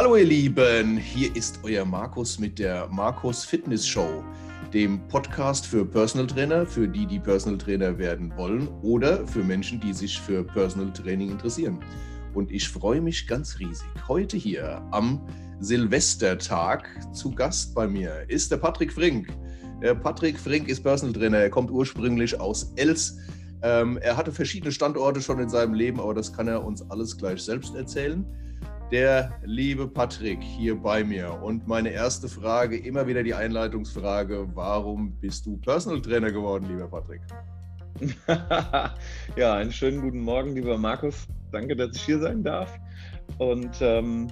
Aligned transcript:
Hallo 0.00 0.16
ihr 0.16 0.24
Lieben, 0.24 0.96
hier 0.96 1.36
ist 1.36 1.60
euer 1.62 1.84
Markus 1.84 2.38
mit 2.38 2.58
der 2.58 2.88
Markus 2.88 3.44
Fitness 3.44 3.86
Show, 3.86 4.24
dem 4.72 5.06
Podcast 5.08 5.66
für 5.66 5.84
Personal 5.84 6.26
Trainer, 6.26 6.64
für 6.64 6.88
die, 6.88 7.04
die 7.04 7.18
Personal 7.18 7.58
Trainer 7.58 7.98
werden 7.98 8.34
wollen 8.34 8.66
oder 8.80 9.26
für 9.26 9.44
Menschen, 9.44 9.78
die 9.78 9.92
sich 9.92 10.18
für 10.18 10.42
Personal 10.42 10.90
Training 10.94 11.30
interessieren. 11.30 11.80
Und 12.32 12.50
ich 12.50 12.66
freue 12.66 13.02
mich 13.02 13.26
ganz 13.26 13.58
riesig. 13.58 13.86
Heute 14.08 14.38
hier 14.38 14.80
am 14.90 15.20
Silvestertag 15.60 16.88
zu 17.12 17.32
Gast 17.32 17.74
bei 17.74 17.86
mir 17.86 18.24
ist 18.28 18.50
der 18.50 18.56
Patrick 18.56 18.94
Frink. 18.94 19.28
Der 19.82 19.94
Patrick 19.94 20.38
Frink 20.38 20.68
ist 20.68 20.82
Personal 20.82 21.12
Trainer. 21.12 21.40
Er 21.40 21.50
kommt 21.50 21.70
ursprünglich 21.70 22.40
aus 22.40 22.72
Els. 22.76 23.18
Ähm, 23.60 23.98
er 23.98 24.16
hatte 24.16 24.32
verschiedene 24.32 24.72
Standorte 24.72 25.20
schon 25.20 25.40
in 25.40 25.50
seinem 25.50 25.74
Leben, 25.74 26.00
aber 26.00 26.14
das 26.14 26.32
kann 26.32 26.48
er 26.48 26.64
uns 26.64 26.90
alles 26.90 27.18
gleich 27.18 27.42
selbst 27.42 27.74
erzählen 27.74 28.24
der 28.90 29.38
liebe 29.44 29.86
Patrick 29.86 30.42
hier 30.42 30.74
bei 30.74 31.04
mir. 31.04 31.40
Und 31.42 31.66
meine 31.68 31.90
erste 31.90 32.28
Frage, 32.28 32.76
immer 32.76 33.06
wieder 33.06 33.22
die 33.22 33.34
Einleitungsfrage, 33.34 34.48
warum 34.54 35.12
bist 35.20 35.46
du 35.46 35.56
Personal 35.58 36.02
Trainer 36.02 36.32
geworden, 36.32 36.66
lieber 36.68 36.88
Patrick? 36.88 37.20
ja, 39.36 39.54
einen 39.54 39.70
schönen 39.70 40.00
guten 40.00 40.20
Morgen, 40.20 40.54
lieber 40.54 40.76
Markus. 40.76 41.28
Danke, 41.52 41.76
dass 41.76 41.94
ich 41.94 42.02
hier 42.02 42.18
sein 42.18 42.42
darf. 42.42 42.78
Und 43.38 43.76
ähm, 43.80 44.28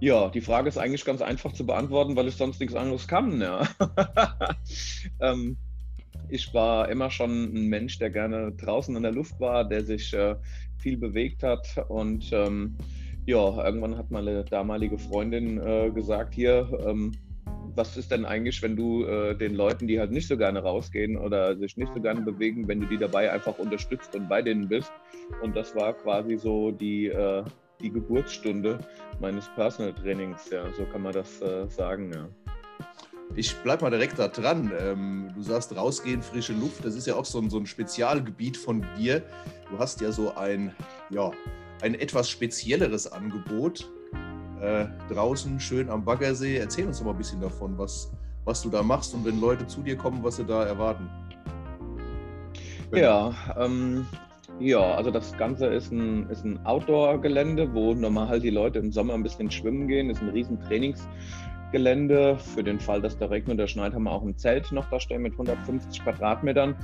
ja, 0.00 0.28
die 0.28 0.40
Frage 0.40 0.68
ist 0.68 0.78
eigentlich 0.78 1.04
ganz 1.04 1.20
einfach 1.20 1.52
zu 1.52 1.66
beantworten, 1.66 2.14
weil 2.14 2.28
ich 2.28 2.36
sonst 2.36 2.60
nichts 2.60 2.76
anderes 2.76 3.08
kann. 3.08 3.40
Ja. 3.40 3.66
ähm, 5.20 5.56
ich 6.28 6.54
war 6.54 6.88
immer 6.88 7.10
schon 7.10 7.54
ein 7.54 7.68
Mensch, 7.68 7.98
der 7.98 8.10
gerne 8.10 8.52
draußen 8.52 8.94
in 8.94 9.02
der 9.02 9.12
Luft 9.12 9.38
war, 9.40 9.64
der 9.64 9.84
sich 9.84 10.12
äh, 10.12 10.36
viel 10.78 10.96
bewegt 10.96 11.42
hat 11.42 11.84
und 11.88 12.30
ähm, 12.32 12.76
ja, 13.26 13.64
irgendwann 13.64 13.96
hat 13.96 14.10
meine 14.10 14.44
damalige 14.44 14.98
Freundin 14.98 15.58
äh, 15.58 15.90
gesagt, 15.90 16.34
hier, 16.34 16.68
ähm, 16.86 17.12
was 17.76 17.96
ist 17.96 18.10
denn 18.10 18.24
eigentlich, 18.24 18.62
wenn 18.62 18.76
du 18.76 19.04
äh, 19.04 19.34
den 19.34 19.54
Leuten, 19.54 19.86
die 19.86 19.98
halt 19.98 20.12
nicht 20.12 20.28
so 20.28 20.36
gerne 20.36 20.60
rausgehen 20.60 21.16
oder 21.16 21.56
sich 21.56 21.76
nicht 21.76 21.92
so 21.92 22.00
gerne 22.00 22.20
bewegen, 22.20 22.68
wenn 22.68 22.80
du 22.80 22.86
die 22.86 22.98
dabei 22.98 23.32
einfach 23.32 23.58
unterstützt 23.58 24.14
und 24.14 24.28
bei 24.28 24.42
denen 24.42 24.68
bist? 24.68 24.92
Und 25.42 25.56
das 25.56 25.74
war 25.74 25.94
quasi 25.94 26.36
so 26.36 26.70
die, 26.70 27.06
äh, 27.06 27.42
die 27.80 27.90
Geburtsstunde 27.90 28.78
meines 29.20 29.48
Personal 29.54 29.92
Trainings, 29.94 30.50
ja, 30.50 30.64
so 30.76 30.84
kann 30.84 31.02
man 31.02 31.12
das 31.12 31.40
äh, 31.42 31.66
sagen, 31.68 32.12
ja. 32.12 32.28
Ich 33.36 33.56
bleib 33.56 33.82
mal 33.82 33.90
direkt 33.90 34.18
da 34.18 34.28
dran. 34.28 34.70
Ähm, 34.78 35.32
du 35.34 35.42
sagst 35.42 35.74
rausgehen, 35.74 36.22
frische 36.22 36.52
Luft, 36.52 36.84
das 36.84 36.94
ist 36.94 37.06
ja 37.06 37.16
auch 37.16 37.24
so 37.24 37.40
ein, 37.40 37.50
so 37.50 37.58
ein 37.58 37.66
Spezialgebiet 37.66 38.56
von 38.56 38.86
dir. 38.96 39.22
Du 39.70 39.78
hast 39.78 40.00
ja 40.00 40.12
so 40.12 40.34
ein, 40.36 40.72
ja, 41.10 41.32
ein 41.82 41.94
etwas 41.94 42.30
spezielleres 42.30 43.10
Angebot 43.10 43.90
äh, 44.60 44.86
draußen 45.12 45.60
schön 45.60 45.90
am 45.90 46.04
Baggersee. 46.04 46.56
Erzähl 46.56 46.86
uns 46.86 46.98
doch 46.98 47.04
mal 47.04 47.12
ein 47.12 47.18
bisschen 47.18 47.40
davon, 47.40 47.76
was, 47.76 48.10
was 48.44 48.62
du 48.62 48.70
da 48.70 48.82
machst 48.82 49.14
und 49.14 49.24
wenn 49.24 49.40
Leute 49.40 49.66
zu 49.66 49.82
dir 49.82 49.96
kommen, 49.96 50.22
was 50.22 50.36
sie 50.36 50.44
da 50.44 50.64
erwarten. 50.64 51.08
Ja, 52.94 53.34
ähm, 53.58 54.06
ja, 54.60 54.94
also 54.94 55.10
das 55.10 55.36
Ganze 55.36 55.66
ist 55.66 55.90
ein, 55.90 56.30
ist 56.30 56.44
ein 56.44 56.64
Outdoor-Gelände, 56.64 57.72
wo 57.74 57.92
normal 57.92 58.40
die 58.40 58.50
Leute 58.50 58.78
im 58.78 58.92
Sommer 58.92 59.14
ein 59.14 59.22
bisschen 59.22 59.50
schwimmen 59.50 59.88
gehen. 59.88 60.08
Das 60.08 60.18
ist 60.18 60.22
ein 60.22 60.30
riesen 60.30 60.60
Trainings- 60.60 61.08
Gelände. 61.74 62.38
Für 62.38 62.62
den 62.62 62.78
Fall, 62.78 63.02
dass 63.02 63.18
der 63.18 63.30
regnet 63.30 63.56
oder 63.56 63.66
schneit, 63.66 63.94
haben 63.94 64.04
wir 64.04 64.12
auch 64.12 64.22
ein 64.22 64.38
Zelt 64.38 64.70
noch 64.70 64.88
da 64.90 65.00
stehen 65.00 65.22
mit 65.22 65.32
150 65.32 66.04
Quadratmetern. 66.04 66.76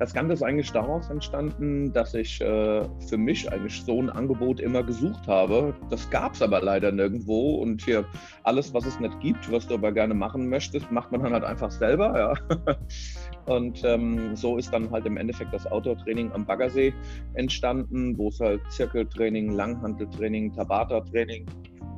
Das 0.00 0.12
Ganze 0.12 0.32
ist 0.32 0.42
eigentlich 0.42 0.72
daraus 0.72 1.10
entstanden, 1.10 1.92
dass 1.92 2.12
ich 2.12 2.40
äh, 2.40 2.82
für 3.08 3.16
mich 3.16 3.50
eigentlich 3.52 3.84
so 3.84 4.02
ein 4.02 4.10
Angebot 4.10 4.58
immer 4.58 4.82
gesucht 4.82 5.28
habe. 5.28 5.74
Das 5.90 6.10
gab 6.10 6.34
es 6.34 6.42
aber 6.42 6.60
leider 6.60 6.90
nirgendwo. 6.90 7.54
Und 7.54 7.84
hier 7.84 8.04
alles, 8.42 8.74
was 8.74 8.84
es 8.84 8.98
nicht 8.98 9.20
gibt, 9.20 9.50
was 9.52 9.68
du 9.68 9.74
aber 9.74 9.92
gerne 9.92 10.14
machen 10.14 10.48
möchtest, 10.48 10.90
macht 10.90 11.12
man 11.12 11.22
dann 11.22 11.34
halt 11.34 11.44
einfach 11.44 11.70
selber. 11.70 12.18
Ja. 12.18 12.76
Und 13.46 13.82
ähm, 13.84 14.36
so 14.36 14.56
ist 14.56 14.72
dann 14.72 14.90
halt 14.90 15.06
im 15.06 15.16
Endeffekt 15.16 15.52
das 15.52 15.66
Outdoor-Training 15.66 16.32
am 16.32 16.46
Baggersee 16.46 16.92
entstanden, 17.34 18.16
wo 18.16 18.28
es 18.28 18.38
halt 18.38 18.60
Zirkeltraining, 18.70 19.50
Langhanteltraining, 19.50 20.52
Tabata-Training 20.52 21.46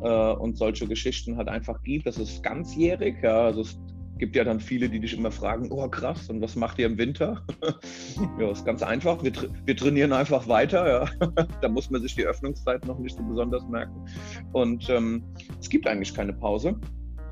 äh, 0.03 0.33
und 0.33 0.57
solche 0.57 0.87
Geschichten 0.87 1.37
halt 1.37 1.49
einfach 1.49 1.83
gibt. 1.83 2.07
Das 2.07 2.19
ist 2.19 2.43
ganzjährig. 2.43 3.17
Ja, 3.23 3.45
also 3.45 3.61
es 3.61 3.79
gibt 4.19 4.37
ja 4.37 4.45
dann 4.45 4.61
viele, 4.61 4.89
die 4.89 5.01
dich 5.01 5.17
immer 5.17 5.31
fragen, 5.31 5.71
oh 5.71 5.89
krass, 5.89 6.31
und 6.31 6.41
was 6.41 6.57
macht 6.57 6.79
ihr 6.79 6.87
im 6.87 6.97
Winter? 6.99 7.45
ja, 8.39 8.51
ist 8.51 8.65
ganz 8.65 8.83
einfach. 8.83 9.23
Wir, 9.23 9.33
tra 9.33 9.49
wir 9.65 9.77
trainieren 9.77 10.13
einfach 10.13 10.49
weiter. 10.49 10.89
Ja. 10.89 11.27
da 11.61 11.69
muss 11.69 11.91
man 11.91 12.01
sich 12.01 12.15
die 12.15 12.25
Öffnungszeit 12.25 12.87
noch 12.87 12.99
nicht 12.99 13.17
so 13.17 13.23
besonders 13.23 13.67
merken. 13.69 14.07
Und 14.53 14.89
ähm, 14.89 15.25
es 15.61 15.69
gibt 15.69 15.87
eigentlich 15.87 16.15
keine 16.15 16.33
Pause. 16.33 16.79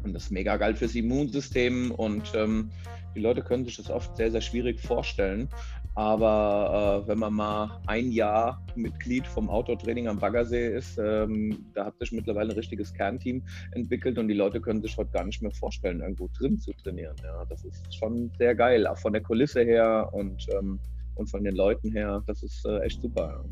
Und 0.05 0.15
das 0.15 0.25
ist 0.25 0.31
mega 0.33 0.57
geil 0.57 0.75
fürs 0.75 0.95
Immunsystem 0.95 1.93
und 1.93 2.33
ähm, 2.35 2.71
die 3.15 3.21
Leute 3.21 3.43
können 3.43 3.65
sich 3.65 3.77
das 3.77 3.91
oft 3.91 4.17
sehr, 4.17 4.31
sehr 4.31 4.41
schwierig 4.41 4.81
vorstellen. 4.81 5.49
Aber 5.95 7.03
äh, 7.05 7.09
wenn 7.09 7.19
man 7.19 7.35
mal 7.35 7.81
ein 7.87 8.13
Jahr 8.13 8.65
Mitglied 8.77 9.27
vom 9.27 9.51
Outdoor-Training 9.51 10.09
am 10.09 10.19
Baggersee 10.19 10.75
ist, 10.75 10.99
ähm, 10.99 11.67
da 11.75 11.87
hat 11.87 11.99
sich 11.99 12.13
mittlerweile 12.13 12.51
ein 12.51 12.57
richtiges 12.57 12.95
Kernteam 12.95 13.43
entwickelt 13.73 14.19
und 14.19 14.29
die 14.29 14.35
Leute 14.35 14.61
können 14.61 14.81
sich 14.81 14.97
heute 14.97 15.11
gar 15.11 15.25
nicht 15.25 15.43
mehr 15.43 15.51
vorstellen, 15.51 16.01
irgendwo 16.01 16.31
drin 16.39 16.59
zu 16.59 16.73
trainieren. 16.73 17.17
Ja, 17.23 17.45
das 17.45 17.65
ist 17.65 17.95
schon 17.95 18.31
sehr 18.39 18.55
geil, 18.55 18.87
auch 18.87 18.97
von 18.97 19.13
der 19.13 19.23
Kulisse 19.23 19.65
her 19.65 20.09
und, 20.13 20.47
ähm, 20.55 20.81
und 21.15 21.29
von 21.29 21.45
den 21.45 21.55
Leuten 21.55 21.93
her. 21.93 22.23
Das 22.27 22.43
ist 22.43 22.65
äh, 22.65 22.79
echt 22.81 23.03
super. 23.03 23.45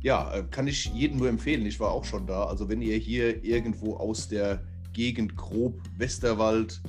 Ja. 0.00 0.30
ja, 0.30 0.38
äh, 0.38 0.44
kann 0.44 0.68
ich 0.68 0.84
jedem 0.94 1.18
nur 1.18 1.28
empfehlen. 1.28 1.66
Ich 1.66 1.80
war 1.80 1.90
auch 1.90 2.04
schon 2.04 2.28
da. 2.28 2.44
Also 2.44 2.68
wenn 2.68 2.82
ihr 2.82 2.96
hier 2.98 3.42
irgendwo 3.42 3.96
aus 3.96 4.28
der 4.28 4.62
Gegend 4.92 5.36
grob 5.36 5.82
Westerwald, 5.98 6.80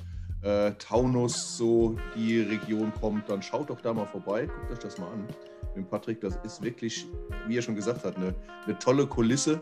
äh, 0.41 0.71
Taunus, 0.73 1.57
so 1.57 1.95
die 2.15 2.41
Region 2.41 2.93
kommt, 2.99 3.29
dann 3.29 3.41
schaut 3.41 3.69
doch 3.69 3.81
da 3.81 3.93
mal 3.93 4.05
vorbei, 4.05 4.45
guckt 4.45 4.71
euch 4.71 4.79
das 4.79 4.97
mal 4.97 5.07
an. 5.07 5.27
Mit 5.75 5.89
Patrick, 5.89 6.21
das 6.21 6.37
ist 6.43 6.61
wirklich, 6.61 7.05
wie 7.47 7.57
er 7.57 7.61
schon 7.61 7.75
gesagt 7.75 8.03
hat, 8.03 8.15
eine, 8.17 8.33
eine 8.65 8.79
tolle 8.79 9.05
Kulisse. 9.05 9.61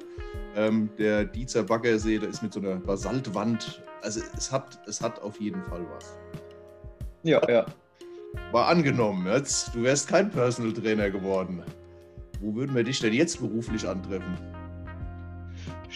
Ähm, 0.55 0.89
der 0.97 1.25
Diezer 1.25 1.63
Baggersee, 1.63 2.19
da 2.19 2.27
ist 2.27 2.41
mit 2.41 2.53
so 2.53 2.61
einer 2.61 2.75
Basaltwand. 2.75 3.83
Also 4.01 4.21
es 4.37 4.51
hat, 4.51 4.79
es 4.87 5.01
hat 5.01 5.21
auf 5.21 5.39
jeden 5.41 5.61
Fall 5.63 5.85
was. 5.93 6.17
Ja, 7.23 7.41
ja. 7.49 7.65
War 8.51 8.67
angenommen, 8.67 9.27
jetzt, 9.27 9.73
du 9.73 9.83
wärst 9.83 10.07
kein 10.07 10.29
Personal 10.29 10.73
Trainer 10.73 11.09
geworden. 11.09 11.63
Wo 12.39 12.53
würden 12.53 12.75
wir 12.75 12.83
dich 12.83 12.99
denn 12.99 13.13
jetzt 13.13 13.39
beruflich 13.39 13.87
antreffen? 13.87 14.37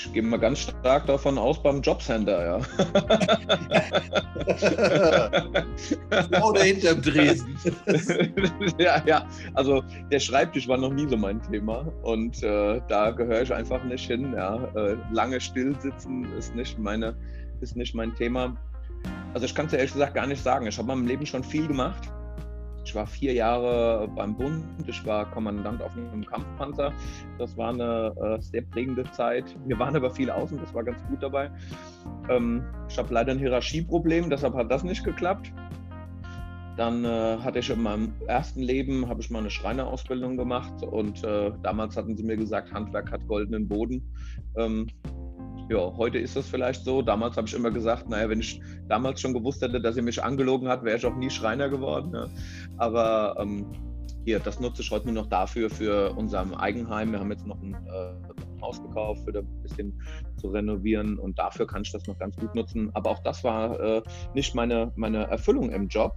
Ich 0.01 0.13
gehe 0.13 0.23
mal 0.23 0.39
ganz 0.39 0.59
stark 0.59 1.07
davon 1.07 1.37
aus 1.37 1.61
beim 1.61 1.81
Jobcenter, 1.81 2.45
ja. 2.45 2.57
Oder 6.41 6.61
hinterm 6.61 7.01
Dresden. 7.01 7.59
ja, 8.79 9.03
ja, 9.05 9.27
also 9.55 9.83
der 10.09 10.21
Schreibtisch 10.21 10.69
war 10.69 10.77
noch 10.77 10.93
nie 10.93 11.05
so 11.05 11.17
mein 11.17 11.41
Thema 11.41 11.91
und 12.03 12.41
äh, 12.43 12.79
da 12.88 13.11
gehöre 13.11 13.41
ich 13.41 13.53
einfach 13.53 13.83
nicht 13.83 14.07
hin. 14.07 14.31
Ja. 14.33 14.63
Äh, 14.73 14.95
lange 15.11 15.41
still 15.41 15.75
sitzen 15.81 16.31
ist 16.38 16.55
nicht, 16.55 16.79
meine, 16.79 17.13
ist 17.59 17.75
nicht 17.75 17.93
mein 17.93 18.15
Thema. 18.15 18.55
Also 19.33 19.47
ich 19.47 19.53
kann 19.53 19.65
es 19.65 19.73
ehrlich 19.73 19.91
gesagt 19.91 20.13
gar 20.15 20.27
nicht 20.27 20.41
sagen. 20.41 20.65
Ich 20.65 20.77
habe 20.77 20.89
in 20.93 20.99
meinem 20.99 21.07
Leben 21.07 21.25
schon 21.25 21.43
viel 21.43 21.67
gemacht 21.67 22.09
ich 22.89 22.95
war 22.95 23.05
vier 23.05 23.33
Jahre 23.33 24.07
beim 24.16 24.35
Bund, 24.35 24.66
ich 24.88 25.05
war 25.05 25.29
Kommandant 25.29 25.79
auf 25.79 25.95
einem 25.95 26.25
Kampfpanzer. 26.25 26.91
Das 27.38 27.55
war 27.55 27.69
eine 27.69 28.16
äh, 28.19 28.41
sehr 28.41 28.63
prägende 28.63 29.03
Zeit. 29.11 29.45
Wir 29.67 29.77
waren 29.77 29.95
aber 29.95 30.09
viel 30.09 30.31
außen, 30.31 30.57
das 30.57 30.73
war 30.73 30.83
ganz 30.83 30.97
gut 31.07 31.22
dabei. 31.22 31.51
Ähm, 32.29 32.63
ich 32.89 32.97
habe 32.97 33.13
leider 33.13 33.31
ein 33.31 33.38
Hierarchieproblem, 33.38 34.31
deshalb 34.31 34.55
hat 34.55 34.72
das 34.72 34.83
nicht 34.83 35.03
geklappt. 35.03 35.53
Dann 36.77 37.05
äh, 37.05 37.38
hatte 37.38 37.59
ich 37.59 37.69
in 37.69 37.83
meinem 37.83 38.11
ersten 38.25 38.61
Leben 38.61 39.07
habe 39.07 39.21
ich 39.21 39.29
mal 39.29 39.39
eine 39.39 39.51
Schreinerausbildung 39.51 40.35
gemacht 40.35 40.81
und 40.81 41.24
äh, 41.24 41.51
damals 41.62 41.95
hatten 41.95 42.18
sie 42.18 42.24
mir 42.24 42.38
gesagt, 42.38 42.74
Handwerk 42.74 43.12
hat 43.12 43.27
goldenen 43.27 43.68
Boden. 43.68 44.01
Ähm, 44.57 44.88
ja, 45.69 45.94
heute 45.98 46.18
ist 46.18 46.36
das 46.36 46.48
vielleicht 46.48 46.83
so. 46.83 47.01
Damals 47.01 47.38
habe 47.38 47.48
ich 47.48 47.54
immer 47.54 47.71
gesagt, 47.71 48.10
naja, 48.10 48.27
wenn 48.30 48.39
ich 48.39 48.62
damals 48.88 49.21
schon 49.21 49.33
gewusst 49.33 49.62
hätte, 49.62 49.80
dass 49.80 49.95
sie 49.95 50.01
mich 50.01 50.21
angelogen 50.21 50.68
hat, 50.68 50.83
wäre 50.83 50.98
ich 50.98 51.06
auch 51.06 51.16
nie 51.16 51.30
Schreiner 51.30 51.69
geworden. 51.69 52.12
Ja. 52.13 52.27
Aber 52.77 53.36
ähm, 53.39 53.68
hier, 54.25 54.39
das 54.39 54.60
nutze 54.60 54.81
ich 54.81 54.92
heute 54.92 55.06
nur 55.06 55.24
noch 55.24 55.30
dafür, 55.30 55.69
für 55.69 56.12
unser 56.18 56.45
Eigenheim. 56.60 57.12
Wir 57.12 57.19
haben 57.19 57.31
jetzt 57.31 57.45
noch 57.45 57.62
ein, 57.62 57.74
äh, 57.74 58.62
Haus 58.62 58.81
gekauft, 58.81 59.21
für 59.25 59.39
ein 59.39 59.62
bisschen 59.62 60.01
zu 60.38 60.50
renovieren 60.50 61.18
und 61.18 61.39
dafür 61.39 61.66
kann 61.66 61.83
ich 61.83 61.92
das 61.92 62.06
noch 62.07 62.18
ganz 62.18 62.36
gut 62.36 62.54
nutzen. 62.56 62.89
Aber 62.94 63.12
auch 63.12 63.19
das 63.19 63.44
war 63.44 63.80
äh, 63.80 64.01
nicht 64.33 64.56
meine, 64.56 64.92
meine 64.95 65.27
Erfüllung 65.27 65.72
im 65.72 65.88
Job. 65.88 66.15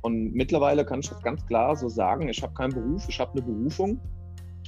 Und 0.00 0.32
mittlerweile 0.32 0.84
kann 0.84 1.00
ich 1.00 1.08
das 1.08 1.22
ganz 1.22 1.44
klar 1.46 1.76
so 1.76 1.88
sagen, 1.88 2.28
ich 2.28 2.42
habe 2.42 2.54
keinen 2.54 2.72
Beruf, 2.72 3.04
ich 3.08 3.20
habe 3.20 3.32
eine 3.32 3.42
Berufung. 3.42 4.00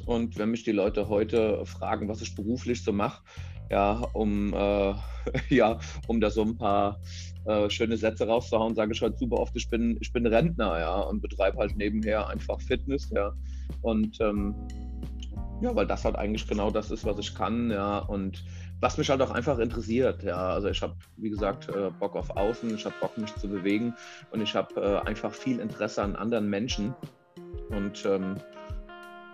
Und 0.06 0.38
wenn 0.38 0.50
mich 0.50 0.64
die 0.64 0.72
Leute 0.72 1.08
heute 1.08 1.64
fragen, 1.64 2.08
was 2.08 2.20
ich 2.20 2.34
beruflich 2.34 2.82
so 2.82 2.92
mache, 2.92 3.22
ja, 3.70 4.02
um, 4.12 4.52
äh, 4.52 4.94
ja, 5.54 5.78
um 6.06 6.20
da 6.20 6.30
so 6.30 6.42
ein 6.42 6.56
paar 6.56 7.00
äh, 7.46 7.68
schöne 7.70 7.96
Sätze 7.96 8.26
rauszuhauen, 8.26 8.74
sage 8.74 8.92
ich 8.92 9.02
halt 9.02 9.18
super 9.18 9.38
oft, 9.38 9.56
ich 9.56 9.68
bin, 9.68 9.96
ich 10.00 10.12
bin 10.12 10.26
Rentner, 10.26 10.78
ja, 10.78 11.00
und 11.00 11.20
betreibe 11.22 11.58
halt 11.58 11.76
nebenher 11.76 12.28
einfach 12.28 12.60
Fitness, 12.60 13.10
ja. 13.10 13.32
Und 13.82 14.20
ähm, 14.20 14.54
Ja, 15.60 15.74
weil 15.74 15.86
das 15.86 16.04
halt 16.04 16.16
eigentlich 16.16 16.46
genau 16.46 16.70
das 16.70 16.90
ist, 16.90 17.04
was 17.04 17.18
ich 17.18 17.34
kann, 17.34 17.70
ja, 17.70 17.98
und 17.98 18.44
was 18.80 18.98
mich 18.98 19.08
halt 19.08 19.22
auch 19.22 19.30
einfach 19.30 19.58
interessiert, 19.58 20.22
ja. 20.22 20.36
Also 20.36 20.68
ich 20.68 20.82
habe, 20.82 20.94
wie 21.16 21.30
gesagt, 21.30 21.68
äh, 21.70 21.90
Bock 21.98 22.16
auf 22.16 22.36
Außen, 22.36 22.74
ich 22.74 22.84
habe 22.84 22.94
Bock, 23.00 23.16
mich 23.16 23.34
zu 23.36 23.48
bewegen 23.48 23.94
und 24.30 24.42
ich 24.42 24.54
habe 24.54 24.74
äh, 24.80 25.08
einfach 25.08 25.32
viel 25.32 25.60
Interesse 25.60 26.02
an 26.02 26.16
anderen 26.16 26.50
Menschen. 26.50 26.94
Und 27.70 28.04
ähm, 28.04 28.36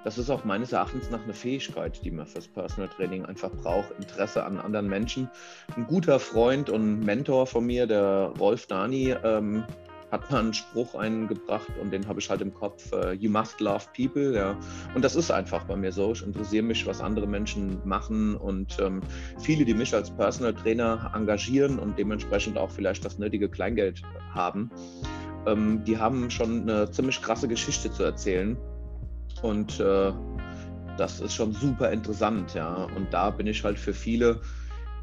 das 0.05 0.19
ist 0.19 0.31
auch 0.31 0.45
meines 0.45 0.73
Erachtens 0.73 1.11
nach 1.11 1.23
eine 1.23 1.35
Fähigkeit, 1.35 2.01
die 2.05 2.11
man 2.11 2.27
fürs 2.27 2.49
Personal 2.49 2.89
Training 2.89 3.25
einfach 3.25 3.51
braucht. 3.51 3.91
Interesse 3.99 4.45
an 4.45 4.59
anderen 4.59 4.89
Menschen. 4.89 5.29
Ein 5.77 5.87
guter 5.87 6.19
Freund 6.19 6.71
und 6.71 7.01
Mentor 7.01 7.47
von 7.47 7.67
mir, 7.67 7.87
der 7.87 8.33
Rolf 8.39 8.67
Dani, 8.67 9.15
ähm, 9.23 9.65
hat 10.11 10.31
man 10.31 10.47
einen 10.47 10.55
Spruch 10.55 10.95
eingebracht 10.95 11.69
und 11.81 11.93
den 11.93 12.07
habe 12.09 12.21
ich 12.21 12.29
halt 12.29 12.41
im 12.41 12.53
Kopf, 12.53 12.93
uh, 12.93 13.13
you 13.13 13.31
must 13.31 13.61
love 13.61 13.85
people, 13.97 14.35
ja. 14.35 14.57
Und 14.95 15.05
das 15.05 15.15
ist 15.15 15.31
einfach 15.31 15.65
bei 15.65 15.77
mir 15.77 15.93
so. 15.93 16.13
Ich 16.13 16.23
interessiere 16.23 16.65
mich, 16.65 16.87
was 16.87 17.01
andere 17.01 17.27
Menschen 17.27 17.81
machen 17.85 18.35
und 18.37 18.77
ähm, 18.81 19.01
viele, 19.39 19.65
die 19.65 19.75
mich 19.75 19.95
als 19.95 20.11
Personal 20.11 20.55
Trainer 20.55 21.13
engagieren 21.15 21.79
und 21.79 21.99
dementsprechend 21.99 22.59
auch 22.59 22.71
vielleicht 22.71 23.05
das 23.05 23.19
nötige 23.19 23.49
Kleingeld 23.49 24.03
haben, 24.35 24.71
ähm, 25.47 25.85
die 25.85 25.97
haben 25.97 26.31
schon 26.31 26.63
eine 26.63 26.91
ziemlich 26.91 27.23
krasse 27.23 27.47
Geschichte 27.47 27.91
zu 27.93 28.03
erzählen. 28.03 28.57
Und 29.43 29.81
äh, 29.81 30.13
das 30.97 31.21
ist 31.21 31.35
schon 31.35 31.53
super 31.53 31.91
interessant, 31.91 32.55
ja. 32.55 32.89
Und 32.97 33.13
da 33.13 33.31
bin 33.31 33.47
ich 33.47 33.65
halt 33.65 33.79
für 33.79 33.95
viele 33.95 34.41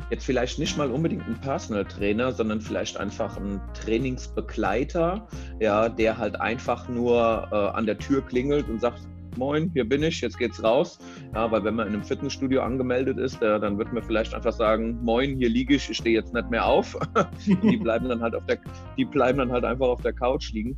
jetzt 0.10 0.26
vielleicht 0.26 0.60
nicht 0.60 0.78
mal 0.78 0.92
unbedingt 0.92 1.28
ein 1.28 1.40
Personal 1.42 1.86
Trainer, 1.86 2.32
sondern 2.32 2.62
vielleicht 2.62 2.98
einfach 2.98 3.38
ein 3.38 3.60
Trainingsbegleiter, 3.74 5.28
ja, 5.60 5.90
der 5.90 6.18
halt 6.18 6.40
einfach 6.40 6.88
nur 6.88 7.48
äh, 7.52 7.56
an 7.56 7.86
der 7.86 7.98
Tür 7.98 8.22
klingelt 8.22 8.70
und 8.70 8.80
sagt, 8.80 9.02
Moin, 9.38 9.70
hier 9.74 9.88
bin 9.88 10.02
ich, 10.02 10.22
jetzt 10.22 10.40
geht's 10.40 10.64
raus. 10.64 10.98
Ja, 11.36 11.52
weil 11.52 11.64
wenn 11.64 11.76
man 11.76 11.88
in 11.88 11.94
einem 11.94 12.04
Fitnessstudio 12.04 12.62
angemeldet 12.62 13.20
ist, 13.20 13.42
äh, 13.44 13.60
dann 13.60 13.78
wird 13.78 13.94
man 13.94 14.02
vielleicht 14.02 14.34
einfach 14.34 14.54
sagen, 14.54 15.00
Moin, 15.04 15.38
hier 15.38 15.50
liege 15.50 15.76
ich, 15.76 15.90
ich 15.90 15.98
stehe 15.98 16.16
jetzt 16.16 16.34
nicht 16.34 16.50
mehr 16.50 16.66
auf. 16.66 16.98
die 17.46 17.78
bleiben 17.78 18.10
dann 18.10 18.22
halt 18.22 18.34
auf 18.34 18.46
der, 18.48 18.58
die 18.98 19.06
bleiben 19.06 19.38
dann 19.38 19.52
halt 19.52 19.64
einfach 19.64 19.88
auf 19.88 20.02
der 20.02 20.14
Couch 20.14 20.52
liegen. 20.54 20.76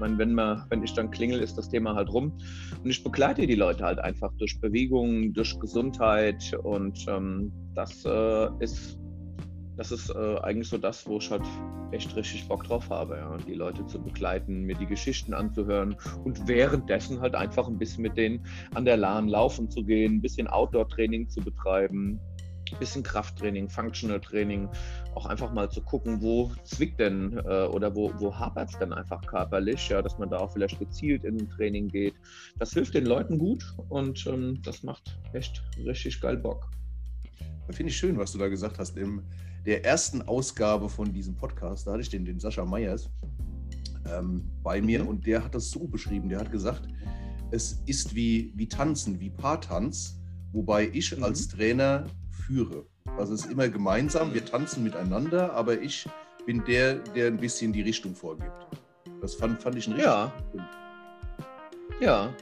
Meine, 0.00 0.18
wenn, 0.18 0.34
man, 0.34 0.64
wenn 0.70 0.82
ich 0.82 0.94
dann 0.94 1.10
klingel, 1.10 1.40
ist 1.40 1.56
das 1.56 1.68
Thema 1.68 1.94
halt 1.94 2.12
rum. 2.12 2.32
Und 2.82 2.90
ich 2.90 3.04
begleite 3.04 3.46
die 3.46 3.54
Leute 3.54 3.84
halt 3.84 3.98
einfach 4.00 4.32
durch 4.38 4.60
Bewegung, 4.60 5.32
durch 5.32 5.58
Gesundheit 5.60 6.58
und 6.62 7.06
ähm, 7.08 7.52
das 7.74 8.04
äh, 8.04 8.48
ist 8.58 8.98
das 9.80 9.92
ist 9.92 10.10
äh, 10.10 10.36
eigentlich 10.42 10.68
so 10.68 10.76
das, 10.76 11.06
wo 11.06 11.16
ich 11.16 11.30
halt 11.30 11.46
echt 11.90 12.14
richtig 12.14 12.46
Bock 12.46 12.64
drauf 12.64 12.90
habe, 12.90 13.16
ja. 13.16 13.34
die 13.48 13.54
Leute 13.54 13.86
zu 13.86 13.98
begleiten, 13.98 14.64
mir 14.64 14.76
die 14.76 14.84
Geschichten 14.84 15.32
anzuhören 15.32 15.96
und 16.22 16.46
währenddessen 16.46 17.18
halt 17.22 17.34
einfach 17.34 17.66
ein 17.66 17.78
bisschen 17.78 18.02
mit 18.02 18.14
denen 18.18 18.44
an 18.74 18.84
der 18.84 18.98
Lahn 18.98 19.26
laufen 19.26 19.70
zu 19.70 19.82
gehen, 19.82 20.16
ein 20.16 20.20
bisschen 20.20 20.48
Outdoor-Training 20.48 21.30
zu 21.30 21.40
betreiben, 21.40 22.20
bisschen 22.78 23.02
Krafttraining, 23.02 23.68
Functional 23.68 24.20
Training, 24.20 24.68
auch 25.14 25.26
einfach 25.26 25.52
mal 25.52 25.70
zu 25.70 25.82
gucken, 25.82 26.20
wo 26.20 26.52
zwickt 26.64 27.00
denn 27.00 27.36
äh, 27.38 27.66
oder 27.66 27.94
wo, 27.94 28.12
wo 28.18 28.34
hapert 28.34 28.70
es 28.70 28.78
denn 28.78 28.92
einfach 28.92 29.20
körperlich, 29.26 29.88
ja, 29.88 30.02
dass 30.02 30.18
man 30.18 30.30
da 30.30 30.38
auch 30.38 30.52
vielleicht 30.52 30.78
gezielt 30.78 31.24
in 31.24 31.38
ein 31.38 31.48
Training 31.48 31.88
geht. 31.88 32.14
Das 32.58 32.72
hilft 32.72 32.94
den 32.94 33.06
Leuten 33.06 33.38
gut 33.38 33.64
und 33.88 34.26
ähm, 34.26 34.60
das 34.62 34.82
macht 34.82 35.18
echt 35.32 35.62
richtig 35.84 36.20
geil 36.20 36.36
Bock. 36.36 36.70
Finde 37.70 37.90
ich 37.90 37.96
schön, 37.96 38.18
was 38.18 38.32
du 38.32 38.38
da 38.38 38.48
gesagt 38.48 38.78
hast. 38.78 38.96
Im 38.96 39.22
der 39.66 39.84
ersten 39.84 40.22
Ausgabe 40.22 40.88
von 40.88 41.12
diesem 41.12 41.34
Podcast, 41.34 41.86
da 41.86 41.92
hatte 41.92 42.02
ich 42.02 42.08
den, 42.08 42.24
den 42.24 42.40
Sascha 42.40 42.64
Meyers 42.64 43.10
ähm, 44.06 44.50
bei 44.62 44.80
mir 44.80 45.02
mhm. 45.02 45.08
und 45.08 45.26
der 45.26 45.44
hat 45.44 45.54
das 45.54 45.70
so 45.70 45.86
beschrieben. 45.86 46.28
Der 46.28 46.40
hat 46.40 46.50
gesagt, 46.50 46.88
es 47.50 47.82
ist 47.86 48.14
wie, 48.14 48.52
wie 48.56 48.68
Tanzen, 48.68 49.20
wie 49.20 49.30
Paartanz, 49.30 50.18
wobei 50.52 50.88
ich 50.92 51.16
mhm. 51.16 51.24
als 51.24 51.48
Trainer 51.48 52.06
führe. 52.50 52.84
Also 53.16 53.34
es 53.34 53.44
ist 53.44 53.52
immer 53.52 53.68
gemeinsam, 53.68 54.34
wir 54.34 54.44
tanzen 54.44 54.82
miteinander, 54.82 55.52
aber 55.52 55.80
ich 55.80 56.08
bin 56.46 56.64
der, 56.64 56.94
der 56.94 57.28
ein 57.28 57.36
bisschen 57.36 57.72
die 57.72 57.82
Richtung 57.82 58.14
vorgibt. 58.14 58.66
Das 59.20 59.34
fand, 59.34 59.62
fand 59.62 59.76
ich 59.76 59.86
ein 59.86 59.92
richtig. 59.94 60.08
Ja. 60.08 60.32
Ja, 62.00 62.34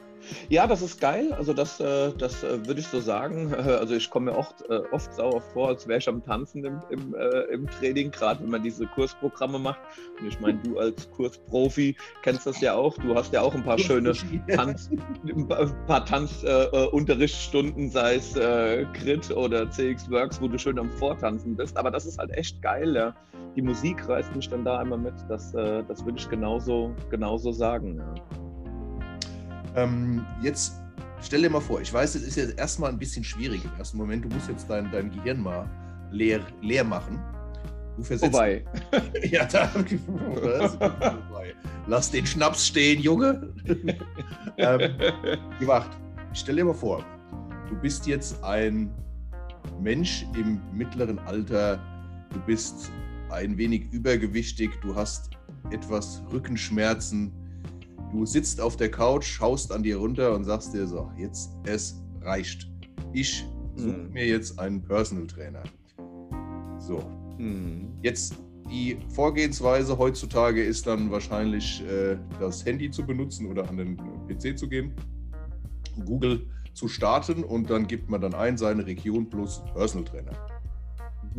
ja, 0.49 0.67
das 0.67 0.81
ist 0.81 0.99
geil. 0.99 1.33
Also 1.33 1.53
das, 1.53 1.79
äh, 1.79 2.11
das 2.17 2.43
äh, 2.43 2.65
würde 2.65 2.79
ich 2.79 2.87
so 2.87 2.99
sagen. 2.99 3.53
Also 3.79 3.95
ich 3.95 4.09
komme 4.09 4.31
mir 4.31 4.37
oft, 4.37 4.67
äh, 4.69 4.81
oft 4.91 5.13
sauer 5.13 5.41
vor, 5.53 5.69
als 5.69 5.87
wäre 5.87 5.99
ich 5.99 6.09
am 6.09 6.23
Tanzen 6.23 6.65
im, 6.65 6.81
im, 6.89 7.15
im 7.51 7.67
Training, 7.67 8.11
gerade 8.11 8.43
wenn 8.43 8.49
man 8.49 8.63
diese 8.63 8.85
Kursprogramme 8.87 9.59
macht. 9.59 9.79
Und 10.19 10.27
ich 10.27 10.39
meine, 10.39 10.59
du 10.59 10.77
als 10.79 11.09
Kursprofi 11.11 11.95
kennst 12.23 12.45
das 12.45 12.59
ja 12.61 12.73
auch. 12.73 12.97
Du 12.97 13.15
hast 13.15 13.31
ja 13.31 13.41
auch 13.41 13.53
ein 13.53 13.63
paar 13.63 13.77
schöne 13.77 14.13
Tanz, 14.53 14.89
ein 15.23 15.47
paar 15.87 16.05
Tanzunterrichtsstunden, 16.05 17.89
sei 17.89 18.15
es 18.15 18.33
Crit 18.33 19.31
oder 19.31 19.69
CX 19.69 20.09
Works, 20.09 20.41
wo 20.41 20.47
du 20.47 20.57
schön 20.57 20.79
am 20.79 20.89
Vortanzen 20.91 21.55
bist. 21.55 21.77
Aber 21.77 21.91
das 21.91 22.05
ist 22.05 22.17
halt 22.17 22.31
echt 22.31 22.61
geil. 22.61 22.95
Ja. 22.95 23.15
Die 23.55 23.61
Musik 23.61 24.07
reißt 24.09 24.35
mich 24.35 24.49
dann 24.49 24.65
da 24.65 24.79
einmal 24.79 24.99
mit. 24.99 25.13
Das, 25.29 25.51
das 25.51 26.05
würde 26.05 26.17
ich 26.17 26.27
genauso, 26.27 26.93
genauso 27.09 27.51
sagen. 27.51 27.97
Ja. 27.97 28.48
Ähm, 29.75 30.25
jetzt 30.41 30.73
stell 31.21 31.41
dir 31.41 31.49
mal 31.49 31.59
vor, 31.59 31.81
ich 31.81 31.93
weiß, 31.93 32.15
es 32.15 32.23
ist 32.23 32.35
jetzt 32.35 32.57
erstmal 32.57 32.91
ein 32.91 32.97
bisschen 32.97 33.23
schwierig 33.23 33.63
im 33.63 33.71
ersten 33.77 33.97
Moment. 33.97 34.25
Du 34.25 34.29
musst 34.29 34.49
jetzt 34.49 34.69
dein, 34.69 34.91
dein 34.91 35.11
Gehirn 35.11 35.41
mal 35.41 35.69
leer, 36.11 36.41
leer 36.61 36.83
machen. 36.83 37.19
Du 37.97 38.03
versetzt. 38.03 38.33
Wobei. 38.33 38.63
ja, 39.29 39.45
da, 39.45 39.69
wobei. 39.75 41.53
Lass 41.87 42.11
den 42.11 42.25
Schnaps 42.25 42.67
stehen, 42.67 43.01
Junge. 43.01 43.53
ähm, 44.57 44.79
gemacht. 45.59 45.89
Stell 46.33 46.55
dir 46.55 46.65
mal 46.65 46.73
vor, 46.73 47.03
du 47.67 47.75
bist 47.75 48.05
jetzt 48.07 48.41
ein 48.43 48.91
Mensch 49.81 50.25
im 50.35 50.61
mittleren 50.73 51.19
Alter, 51.19 51.79
du 52.31 52.39
bist 52.45 52.91
ein 53.31 53.57
wenig 53.57 53.91
übergewichtig, 53.91 54.71
du 54.81 54.95
hast 54.95 55.31
etwas 55.71 56.21
Rückenschmerzen, 56.31 57.31
Du 58.11 58.25
sitzt 58.25 58.59
auf 58.59 58.75
der 58.75 58.89
Couch, 58.89 59.25
schaust 59.25 59.71
an 59.71 59.83
dir 59.83 59.97
runter 59.97 60.33
und 60.33 60.43
sagst 60.43 60.73
dir 60.73 60.87
so, 60.87 61.11
jetzt 61.17 61.51
es 61.65 62.01
reicht. 62.21 62.69
Ich 63.13 63.45
suche 63.75 63.97
mhm. 63.97 64.13
mir 64.13 64.25
jetzt 64.25 64.59
einen 64.59 64.81
Personal 64.81 65.27
Trainer. 65.27 65.63
So. 66.79 66.99
Mhm. 67.37 67.89
Jetzt 68.01 68.35
die 68.69 68.97
Vorgehensweise 69.09 69.97
heutzutage 69.97 70.63
ist 70.63 70.85
dann 70.85 71.09
wahrscheinlich 71.09 71.83
äh, 71.87 72.17
das 72.39 72.65
Handy 72.65 72.91
zu 72.91 73.05
benutzen 73.05 73.47
oder 73.47 73.67
an 73.67 73.77
den 73.77 73.97
PC 74.27 74.57
zu 74.57 74.67
gehen, 74.67 74.93
Google 76.05 76.45
zu 76.73 76.87
starten 76.87 77.43
und 77.43 77.69
dann 77.69 77.87
gibt 77.87 78.09
man 78.09 78.21
dann 78.21 78.33
ein 78.33 78.57
seine 78.57 78.85
Region 78.85 79.29
plus 79.29 79.63
Personal 79.73 80.05
Trainer. 80.05 80.48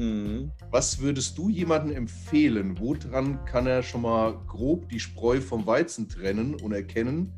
Mhm. 0.01 0.51
Was 0.71 0.99
würdest 1.01 1.37
du 1.37 1.51
jemandem 1.51 1.95
empfehlen? 1.95 2.79
Woran 2.79 3.45
kann 3.45 3.67
er 3.67 3.83
schon 3.83 4.01
mal 4.01 4.33
grob 4.47 4.89
die 4.89 4.99
Spreu 4.99 5.43
vom 5.43 5.67
Weizen 5.67 6.09
trennen 6.09 6.55
und 6.55 6.73
erkennen, 6.73 7.31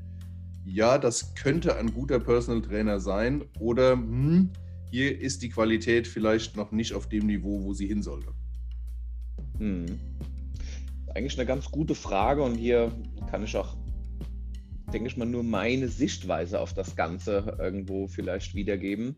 ja, 0.64 0.97
das 0.97 1.35
könnte 1.35 1.76
ein 1.76 1.92
guter 1.92 2.21
Personal 2.21 2.62
Trainer 2.62 3.00
sein 3.00 3.42
oder 3.59 3.95
hm, 3.95 4.50
hier 4.92 5.21
ist 5.21 5.42
die 5.42 5.49
Qualität 5.49 6.07
vielleicht 6.07 6.57
noch 6.57 6.71
nicht 6.71 6.95
auf 6.95 7.09
dem 7.09 7.26
Niveau, 7.26 7.64
wo 7.64 7.73
sie 7.73 7.88
hin 7.88 8.00
sollte? 8.00 8.28
Hm. 9.59 9.87
Eigentlich 11.16 11.37
eine 11.37 11.47
ganz 11.47 11.69
gute 11.69 11.97
Frage 11.97 12.45
und 12.45 12.54
hier 12.54 12.92
kann 13.28 13.42
ich 13.42 13.57
auch, 13.57 13.76
denke 14.92 15.09
ich 15.09 15.16
mal, 15.16 15.26
nur 15.26 15.42
meine 15.42 15.88
Sichtweise 15.88 16.61
auf 16.61 16.75
das 16.75 16.95
Ganze 16.95 17.57
irgendwo 17.59 18.07
vielleicht 18.07 18.54
wiedergeben 18.54 19.16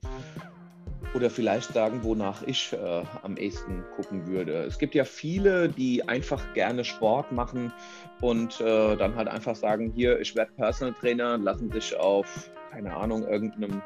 oder 1.14 1.30
vielleicht 1.30 1.73
sagen, 1.73 2.02
wonach 2.02 2.42
ich 2.42 2.73
äh, 2.73 3.02
am 3.23 3.37
ehesten 3.37 3.85
gucken 3.94 4.26
würde. 4.26 4.64
Es 4.64 4.78
gibt 4.78 4.94
ja 4.94 5.04
viele, 5.04 5.68
die 5.68 6.06
einfach 6.06 6.52
gerne 6.54 6.85
Sport 6.85 7.30
machen 7.30 7.73
und 8.21 8.61
äh, 8.61 8.97
dann 8.97 9.14
halt 9.14 9.28
einfach 9.28 9.54
sagen, 9.54 9.92
hier, 9.94 10.21
ich 10.21 10.35
werde 10.35 10.52
Personal 10.56 10.94
Trainer, 10.94 11.38
lassen 11.38 11.71
sich 11.71 11.97
auf, 11.97 12.50
keine 12.73 12.94
Ahnung, 12.94 13.26
irgendeinem 13.26 13.80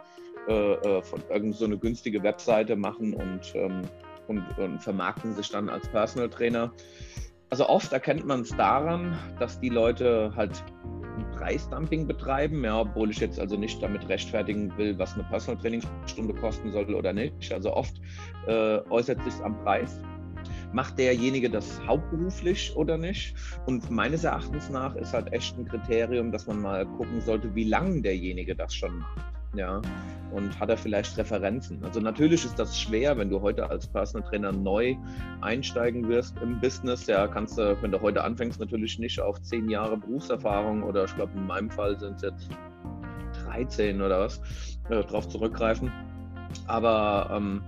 äh, 0.49 0.73
äh 0.73 1.03
von 1.03 1.21
irgendeine 1.29 1.53
so 1.75 1.79
günstige 1.79 2.23
Webseite 2.23 2.77
machen 2.77 3.13
und, 3.13 3.55
ähm, 3.55 3.83
und, 4.27 4.43
und 4.59 4.83
vermarkten 4.83 5.35
sich 5.35 5.51
dann 5.51 5.69
als 5.69 5.87
Personal 5.89 6.31
Trainer. 6.31 6.73
Also 7.51 7.69
oft 7.69 7.93
erkennt 7.93 8.27
man 8.27 8.43
es 8.43 8.51
daran, 8.51 9.19
dass 9.39 9.59
die 9.61 9.71
Leute 9.71 10.33
halt 10.37 10.63
Preisdumping 11.33 12.07
betreiben, 12.07 12.65
ja, 12.65 12.81
obwohl 12.81 13.11
ich 13.11 13.19
jetzt 13.21 13.39
also 13.39 13.57
nicht 13.57 13.83
damit 13.83 14.09
rechtfertigen 14.09 14.77
will, 14.77 14.99
was 14.99 15.15
eine 15.15 15.25
Personal 15.25 15.61
Trainingsstunde 15.61 16.35
kosten 16.35 16.73
soll 16.73 16.95
oder 16.95 17.13
nicht. 17.13 17.53
Also 17.53 17.73
oft 17.73 18.01
äh, 18.47 18.79
äußert 18.91 19.23
sich 19.25 19.35
am 19.43 19.59
Preis. 19.63 20.01
Macht 20.73 20.99
derjenige 20.99 21.49
das 21.49 21.81
hauptberuflich 21.87 22.75
oder 22.77 22.99
nicht? 22.99 23.35
Und 23.67 23.91
meines 23.91 24.25
Erachtens 24.25 24.69
nach 24.71 24.95
ist 24.97 25.15
halt 25.15 25.33
echt 25.33 25.57
ein 25.59 25.67
Kriterium, 25.67 26.31
dass 26.33 26.47
man 26.47 26.61
mal 26.61 26.87
gucken 26.87 27.21
sollte, 27.21 27.55
wie 27.55 27.65
lange 27.65 28.03
derjenige 28.03 28.55
das 28.55 28.75
schon 28.75 28.99
macht. 28.99 29.38
Ja, 29.55 29.81
und 30.31 30.61
hat 30.61 30.69
er 30.69 30.77
vielleicht 30.77 31.17
Referenzen? 31.17 31.83
Also 31.83 32.01
natürlich 32.01 32.45
ist 32.45 32.59
das 32.59 32.79
schwer, 32.79 33.17
wenn 33.17 33.31
du 33.31 33.41
heute 33.41 33.71
als 33.71 33.87
Personal 33.87 34.29
Trainer 34.29 34.53
neu 34.53 34.95
einsteigen 35.41 36.07
wirst 36.09 36.37
im 36.43 36.61
Business. 36.61 37.07
Ja, 37.07 37.27
kannst 37.27 37.57
du, 37.57 37.81
wenn 37.81 37.91
du 37.91 38.01
heute 38.01 38.23
anfängst, 38.23 38.61
natürlich 38.61 38.99
nicht 38.99 39.21
auf 39.21 39.41
zehn 39.41 39.71
Jahre 39.71 39.97
Berufserfahrung 39.97 40.83
oder 40.83 41.05
ich 41.05 41.15
glaube 41.15 41.33
in 41.35 41.47
meinem 41.47 41.71
Fall 41.71 41.99
sind 41.99 42.17
es 42.17 42.23
jetzt 42.23 42.51
13 43.47 44.03
oder 44.03 44.21
was, 44.21 44.41
äh, 44.91 45.03
drauf 45.05 45.29
zurückgreifen. 45.29 45.91
Aber 46.67 47.31
ähm, 47.33 47.63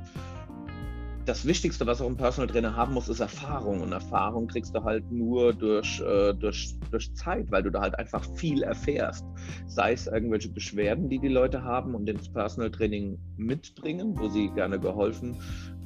das 1.30 1.46
Wichtigste, 1.46 1.86
was 1.86 2.00
auch 2.00 2.08
ein 2.08 2.16
Personal 2.16 2.48
Trainer 2.48 2.74
haben 2.74 2.92
muss, 2.92 3.08
ist 3.08 3.20
Erfahrung. 3.20 3.82
Und 3.82 3.92
Erfahrung 3.92 4.48
kriegst 4.48 4.74
du 4.74 4.82
halt 4.82 5.08
nur 5.12 5.52
durch, 5.52 6.00
äh, 6.00 6.34
durch, 6.34 6.74
durch 6.90 7.14
Zeit, 7.14 7.48
weil 7.52 7.62
du 7.62 7.70
da 7.70 7.82
halt 7.82 7.96
einfach 8.00 8.24
viel 8.34 8.64
erfährst. 8.64 9.24
Sei 9.68 9.92
es 9.92 10.08
irgendwelche 10.08 10.48
Beschwerden, 10.48 11.08
die 11.08 11.20
die 11.20 11.28
Leute 11.28 11.62
haben 11.62 11.94
und 11.94 12.08
ins 12.08 12.28
Personal 12.32 12.68
Training 12.72 13.16
mitbringen, 13.36 14.18
wo 14.18 14.28
sie 14.28 14.48
gerne 14.56 14.80
geholfen 14.80 15.36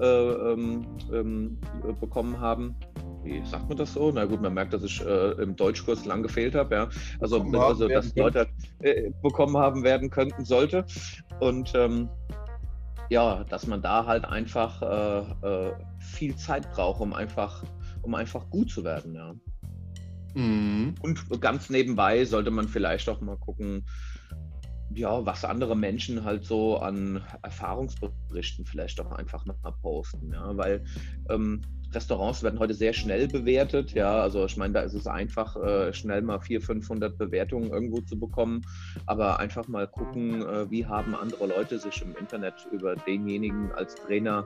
äh, 0.00 0.06
ähm, 0.06 0.86
ähm, 1.12 1.58
bekommen 2.00 2.40
haben. 2.40 2.74
Wie 3.22 3.44
sagt 3.44 3.68
man 3.68 3.76
das 3.76 3.92
so? 3.92 4.10
Na 4.12 4.24
gut, 4.24 4.40
man 4.40 4.54
merkt, 4.54 4.72
dass 4.72 4.82
ich 4.82 5.04
äh, 5.04 5.32
im 5.42 5.56
Deutschkurs 5.56 6.06
lang 6.06 6.22
gefehlt 6.22 6.54
habe. 6.54 6.74
Ja. 6.74 6.88
Also, 7.20 7.42
also 7.52 7.86
dass 7.86 8.16
Leute 8.16 8.46
äh, 8.80 9.10
bekommen 9.22 9.58
haben 9.58 9.82
werden 9.82 10.08
könnten, 10.08 10.46
sollte. 10.46 10.86
Und 11.40 11.70
ähm, 11.74 12.08
ja, 13.10 13.44
dass 13.44 13.66
man 13.66 13.82
da 13.82 14.06
halt 14.06 14.24
einfach 14.24 14.82
äh, 14.82 15.46
äh, 15.46 15.72
viel 15.98 16.36
Zeit 16.36 16.70
braucht, 16.72 17.00
um 17.00 17.12
einfach, 17.12 17.62
um 18.02 18.14
einfach 18.14 18.48
gut 18.50 18.70
zu 18.70 18.84
werden, 18.84 19.14
ja. 19.14 19.34
Mhm. 20.34 20.94
Und 21.00 21.40
ganz 21.40 21.70
nebenbei 21.70 22.24
sollte 22.24 22.50
man 22.50 22.68
vielleicht 22.68 23.08
auch 23.08 23.20
mal 23.20 23.36
gucken, 23.36 23.84
ja, 24.94 25.24
was 25.26 25.44
andere 25.44 25.76
Menschen 25.76 26.24
halt 26.24 26.44
so 26.44 26.78
an 26.78 27.22
Erfahrungsberichten 27.42 28.64
vielleicht 28.64 29.00
auch 29.00 29.12
einfach 29.12 29.44
mal 29.44 29.56
posten, 29.82 30.32
ja, 30.32 30.56
weil 30.56 30.84
ähm, 31.28 31.60
Restaurants 31.94 32.42
werden 32.42 32.58
heute 32.58 32.74
sehr 32.74 32.92
schnell 32.92 33.28
bewertet. 33.28 33.92
Ja, 33.92 34.20
also 34.20 34.44
ich 34.44 34.56
meine, 34.56 34.74
da 34.74 34.80
ist 34.80 34.94
es 34.94 35.06
einfach, 35.06 35.56
äh, 35.56 35.92
schnell 35.92 36.22
mal 36.22 36.40
400, 36.40 36.66
500 36.66 37.18
Bewertungen 37.18 37.70
irgendwo 37.70 38.00
zu 38.00 38.18
bekommen. 38.18 38.62
Aber 39.06 39.38
einfach 39.38 39.68
mal 39.68 39.86
gucken, 39.86 40.42
äh, 40.42 40.70
wie 40.70 40.86
haben 40.86 41.14
andere 41.14 41.46
Leute 41.46 41.78
sich 41.78 42.02
im 42.02 42.16
Internet 42.16 42.66
über 42.72 42.96
denjenigen 42.96 43.70
als 43.72 43.94
Trainer 43.94 44.44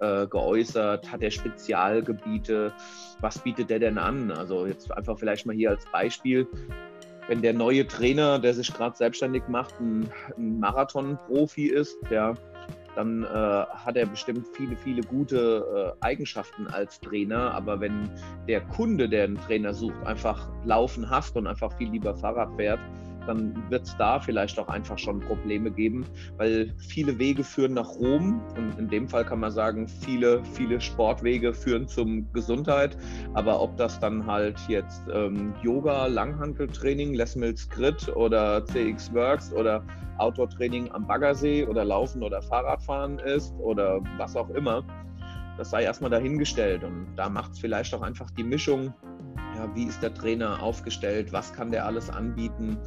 äh, 0.00 0.26
geäußert? 0.26 1.10
Hat 1.10 1.22
er 1.22 1.30
Spezialgebiete? 1.30 2.72
Was 3.20 3.38
bietet 3.38 3.70
der 3.70 3.78
denn 3.78 3.98
an? 3.98 4.30
Also 4.30 4.66
jetzt 4.66 4.92
einfach 4.92 5.18
vielleicht 5.18 5.46
mal 5.46 5.56
hier 5.56 5.70
als 5.70 5.84
Beispiel 5.90 6.46
wenn 7.28 7.42
der 7.42 7.54
neue 7.54 7.86
Trainer, 7.86 8.38
der 8.38 8.54
sich 8.54 8.72
gerade 8.72 8.96
selbstständig 8.96 9.42
macht, 9.48 9.78
ein, 9.80 10.10
ein 10.36 10.58
Marathon-Profi 10.58 11.66
ist, 11.66 11.96
der 12.10 12.36
dann 12.96 13.22
äh, 13.22 13.26
hat 13.28 13.96
er 13.96 14.06
bestimmt 14.06 14.46
viele, 14.54 14.76
viele 14.76 15.02
gute 15.02 15.96
äh, 16.00 16.04
Eigenschaften 16.04 16.66
als 16.66 17.00
Trainer. 17.00 17.54
Aber 17.54 17.80
wenn 17.80 18.10
der 18.48 18.60
Kunde, 18.62 19.08
der 19.08 19.24
einen 19.24 19.36
Trainer 19.36 19.72
sucht, 19.72 20.04
einfach 20.04 20.48
laufen 20.64 21.08
hasst 21.08 21.36
und 21.36 21.46
einfach 21.46 21.72
viel 21.78 21.90
lieber 21.90 22.16
Fahrrad 22.16 22.54
fährt, 22.56 22.80
dann 23.26 23.70
wird 23.70 23.82
es 23.86 23.96
da 23.96 24.20
vielleicht 24.20 24.58
auch 24.58 24.68
einfach 24.68 24.98
schon 24.98 25.20
Probleme 25.20 25.70
geben, 25.70 26.04
weil 26.36 26.74
viele 26.78 27.18
Wege 27.18 27.44
führen 27.44 27.74
nach 27.74 27.88
Rom 27.88 28.42
und 28.56 28.78
in 28.78 28.88
dem 28.88 29.08
Fall 29.08 29.24
kann 29.24 29.40
man 29.40 29.50
sagen, 29.50 29.88
viele, 29.88 30.42
viele 30.44 30.80
Sportwege 30.80 31.52
führen 31.52 31.86
zum 31.86 32.32
Gesundheit. 32.32 32.96
Aber 33.34 33.60
ob 33.60 33.76
das 33.76 33.98
dann 34.00 34.26
halt 34.26 34.58
jetzt 34.68 35.02
ähm, 35.12 35.54
Yoga, 35.62 36.06
Langhanteltraining, 36.06 37.14
Les 37.14 37.36
Mills 37.36 37.68
Grit 37.68 38.08
oder 38.16 38.64
CX 38.66 39.12
Works 39.14 39.52
oder 39.52 39.84
Outdoor-Training 40.18 40.90
am 40.92 41.06
Baggersee 41.06 41.66
oder 41.66 41.84
Laufen 41.84 42.22
oder 42.22 42.42
Fahrradfahren 42.42 43.18
ist 43.20 43.54
oder 43.58 44.00
was 44.18 44.36
auch 44.36 44.50
immer, 44.50 44.84
das 45.56 45.70
sei 45.70 45.82
erstmal 45.82 46.10
dahingestellt. 46.10 46.84
Und 46.84 47.08
da 47.16 47.28
macht 47.28 47.52
es 47.52 47.58
vielleicht 47.58 47.94
auch 47.94 48.02
einfach 48.02 48.30
die 48.30 48.44
Mischung 48.44 48.94
ja, 49.60 49.74
wie 49.74 49.84
ist 49.84 50.02
der 50.02 50.14
Trainer 50.14 50.62
aufgestellt, 50.62 51.32
was 51.32 51.52
kann 51.52 51.70
der 51.70 51.84
alles 51.86 52.08
anbieten. 52.10 52.78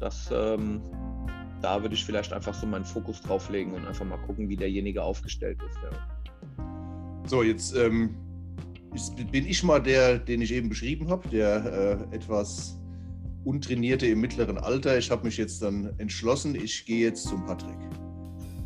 Das, 0.00 0.30
ähm, 0.32 0.80
da 1.62 1.82
würde 1.82 1.94
ich 1.94 2.04
vielleicht 2.04 2.32
einfach 2.32 2.54
so 2.54 2.66
meinen 2.66 2.84
Fokus 2.84 3.20
drauf 3.20 3.48
legen 3.50 3.72
und 3.72 3.86
einfach 3.86 4.04
mal 4.04 4.18
gucken, 4.18 4.48
wie 4.48 4.56
derjenige 4.56 5.02
aufgestellt 5.02 5.58
ist. 5.68 5.78
Ja. 5.82 7.26
So, 7.26 7.42
jetzt 7.42 7.74
ähm, 7.76 8.14
bin 9.30 9.46
ich 9.46 9.62
mal 9.62 9.82
der, 9.82 10.18
den 10.18 10.40
ich 10.42 10.52
eben 10.52 10.68
beschrieben 10.68 11.10
habe, 11.10 11.28
der 11.28 12.08
äh, 12.10 12.16
etwas 12.16 12.78
untrainierte 13.44 14.06
im 14.06 14.20
mittleren 14.20 14.58
Alter. 14.58 14.98
Ich 14.98 15.10
habe 15.10 15.24
mich 15.24 15.36
jetzt 15.36 15.62
dann 15.62 15.92
entschlossen, 15.98 16.54
ich 16.54 16.84
gehe 16.84 17.06
jetzt 17.06 17.24
zum 17.24 17.44
Patrick. 17.46 17.78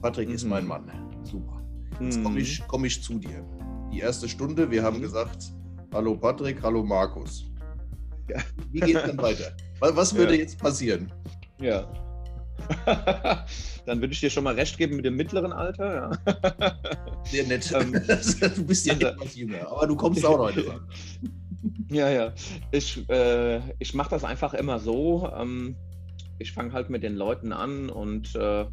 Patrick 0.03 0.29
mhm. 0.29 0.35
ist 0.35 0.45
mein 0.45 0.67
Mann. 0.67 0.91
Super. 1.23 1.63
Jetzt 2.01 2.23
komme 2.23 2.37
mhm. 2.37 2.43
ich, 2.43 2.63
komm 2.67 2.85
ich 2.85 3.03
zu 3.03 3.19
dir. 3.19 3.45
Die 3.93 3.99
erste 3.99 4.29
Stunde, 4.29 4.71
wir 4.71 4.83
haben 4.83 4.99
mhm. 4.99 5.03
gesagt, 5.03 5.53
Hallo 5.93 6.17
Patrick, 6.17 6.63
hallo 6.63 6.85
Markus. 6.85 7.51
Ja. 8.29 8.39
Wie 8.71 8.79
geht 8.79 8.95
es 8.95 9.03
dann 9.03 9.19
weiter? 9.19 9.53
Was 9.81 10.15
würde 10.15 10.35
ja. 10.35 10.41
jetzt 10.41 10.57
passieren? 10.57 11.13
Ja. 11.61 11.93
Dann 13.87 14.01
würde 14.01 14.13
ich 14.13 14.21
dir 14.21 14.31
schon 14.31 14.45
mal 14.45 14.55
recht 14.55 14.79
geben 14.79 14.97
mit 14.97 15.05
dem 15.05 15.17
mittleren 15.17 15.53
Alter. 15.53 16.13
Ja. 16.27 17.23
Sehr 17.25 17.45
nett. 17.45 17.73
Ähm, 17.75 17.93
du 17.93 18.65
bist 18.65 18.87
ja 18.87 18.95
also, 18.95 19.07
etwas 19.09 19.35
jünger, 19.35 19.67
aber 19.69 19.89
du 19.89 19.97
kommst 19.97 20.25
auch 20.25 20.39
noch 20.39 20.57
an. 20.57 20.81
Ja, 21.91 22.09
ja. 22.09 22.33
Ich, 22.71 23.09
äh, 23.09 23.59
ich 23.81 23.93
mache 23.93 24.11
das 24.11 24.23
einfach 24.23 24.55
immer 24.55 24.79
so. 24.79 25.29
Ähm, 25.35 25.75
ich 26.39 26.53
fange 26.53 26.73
halt 26.73 26.89
mit 26.89 27.03
den 27.03 27.17
Leuten 27.17 27.53
an 27.53 27.91
und 27.91 28.37
äh, 28.37 28.67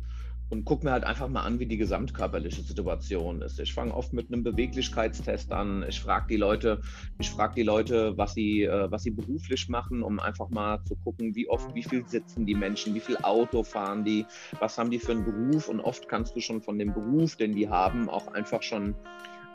und 0.50 0.66
gucke 0.66 0.86
mir 0.86 0.92
halt 0.92 1.04
einfach 1.04 1.28
mal 1.28 1.42
an, 1.42 1.60
wie 1.60 1.66
die 1.66 1.78
gesamtkörperliche 1.78 2.62
Situation 2.62 3.42
ist. 3.42 3.60
Ich 3.60 3.74
fange 3.74 3.94
oft 3.94 4.14
mit 4.14 4.32
einem 4.32 4.44
Beweglichkeitstest 4.44 5.52
an. 5.52 5.86
Ich 5.88 6.00
frage 6.00 6.28
die 6.30 6.38
Leute, 6.38 6.82
ich 7.20 7.30
frage 7.30 7.56
die 7.56 7.64
Leute, 7.64 8.18
was 8.18 8.34
sie, 8.34 8.64
äh, 8.64 8.90
was 8.90 9.04
sie 9.04 9.12
beruflich 9.12 9.68
machen, 9.68 10.04
um 10.04 10.20
einfach 10.20 10.50
mal 10.50 10.84
zu 10.86 10.96
gucken, 10.96 11.36
wie 11.36 11.50
oft, 11.50 11.74
wie 11.76 11.84
viel 11.84 12.08
sitzen 12.08 12.46
die 12.46 12.56
Menschen, 12.56 12.96
wie 12.96 13.00
viel 13.00 13.18
Auto 13.18 13.64
fahren 13.64 14.06
die, 14.06 14.26
was 14.60 14.78
haben 14.78 14.90
die 14.90 15.00
für 15.00 15.12
einen 15.12 15.26
Beruf. 15.26 15.68
Und 15.68 15.82
oft 15.82 16.08
kannst 16.08 16.36
du 16.36 16.40
schon 16.40 16.62
von 16.62 16.80
dem 16.80 16.94
Beruf, 16.94 17.36
den 17.36 17.54
die 17.54 17.68
haben, 17.68 18.10
auch 18.10 18.28
einfach 18.28 18.64
schon 18.64 18.96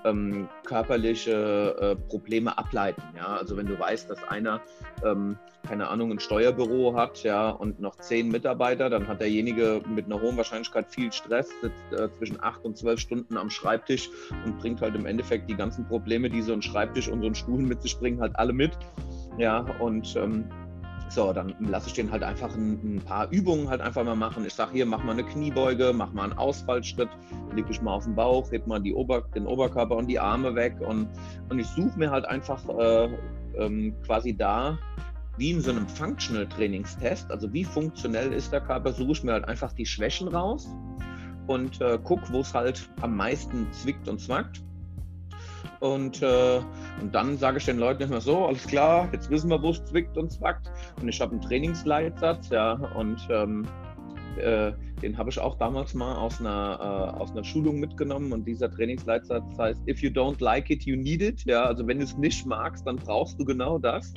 ähm, 0.04 0.48
körperliche 0.64 1.76
äh, 1.80 1.96
Probleme 2.08 2.56
ableiten. 2.56 3.02
Ja? 3.16 3.36
Also 3.36 3.56
wenn 3.56 3.66
du 3.66 3.78
weißt, 3.78 4.10
dass 4.10 4.22
einer, 4.24 4.60
ähm, 5.04 5.36
keine 5.66 5.88
Ahnung, 5.88 6.10
ein 6.10 6.20
Steuerbüro 6.20 6.96
hat 6.96 7.22
ja, 7.22 7.50
und 7.50 7.80
noch 7.80 7.96
zehn 7.96 8.28
Mitarbeiter, 8.28 8.90
dann 8.90 9.06
hat 9.06 9.20
derjenige 9.20 9.80
mit 9.88 10.06
einer 10.06 10.20
hohen 10.20 10.36
Wahrscheinlichkeit 10.36 10.86
viel 10.90 11.12
Stress, 11.12 11.50
sitzt 11.60 11.92
äh, 11.92 12.08
zwischen 12.18 12.42
acht 12.42 12.64
und 12.64 12.76
zwölf 12.76 13.00
Stunden 13.00 13.36
am 13.36 13.50
Schreibtisch 13.50 14.10
und 14.44 14.58
bringt 14.58 14.80
halt 14.80 14.94
im 14.94 15.06
Endeffekt 15.06 15.48
die 15.48 15.56
ganzen 15.56 15.86
Probleme, 15.86 16.28
die 16.30 16.42
so 16.42 16.52
ein 16.52 16.62
Schreibtisch 16.62 17.08
und 17.08 17.20
so 17.22 17.26
ein 17.28 17.34
Stuhl 17.34 17.62
mit 17.62 17.82
sich 17.82 17.98
bringen, 17.98 18.20
halt 18.20 18.36
alle 18.36 18.52
mit. 18.52 18.72
Ja, 19.38 19.60
und 19.80 20.14
ähm, 20.16 20.44
so, 21.14 21.32
dann 21.32 21.54
lasse 21.60 21.88
ich 21.88 21.94
den 21.94 22.10
halt 22.10 22.22
einfach 22.22 22.54
ein, 22.54 22.96
ein, 22.96 23.02
paar 23.04 23.30
Übungen 23.30 23.68
halt 23.68 23.80
einfach 23.80 24.04
mal 24.04 24.16
machen. 24.16 24.44
Ich 24.46 24.54
sage 24.54 24.72
hier, 24.72 24.86
mach 24.86 25.02
mal 25.04 25.12
eine 25.12 25.24
Kniebeuge, 25.24 25.92
mach 25.94 26.12
mal 26.12 26.24
einen 26.24 26.32
Ausfallschritt, 26.34 27.08
leg 27.54 27.66
ich 27.68 27.82
mal 27.82 27.92
auf 27.92 28.04
den 28.04 28.14
Bauch, 28.14 28.50
heb 28.50 28.66
mal 28.66 28.82
Ober, 28.92 29.22
den 29.34 29.46
Oberkörper 29.46 29.96
und 29.96 30.08
die 30.08 30.18
Arme 30.18 30.54
weg 30.54 30.76
und, 30.80 31.08
und 31.48 31.58
ich 31.58 31.66
suche 31.68 31.98
mir 31.98 32.10
halt 32.10 32.24
einfach 32.24 32.66
äh, 32.68 33.08
ähm, 33.56 33.94
quasi 34.04 34.34
da, 34.36 34.78
wie 35.36 35.50
in 35.50 35.60
so 35.60 35.70
einem 35.70 35.86
Functional 35.86 36.48
Trainingstest, 36.48 37.30
also 37.30 37.52
wie 37.52 37.64
funktionell 37.64 38.32
ist 38.32 38.52
der 38.52 38.60
Körper, 38.60 38.92
suche 38.92 39.12
ich 39.12 39.24
mir 39.24 39.32
halt 39.32 39.46
einfach 39.46 39.72
die 39.72 39.86
Schwächen 39.86 40.28
raus 40.28 40.68
und 41.46 41.80
äh, 41.80 41.98
gucke, 42.02 42.32
wo 42.32 42.40
es 42.40 42.54
halt 42.54 42.88
am 43.00 43.16
meisten 43.16 43.66
zwickt 43.72 44.08
und 44.08 44.20
zwackt 44.20 44.62
und, 45.80 46.22
äh, 46.22 46.60
und 47.00 47.14
dann 47.14 47.36
sage 47.38 47.58
ich 47.58 47.64
den 47.64 47.78
Leuten 47.78 48.04
immer 48.04 48.20
so, 48.20 48.46
alles 48.46 48.66
klar, 48.66 49.08
jetzt 49.12 49.30
wissen 49.30 49.50
wir, 49.50 49.62
wo 49.62 49.70
es 49.70 49.84
zwickt 49.84 50.16
und 50.16 50.30
zwackt. 50.30 50.70
Und 51.00 51.08
ich 51.08 51.20
habe 51.20 51.32
einen 51.32 51.40
Trainingsleitsatz, 51.40 52.50
ja, 52.50 52.72
und 52.94 53.20
ähm, 53.30 53.66
äh, 54.36 54.72
den 55.02 55.18
habe 55.18 55.30
ich 55.30 55.38
auch 55.38 55.58
damals 55.58 55.94
mal 55.94 56.16
aus 56.16 56.40
einer, 56.40 56.78
äh, 56.80 57.20
aus 57.20 57.32
einer 57.32 57.44
Schulung 57.44 57.80
mitgenommen. 57.80 58.32
Und 58.32 58.46
dieser 58.46 58.70
Trainingsleitsatz 58.70 59.58
heißt, 59.58 59.82
if 59.88 60.00
you 60.00 60.10
don't 60.10 60.42
like 60.42 60.70
it, 60.70 60.84
you 60.84 60.96
need 60.96 61.22
it. 61.22 61.44
Ja, 61.44 61.64
also 61.64 61.86
wenn 61.86 61.98
du 61.98 62.04
es 62.04 62.16
nicht 62.16 62.46
magst, 62.46 62.86
dann 62.86 62.96
brauchst 62.96 63.38
du 63.38 63.44
genau 63.44 63.78
das. 63.78 64.12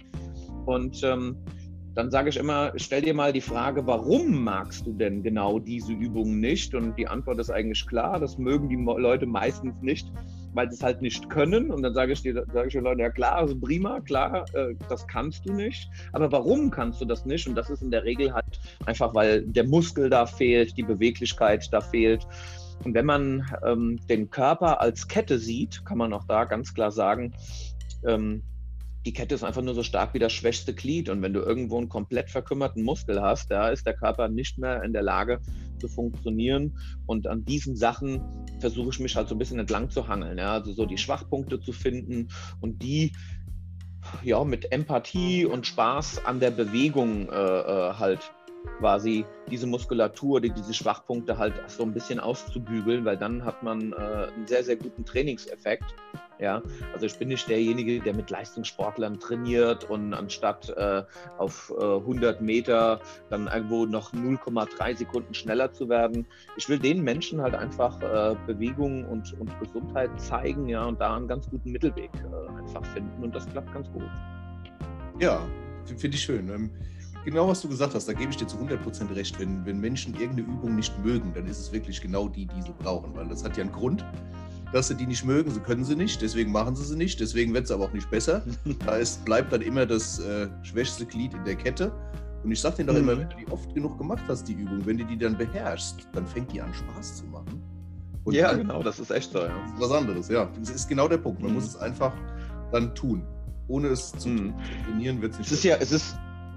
Und 0.66 1.04
ähm, 1.04 1.38
dann 1.96 2.12
sage 2.12 2.30
ich 2.30 2.38
immer, 2.38 2.74
stell 2.76 3.02
dir 3.02 3.14
mal 3.14 3.32
die 3.32 3.42
Frage, 3.42 3.88
warum 3.88 4.44
magst 4.44 4.86
du 4.86 4.94
denn 4.94 5.24
genau 5.24 5.60
diese 5.60 5.94
Übungen 5.94 6.40
nicht? 6.40 6.76
Und 6.76 6.98
die 6.98 7.08
Antwort 7.08 7.40
ist 7.40 7.50
eigentlich 7.50 7.86
klar, 7.88 8.20
das 8.20 8.38
mögen 8.38 8.70
die 8.70 8.76
Leute 8.76 9.26
meistens 9.26 9.82
nicht, 9.82 10.12
weil 10.56 10.70
sie 10.72 10.78
es 10.78 10.84
halt 10.84 11.02
nicht 11.02 11.30
können. 11.30 11.70
Und 11.70 11.84
dann 11.84 11.94
sage 11.94 12.14
ich, 12.14 12.22
dir, 12.22 12.46
sage 12.52 12.68
ich 12.68 12.74
den 12.74 12.84
Leuten, 12.84 13.02
ja 13.02 13.10
klar, 13.10 13.36
also 13.36 13.60
prima, 13.60 14.00
klar, 14.00 14.46
äh, 14.54 14.74
das 14.90 15.06
kannst 15.08 15.46
du 15.46 15.54
nicht. 15.54 15.90
Aber 16.14 16.32
warum 16.32 16.72
kannst 16.72 17.02
du 17.02 17.06
das 17.06 17.26
nicht? 17.26 17.48
Und 17.48 17.56
das 17.56 17.70
ist 17.70 17.82
in 17.82 17.92
der 17.92 18.04
Regel 18.04 18.34
halt 18.34 18.60
einfach, 18.86 19.14
weil 19.14 19.44
der 19.44 19.68
Muskel 19.68 20.10
da 20.10 20.26
fehlt, 20.26 20.78
die 20.78 20.84
Beweglichkeit 20.84 21.68
da 21.72 21.82
fehlt. 21.82 22.26
Und 22.84 22.94
wenn 22.94 23.06
man 23.06 23.46
ähm, 23.66 24.00
den 24.10 24.30
Körper 24.30 24.82
als 24.82 25.08
Kette 25.08 25.38
sieht, 25.38 25.86
kann 25.86 25.98
man 25.98 26.14
auch 26.14 26.26
da 26.26 26.46
ganz 26.46 26.74
klar 26.74 26.92
sagen, 26.92 27.34
ähm, 28.06 28.44
die 29.06 29.14
Kette 29.14 29.36
ist 29.36 29.44
einfach 29.44 29.62
nur 29.62 29.76
so 29.76 29.84
stark 29.84 30.14
wie 30.14 30.20
das 30.20 30.34
schwächste 30.34 30.74
Glied. 30.74 31.10
Und 31.10 31.22
wenn 31.22 31.34
du 31.34 31.42
irgendwo 31.42 31.78
einen 31.78 31.90
komplett 31.90 32.32
verkümmerten 32.32 32.84
Muskel 32.84 33.22
hast, 33.22 33.52
da 33.52 33.70
ist 33.70 33.86
der 33.86 33.94
Körper 33.94 34.30
nicht 34.30 34.58
mehr 34.58 34.82
in 34.84 34.94
der 34.94 35.04
Lage 35.04 35.40
zu 35.80 35.88
funktionieren. 35.88 36.78
Und 37.06 37.28
an 37.28 37.46
diesen 37.46 37.76
Sachen 37.76 38.22
versuche 38.60 38.90
ich 38.90 39.00
mich 39.00 39.16
halt 39.16 39.28
so 39.28 39.36
ein 39.36 39.38
bisschen 39.38 39.60
entlang 39.60 39.90
zu 39.90 40.08
hangeln. 40.08 40.38
Ja? 40.38 40.54
Also 40.54 40.74
so 40.74 40.86
die 40.86 40.98
Schwachpunkte 40.98 41.60
zu 41.60 41.72
finden 41.72 42.30
und 42.62 42.82
die 42.82 43.12
ja 44.24 44.44
mit 44.44 44.72
Empathie 44.72 45.46
und 45.46 45.66
Spaß 45.66 46.26
an 46.26 46.40
der 46.40 46.52
Bewegung 46.52 47.30
äh, 47.30 47.34
äh 47.34 47.94
halt 47.94 48.32
quasi 48.80 49.26
diese 49.50 49.68
Muskulatur, 49.68 50.42
die, 50.42 50.52
diese 50.52 50.74
Schwachpunkte 50.74 51.38
halt 51.38 51.54
so 51.68 51.84
ein 51.84 51.94
bisschen 51.94 52.20
auszubügeln, 52.20 53.06
weil 53.06 53.18
dann 53.18 53.44
hat 53.46 53.64
man 53.64 53.94
äh, 53.94 53.96
einen 53.96 54.48
sehr, 54.48 54.64
sehr 54.64 54.76
guten 54.76 55.06
Trainingseffekt. 55.06 55.96
Ja, 56.38 56.62
also 56.92 57.06
ich 57.06 57.18
bin 57.18 57.30
nicht 57.30 57.48
derjenige, 57.48 58.02
der 58.02 58.14
mit 58.14 58.30
Leistungssportlern 58.30 59.20
trainiert 59.22 59.90
und 59.90 60.14
anstatt 60.14 60.70
äh, 60.76 61.04
auf 61.38 61.74
äh, 61.80 61.82
100 61.82 62.42
Meter 62.42 63.00
dann 63.30 63.48
irgendwo 63.48 63.86
noch 63.86 64.12
0,3 64.12 64.98
Sekunden 64.98 65.34
schneller 65.34 65.72
zu 65.72 65.88
werden. 65.88 66.26
Ich 66.58 66.68
will 66.68 66.78
den 66.78 67.04
Menschen 67.04 67.42
halt 67.42 67.56
einfach 67.56 68.02
äh, 68.02 68.36
Bewegung 68.48 69.06
und, 69.06 69.34
und 69.40 69.50
Gesundheit 69.62 70.10
zeigen, 70.20 70.68
ja, 70.68 70.84
und 70.84 71.00
da 71.00 71.16
einen 71.16 71.30
ganz 71.30 71.50
guten 71.50 71.72
Mittelweg 71.72 72.12
äh, 72.16 72.60
einfach 72.60 72.86
finden 72.88 73.24
und 73.24 73.34
das 73.34 73.48
klappt 73.48 73.74
ganz 73.74 73.90
gut. 73.92 74.04
Ja, 75.22 75.42
finde 75.86 76.18
ich 76.18 76.24
schön. 76.24 76.50
Ähm, 76.50 76.70
genau, 77.26 77.50
was 77.50 77.62
du 77.62 77.68
gesagt 77.68 77.94
hast, 77.94 78.08
da 78.08 78.14
gebe 78.14 78.32
ich 78.32 78.38
dir 78.38 78.48
zu 78.48 78.58
100% 78.58 79.14
recht. 79.16 79.38
Wenn, 79.40 79.66
wenn 79.66 79.80
Menschen 79.80 80.14
irgendeine 80.14 80.48
Übung 80.48 80.76
nicht 80.76 80.98
mögen, 81.04 81.34
dann 81.34 81.48
ist 81.48 81.60
es 81.60 81.72
wirklich 81.72 82.02
genau 82.02 82.30
die, 82.30 82.46
die 82.46 82.62
sie 82.62 82.74
brauchen, 82.80 83.16
weil 83.16 83.28
das 83.28 83.44
hat 83.44 83.58
ja 83.58 83.64
einen 83.64 83.74
Grund, 83.74 84.06
dass 84.72 84.88
sie 84.88 84.96
die 84.96 85.08
nicht 85.08 85.26
mögen. 85.26 85.52
Sie 85.52 85.60
können 85.60 85.84
sie 85.84 85.96
nicht, 85.96 86.22
deswegen 86.22 86.52
machen 86.52 86.76
sie 86.76 86.86
sie 86.86 86.96
nicht, 86.96 87.20
deswegen 87.20 87.54
wird 87.54 87.66
es 87.66 87.72
aber 87.72 87.86
auch 87.86 87.94
nicht 87.94 88.10
besser. 88.10 88.44
da 88.86 88.96
ist, 88.96 89.26
bleibt 89.26 89.52
dann 89.52 89.62
immer 89.62 89.86
das 89.86 90.20
äh, 90.20 90.48
schwächste 90.64 91.06
Glied 91.06 91.34
in 91.34 91.44
der 91.44 91.56
Kette. 91.56 91.92
Und 92.44 92.52
ich 92.52 92.62
sage 92.62 92.78
denen 92.78 92.88
doch 92.88 92.94
mhm. 92.94 93.02
immer, 93.02 93.18
wenn 93.20 93.30
du 93.30 93.36
die 93.38 93.52
oft 93.52 93.74
genug 93.74 93.98
gemacht 93.98 94.24
hast, 94.28 94.48
die 94.48 94.54
Übung, 94.54 94.86
wenn 94.86 94.98
du 94.98 95.06
die 95.06 95.18
dann 95.18 95.36
beherrschst, 95.36 96.08
dann 96.14 96.28
fängt 96.28 96.54
die 96.54 96.62
an 96.62 96.74
Spaß 96.74 97.18
zu 97.18 97.26
machen. 97.26 97.62
Und 98.24 98.34
ja, 98.34 98.54
genau, 98.54 98.84
das 98.84 99.00
ist 99.00 99.12
echt 99.12 99.32
so. 99.32 99.40
Ja. 99.40 99.48
Das 99.48 99.74
ist 99.74 99.80
was 99.80 99.92
anderes, 99.92 100.30
ja. 100.30 100.50
Das 100.60 100.70
ist 100.70 100.88
genau 100.88 101.08
der 101.08 101.18
Punkt. 101.18 101.42
Man 101.42 101.52
mhm. 101.52 101.56
muss 101.56 101.66
es 101.66 101.78
einfach 101.78 102.14
dann 102.72 102.94
tun. 102.94 103.24
Ohne 103.68 103.88
es 103.88 104.12
zu 104.12 104.30
mhm. 104.30 104.54
trainieren, 104.86 105.22
wird 105.22 105.34
es 105.34 105.40
nicht. 105.40 105.52
Es 105.52 105.58
ist 105.58 105.64
ja, 105.64 105.78
es 105.78 105.92
ist, 105.92 106.16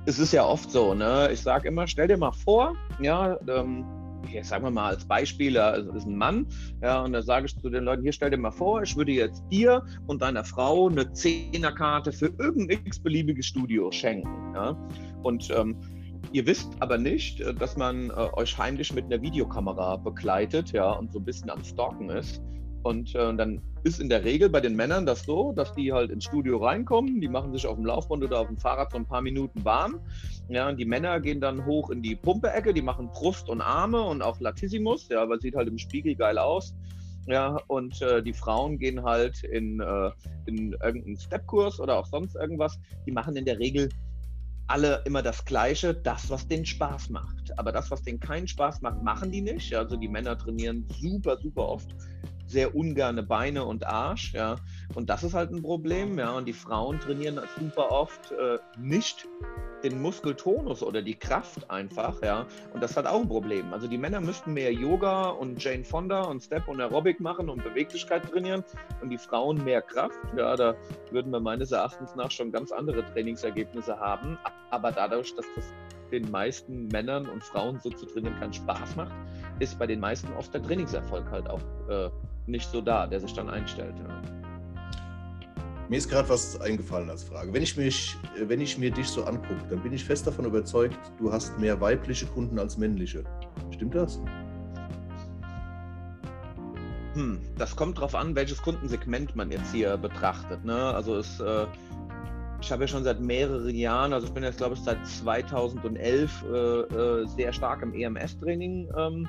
es 0.09 0.19
ist 0.19 0.33
ja 0.33 0.45
oft 0.47 0.71
so, 0.71 0.95
ne? 0.95 1.29
Ich 1.31 1.43
sage 1.43 1.69
immer, 1.69 1.87
stell 1.87 2.09
dir 2.09 2.17
mal 2.17 2.33
vor, 2.33 2.75
ja, 2.99 3.39
ähm, 3.47 3.85
jetzt 4.33 4.49
sagen 4.49 4.65
wir 4.65 4.71
mal 4.71 4.89
als 4.95 5.05
Beispiel, 5.05 5.59
also 5.59 5.93
ist 5.93 6.07
ein 6.07 6.17
Mann, 6.17 6.47
ja, 6.83 7.03
und 7.03 7.13
da 7.13 7.21
sage 7.21 7.45
ich 7.45 7.57
zu 7.59 7.69
den 7.69 7.85
Leuten, 7.85 8.03
hier 8.03 8.13
stell 8.13 8.31
dir 8.31 8.39
mal 8.39 8.51
vor, 8.51 8.83
ich 8.83 8.97
würde 8.97 9.13
jetzt 9.13 9.45
dir 9.51 9.85
und 10.07 10.23
deiner 10.23 10.45
Frau 10.45 10.89
eine 10.89 11.13
Zehnerkarte 11.13 12.13
für 12.13 12.33
irgendein 12.39 12.81
x-beliebiges 12.87 13.45
Studio 13.45 13.91
schenken, 13.93 14.55
ja. 14.55 14.77
Und 15.23 15.51
ähm, 15.51 15.77
Ihr 16.33 16.47
wisst 16.47 16.69
aber 16.81 16.99
nicht, 16.99 17.41
äh, 17.41 17.55
dass 17.55 17.77
man 17.77 18.11
äh, 18.11 18.13
euch 18.13 18.59
heimlich 18.59 18.93
mit 18.93 19.07
einer 19.07 19.23
Videokamera 19.23 19.97
begleitet, 19.97 20.73
ja, 20.73 20.91
und 20.91 21.13
so 21.13 21.21
ein 21.21 21.25
bisschen 21.25 21.49
am 21.49 21.63
Stalken 21.65 22.11
ist. 22.11 22.43
Und 22.83 23.15
äh, 23.15 23.35
dann 23.35 23.61
ist 23.85 24.01
in 24.01 24.09
der 24.09 24.25
Regel 24.25 24.49
bei 24.49 24.61
den 24.61 24.77
Männern 24.77 25.07
das 25.07 25.25
so, 25.25 25.53
dass 25.53 25.73
die 25.75 25.93
halt 25.93 26.11
ins 26.11 26.25
Studio 26.25 26.59
reinkommen, 26.59 27.21
die 27.21 27.29
machen 27.29 27.53
sich 27.53 27.67
auf 27.67 27.77
dem 27.77 27.87
Laufband 27.87 28.25
oder 28.25 28.41
auf 28.41 28.49
dem 28.49 28.57
Fahrrad 28.57 28.93
so 28.93 28.99
ein 28.99 29.07
paar 29.07 29.23
Minuten 29.23 29.65
warm. 29.65 30.01
Ja, 30.49 30.73
die 30.73 30.85
Männer 30.85 31.21
gehen 31.21 31.41
dann 31.41 31.65
hoch 31.67 31.91
in 31.91 32.03
die 32.03 32.17
Pumpe-Ecke, 32.17 32.73
die 32.73 32.83
machen 32.83 33.09
Brust 33.09 33.49
und 33.49 33.61
Arme 33.61 34.01
und 34.03 34.23
auch 34.23 34.41
Latissimus, 34.41 35.09
ja, 35.09 35.23
aber 35.23 35.39
sieht 35.39 35.55
halt 35.55 35.69
im 35.69 35.79
Spiegel 35.79 36.15
geil 36.15 36.39
aus. 36.39 36.75
Ja, 37.27 37.59
und 37.67 38.01
äh, 38.01 38.23
die 38.23 38.33
Frauen 38.33 38.79
gehen 38.79 39.03
halt 39.03 39.45
in, 39.45 39.81
äh, 39.81 40.11
in 40.47 40.73
irgendeinen 40.83 41.19
Stepkurs 41.19 41.79
oder 41.79 41.99
auch 41.99 42.07
sonst 42.07 42.35
irgendwas. 42.37 42.79
Die 43.07 43.13
machen 43.13 43.37
in 43.37 43.45
der 43.45 43.59
Regel 43.59 43.91
alle 44.67 45.03
immer 45.05 45.23
das 45.23 45.45
Gleiche, 45.45 45.95
das, 45.95 46.31
was 46.31 46.47
den 46.47 46.65
Spaß 46.65 47.11
macht. 47.11 47.59
Aber 47.59 47.71
das, 47.71 47.91
was 47.91 48.03
denen 48.03 48.21
keinen 48.21 48.49
Spaß 48.49 48.81
macht, 48.81 49.03
machen 49.03 49.31
die 49.31 49.43
nicht. 49.43 49.75
Also 49.75 49.97
die 49.97 50.09
Männer 50.09 50.39
trainieren 50.39 50.87
super, 51.01 51.39
super 51.39 51.69
oft 51.69 51.95
sehr 52.49 52.75
ungerne 52.75 53.23
Beine 53.23 53.65
und 53.65 53.87
Arsch, 53.87 54.33
ja. 54.35 54.57
Und 54.95 55.11
das 55.11 55.23
ist 55.23 55.35
halt 55.35 55.51
ein 55.51 55.63
Problem, 55.63 56.19
ja. 56.19 56.33
Und 56.33 56.47
die 56.47 56.53
Frauen 56.53 56.99
trainieren 56.99 57.41
super 57.59 57.91
oft 57.91 58.33
äh, 58.33 58.59
nicht 58.79 59.29
den 59.85 60.01
Muskeltonus 60.03 60.83
oder 60.83 61.03
die 61.03 61.15
Kraft 61.15 61.71
einfach, 61.71 62.21
ja. 62.23 62.47
Und 62.73 62.83
das 62.83 62.97
hat 62.97 63.07
auch 63.07 63.21
ein 63.21 63.29
Problem. 63.29 63.73
Also 63.73 63.87
die 63.87 63.99
Männer 63.99 64.21
müssten 64.21 64.55
mehr 64.55 64.73
Yoga 64.73 65.29
und 65.29 65.63
Jane 65.63 65.85
Fonda 65.85 66.23
und 66.23 66.43
Step 66.43 66.69
und 66.69 66.81
Aerobic 66.81 67.21
machen 67.21 67.49
und 67.49 67.63
Beweglichkeit 67.63 68.29
trainieren 68.31 68.65
und 69.01 69.11
die 69.11 69.19
Frauen 69.19 69.63
mehr 69.65 69.83
Kraft. 69.83 70.19
Ja, 70.37 70.57
da 70.57 70.75
würden 71.11 71.31
wir 71.31 71.41
meines 71.41 71.71
Erachtens 71.71 72.15
nach 72.17 72.31
schon 72.31 72.51
ganz 72.51 72.73
andere 72.73 73.05
Trainingsergebnisse 73.05 73.99
haben. 73.99 74.39
Aber 74.71 74.91
dadurch, 74.91 75.35
dass 75.35 75.47
das 75.55 75.65
den 76.11 76.31
meisten 76.31 76.89
Männern 76.89 77.29
und 77.29 77.45
Frauen 77.45 77.79
so 77.81 77.91
zu 77.91 78.07
trainieren 78.07 78.39
keinen 78.39 78.53
Spaß 78.53 78.97
macht, 78.97 79.13
ist 79.59 79.79
bei 79.79 79.87
den 79.87 80.01
meisten 80.01 80.33
oft 80.35 80.53
der 80.55 80.63
Trainingserfolg 80.63 81.31
halt 81.31 81.49
auch 81.49 81.61
äh, 81.89 82.11
nicht 82.49 82.71
so 82.71 82.81
da, 82.81 83.07
der 83.07 83.21
sich 83.21 83.33
dann 83.35 83.49
einstellt. 83.51 83.95
Ja. 83.99 84.23
Mir 85.89 85.97
ist 85.97 86.11
gerade 86.11 86.29
was 86.29 86.61
eingefallen 86.61 87.09
als 87.09 87.25
Frage. 87.25 87.53
Wenn 87.53 87.63
ich, 87.63 87.77
mich, 87.77 88.15
wenn 88.39 88.61
ich 88.61 88.77
mir 88.77 88.91
dich 88.91 89.09
so 89.09 89.25
angucke, 89.25 89.65
dann 89.71 89.83
bin 89.83 89.93
ich 89.95 90.05
fest 90.05 90.27
davon 90.27 90.45
überzeugt, 90.45 90.99
du 91.19 91.33
hast 91.33 91.59
mehr 91.59 91.81
weibliche 91.81 92.27
Kunden 92.27 92.59
als 92.59 92.77
männliche. 92.77 93.25
Stimmt 93.71 93.95
das? 93.95 94.21
Hm, 97.15 97.41
das 97.57 97.75
kommt 97.75 97.97
darauf 97.97 98.15
an, 98.15 98.37
welches 98.37 98.61
Kundensegment 98.61 99.35
man 99.35 99.51
jetzt 99.51 99.73
hier 99.73 99.97
betrachtet. 99.97 100.63
Ne? 100.63 100.77
Also 100.77 101.17
es, 101.17 101.41
äh, 101.41 101.67
ich 102.61 102.71
habe 102.71 102.83
ja 102.85 102.89
schon 102.89 103.05
seit 103.05 103.21
mehreren 103.21 103.75
Jahren, 103.75 104.13
also 104.13 104.27
ich 104.27 104.33
bin 104.35 104.43
jetzt 104.43 104.59
glaube 104.59 104.75
ich 104.75 104.81
seit 104.81 105.05
2011 105.07 106.45
äh, 106.45 106.57
äh, 106.57 107.27
sehr 107.27 107.53
stark 107.55 107.81
im 107.83 107.95
EMS-Training 107.95 108.91
ähm, 108.95 109.29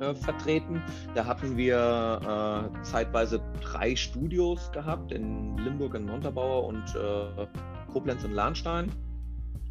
äh, 0.00 0.14
vertreten. 0.14 0.82
Da 1.14 1.24
hatten 1.24 1.56
wir 1.56 2.70
äh, 2.74 2.82
zeitweise 2.82 3.40
drei 3.62 3.96
Studios 3.96 4.70
gehabt 4.72 5.12
in 5.12 5.56
Limburg 5.58 5.94
in 5.94 6.06
Montabaur 6.06 6.66
und 6.66 6.84
äh, 6.94 7.46
Koblenz 7.92 8.24
und 8.24 8.32
Lahnstein. 8.32 8.90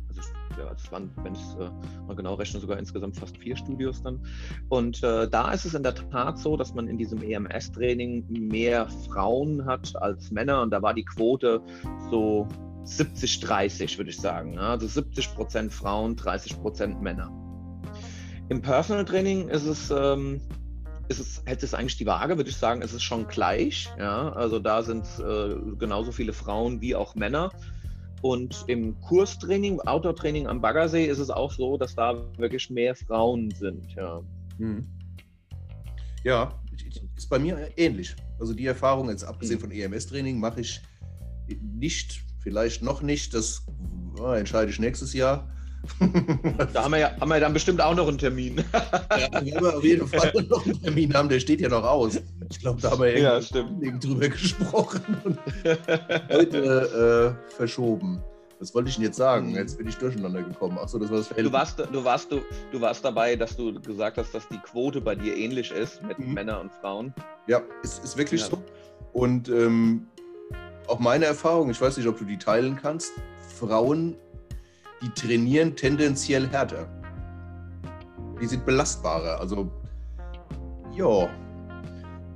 Also 0.10 0.22
ja, 0.58 0.72
es 0.72 0.92
waren, 0.92 1.12
wenn 1.24 1.34
ich 1.34 1.42
es 1.42 1.56
äh, 1.56 1.70
mal 2.08 2.16
genau 2.16 2.36
rechne, 2.36 2.60
sogar 2.60 2.80
insgesamt 2.80 3.18
fast 3.18 3.38
vier 3.38 3.56
Studios 3.56 4.02
dann. 4.02 4.20
Und 4.70 5.04
äh, 5.04 5.28
da 5.28 5.52
ist 5.52 5.66
es 5.66 5.74
in 5.74 5.84
der 5.84 5.96
Tat 5.96 6.40
so, 6.40 6.56
dass 6.56 6.74
man 6.74 6.88
in 6.88 6.98
diesem 6.98 7.22
EMS-Training 7.22 8.26
mehr 8.30 8.88
Frauen 9.10 9.66
hat 9.66 9.96
als 9.98 10.32
Männer 10.32 10.62
und 10.62 10.72
da 10.72 10.82
war 10.82 10.94
die 10.94 11.06
Quote 11.06 11.62
so 12.10 12.48
70, 12.84 13.40
30, 13.42 13.98
würde 13.98 14.12
ich 14.12 14.18
sagen. 14.18 14.58
Also 14.58 14.88
70 14.88 15.36
Prozent 15.36 15.74
Frauen, 15.74 16.16
30 16.16 16.62
Prozent 16.62 17.02
Männer. 17.02 17.45
Im 18.50 18.62
Personal 18.62 19.06
Training 19.06 19.50
ist 19.50 19.66
es, 19.66 19.90
ähm, 19.90 20.40
ist 21.10 21.20
es, 21.20 21.42
hält 21.46 21.64
es 21.64 21.74
eigentlich 21.74 21.98
die 21.98 22.06
Waage, 22.06 22.38
würde 22.38 22.50
ich 22.50 22.58
sagen, 22.58 22.82
ist 22.82 22.94
es 22.94 23.02
schon 23.02 23.28
gleich. 23.28 23.90
Ja? 23.98 24.32
Also 24.34 24.60
da 24.60 24.84
sind 24.84 25.06
äh, 25.20 25.56
genauso 25.78 26.12
viele 26.12 26.32
Frauen 26.32 26.80
wie 26.80 26.96
auch 26.96 27.16
Männer. 27.16 27.52
Und 28.22 28.64
im 28.68 29.00
Kurstraining, 29.02 29.80
Outdoor-Training 29.82 30.48
am 30.48 30.62
Baggersee 30.62 31.06
ist 31.06 31.20
es 31.20 31.30
auch 31.30 31.52
so, 31.52 31.78
dass 31.78 31.96
da 31.96 32.16
wirklich 32.38 32.70
mehr 32.70 32.96
Frauen 32.96 33.52
sind. 33.52 33.92
Ja, 33.96 34.22
hm. 34.58 34.88
ja 36.24 36.60
ist 37.16 37.30
bei 37.30 37.40
mir 37.40 37.70
ähnlich. 37.78 38.16
Also 38.40 38.54
die 38.54 38.66
Erfahrung, 38.66 39.10
jetzt 39.10 39.24
abgesehen 39.24 39.60
hm. 39.60 39.70
von 39.70 39.72
EMS-Training, 39.72 40.40
mache 40.40 40.62
ich 40.62 40.82
nicht, 41.62 42.24
vielleicht 42.42 42.84
noch 42.84 43.02
nicht, 43.02 43.34
das 43.34 43.66
oh, 44.20 44.32
entscheide 44.32 44.72
ich 44.72 44.80
nächstes 44.80 45.14
Jahr. 45.14 45.50
da 46.74 46.84
haben 46.84 46.92
wir, 46.92 47.00
ja, 47.00 47.12
haben 47.20 47.30
wir 47.30 47.40
dann 47.40 47.54
bestimmt 47.54 47.82
auch 47.82 47.96
noch 47.96 48.08
einen 48.08 48.18
Termin. 48.18 48.64
ja, 48.74 49.46
wir 49.46 49.56
haben 49.56 49.66
auf 49.66 49.84
jeden 49.84 50.08
Fall 50.08 50.34
noch 50.50 50.66
einen 50.66 50.82
Termin 50.82 51.14
haben, 51.14 51.30
der 51.30 51.40
steht 51.40 51.62
ja 51.62 51.70
noch 51.70 51.84
aus. 51.84 52.20
Ich 52.50 52.60
glaube, 52.60 52.82
da 52.82 52.92
haben 52.92 53.02
wir 53.02 53.18
ja, 53.20 53.40
drüber 53.40 54.30
gesprochen 54.30 55.02
und 55.24 55.40
heute 56.32 57.38
äh, 57.52 57.56
verschoben. 57.56 58.22
Was 58.60 58.74
wollte 58.74 58.90
ich 58.90 58.96
denn 58.96 59.04
jetzt 59.04 59.18
sagen? 59.18 59.50
Mhm. 59.50 59.56
Jetzt 59.56 59.78
bin 59.78 59.88
ich 59.88 59.96
durcheinander 59.98 60.42
gekommen. 60.42 60.78
Achso, 60.78 60.98
das 60.98 61.12
war 61.12 61.18
das 61.18 61.30
Du 61.30 61.52
warst, 61.52 61.80
du, 61.80 62.04
warst, 62.04 62.32
du, 62.32 62.42
du 62.72 62.82
warst 62.82 63.04
dabei, 63.04 63.36
dass 63.36 63.56
du 63.56 63.80
gesagt 63.82 64.18
hast, 64.18 64.34
dass 64.34 64.48
die 64.48 64.58
Quote 64.60 65.02
bei 65.02 65.16
dir 65.16 65.36
ähnlich 65.36 65.72
ist 65.72 66.02
mit 66.04 66.18
mhm. 66.20 66.34
Männern 66.34 66.62
und 66.62 66.74
Frauen. 66.74 67.14
Ja, 67.48 67.62
ist, 67.84 68.04
ist 68.04 68.18
wirklich 68.18 68.42
ja. 68.42 68.48
so. 68.48 68.64
Und 69.14 69.50
ähm, 69.50 70.08
auch 70.88 71.00
meine 71.00 71.26
Erfahrung, 71.26 71.70
ich 71.70 71.82
weiß 71.82 71.98
nicht, 71.98 72.08
ob 72.08 72.18
du 72.18 72.26
die 72.26 72.38
teilen 72.38 72.78
kannst, 72.82 73.12
Frauen 73.60 74.16
die 75.02 75.10
trainieren 75.10 75.76
tendenziell 75.76 76.48
härter. 76.50 76.88
Die 78.42 78.48
sind 78.48 78.66
belastbarer. 78.66 79.40
Also, 79.40 79.72
ja, 80.96 81.30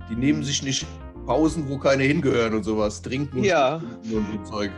die 0.10 0.16
nehmen 0.16 0.44
sich 0.44 0.64
nicht 0.64 0.86
Pausen, 1.26 1.70
wo 1.70 1.78
keine 1.78 2.04
hingehören 2.04 2.56
und 2.56 2.64
sowas, 2.64 3.02
trinken 3.02 3.38
und, 3.38 3.44
ja. 3.44 3.76
und 4.12 4.44
so 4.46 4.52
Zeug. 4.52 4.72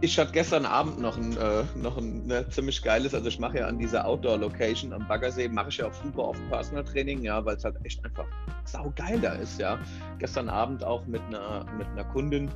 Ich 0.00 0.18
hatte 0.18 0.32
gestern 0.32 0.66
Abend 0.66 0.98
noch 0.98 1.16
ein, 1.16 1.36
äh, 1.36 1.62
noch 1.76 1.96
ein 1.96 2.26
ne, 2.26 2.44
ziemlich 2.48 2.82
geiles, 2.82 3.14
also 3.14 3.28
ich 3.28 3.38
mache 3.38 3.58
ja 3.58 3.68
an 3.68 3.78
dieser 3.78 4.04
Outdoor-Location 4.04 4.92
am 4.92 5.06
Baggersee, 5.06 5.48
mache 5.48 5.68
ich 5.68 5.76
ja 5.76 5.86
auch 5.86 5.94
super 6.02 6.30
oft 6.30 6.40
Personal 6.50 6.82
Training, 6.82 7.22
ja, 7.22 7.44
weil 7.44 7.54
es 7.54 7.64
halt 7.64 7.76
echt 7.84 8.04
einfach 8.04 8.26
saugeil 8.64 9.20
da 9.20 9.34
ist, 9.34 9.60
ja. 9.60 9.78
Gestern 10.18 10.48
Abend 10.48 10.82
auch 10.82 11.06
mit 11.06 11.22
einer, 11.28 11.64
mit 11.78 11.86
einer 11.86 12.02
Kundin, 12.02 12.50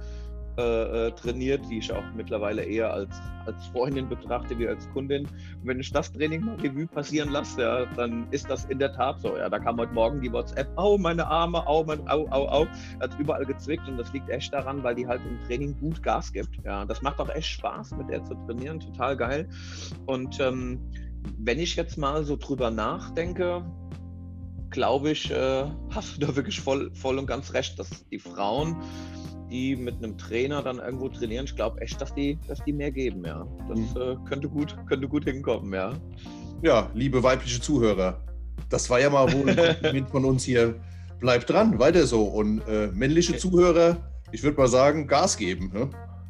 äh, 0.59 1.09
äh, 1.09 1.12
trainiert, 1.12 1.69
die 1.71 1.79
ich 1.79 1.92
auch 1.92 2.05
mittlerweile 2.14 2.62
eher 2.62 2.92
als, 2.92 3.21
als 3.45 3.66
Freundin 3.66 4.09
betrachte 4.09 4.59
wie 4.59 4.66
als 4.66 4.88
Kundin. 4.90 5.25
Und 5.25 5.64
wenn 5.64 5.81
ich 5.81 5.92
das 5.92 6.11
Training 6.12 6.47
mal 6.47 6.57
Revue 6.57 6.87
passieren 6.87 7.31
lasse, 7.31 7.61
ja, 7.61 7.85
dann 7.95 8.27
ist 8.31 8.49
das 8.49 8.64
in 8.66 8.79
der 8.79 8.92
Tat 8.92 9.21
so. 9.21 9.37
Ja, 9.37 9.51
da 9.51 9.59
kam 9.59 9.79
heute 9.79 9.92
Morgen 9.92 10.21
die 10.23 10.33
WhatsApp, 10.33 10.69
au, 10.77 10.97
meine 10.97 11.27
Arme, 11.27 11.66
au, 11.66 11.85
mein, 11.85 12.09
au, 12.09 12.27
au, 12.31 12.49
au, 12.49 12.66
hat 13.01 13.19
überall 13.19 13.45
gezwickt 13.45 13.87
und 13.87 13.99
das 13.99 14.12
liegt 14.14 14.31
echt 14.31 14.53
daran, 14.55 14.83
weil 14.83 14.95
die 14.95 15.07
halt 15.07 15.21
im 15.29 15.38
Training 15.47 15.79
gut 15.79 16.03
Gas 16.03 16.33
gibt. 16.33 16.57
Ja, 16.64 16.87
das 16.87 17.03
macht 17.03 17.21
auch 17.21 17.29
echt 17.29 17.49
Spaß, 17.49 17.92
mit 17.92 18.09
der 18.09 18.25
zu 18.25 18.35
trainieren, 18.47 18.81
total 18.81 19.16
geil. 19.16 19.49
Und 20.07 20.40
ähm, 20.40 20.81
wenn 21.38 21.59
ich 21.59 21.77
jetzt 21.77 21.99
mal 21.99 22.25
so 22.25 22.37
drüber 22.37 22.71
nachdenke, 22.71 23.62
glaube 24.71 25.11
ich, 25.11 25.31
äh, 25.31 25.64
hast 25.90 26.16
du 26.16 26.27
da 26.27 26.35
wirklich 26.35 26.61
voll, 26.61 26.90
voll 26.95 27.19
und 27.19 27.27
ganz 27.27 27.53
recht, 27.53 27.79
dass 27.79 28.07
die 28.09 28.19
Frauen, 28.19 28.77
die 29.51 29.77
mit 29.77 29.97
einem 29.97 30.17
Trainer 30.19 30.63
dann 30.63 30.79
irgendwo 30.79 31.09
trainieren, 31.09 31.47
ich 31.47 31.57
glaube 31.57 31.81
echt, 31.81 32.01
dass 32.01 32.15
die, 32.15 32.39
dass 32.49 32.63
die 32.65 32.73
mehr 32.73 32.91
geben, 32.91 33.25
ja. 33.25 33.47
Das 33.69 33.79
mhm. 33.79 34.01
äh, 34.01 34.17
könnte, 34.29 34.49
gut, 34.49 34.77
könnte 34.87 35.09
gut 35.09 35.25
hinkommen, 35.25 35.73
ja. 35.73 35.93
Ja, 36.63 36.91
liebe 36.95 37.23
weibliche 37.23 37.61
Zuhörer, 37.61 38.21
das 38.69 38.89
war 38.91 39.01
ja 39.01 39.11
mal 39.11 39.33
wohl 39.33 39.49
ein 39.51 39.57
Kompliment 39.81 40.11
von 40.11 40.25
uns 40.25 40.45
hier. 40.45 40.81
Bleibt 41.21 41.49
dran, 41.49 41.79
weiter 41.79 42.07
so. 42.07 42.25
Und 42.25 42.61
äh, 42.69 42.89
männliche 42.89 43.37
Zuhörer, 43.37 43.97
ich 44.33 44.43
würde 44.43 44.59
mal 44.59 44.69
sagen, 44.69 45.07
Gas 45.07 45.37
geben. 45.37 45.73
Ne? 45.73 45.89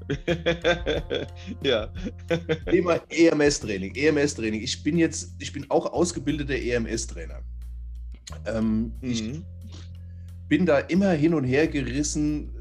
ja. 1.62 1.88
Thema 2.70 3.00
EMS-Training. 3.08 3.94
EMS-Training. 3.94 4.62
Ich 4.62 4.82
bin 4.82 4.96
jetzt, 4.96 5.34
ich 5.38 5.52
bin 5.52 5.66
auch 5.70 5.92
ausgebildeter 5.92 6.54
EMS-Trainer. 6.54 7.40
Ähm, 8.46 8.92
mhm. 9.00 9.10
Ich 9.10 9.42
bin 10.48 10.66
da 10.66 10.78
immer 10.78 11.10
hin 11.10 11.34
und 11.34 11.44
her 11.44 11.66
gerissen, 11.66 12.55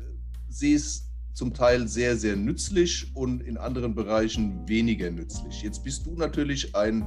sehe 0.55 0.75
es 0.75 1.09
zum 1.33 1.53
Teil 1.53 1.87
sehr, 1.87 2.15
sehr 2.15 2.37
nützlich 2.37 3.13
und 3.13 3.41
in 3.41 3.57
anderen 3.57 3.93
Bereichen 3.93 4.67
weniger 4.67 5.11
nützlich. 5.11 5.61
Jetzt 5.61 5.83
bist 5.83 6.05
du 6.05 6.15
natürlich 6.15 6.73
ein 6.75 7.05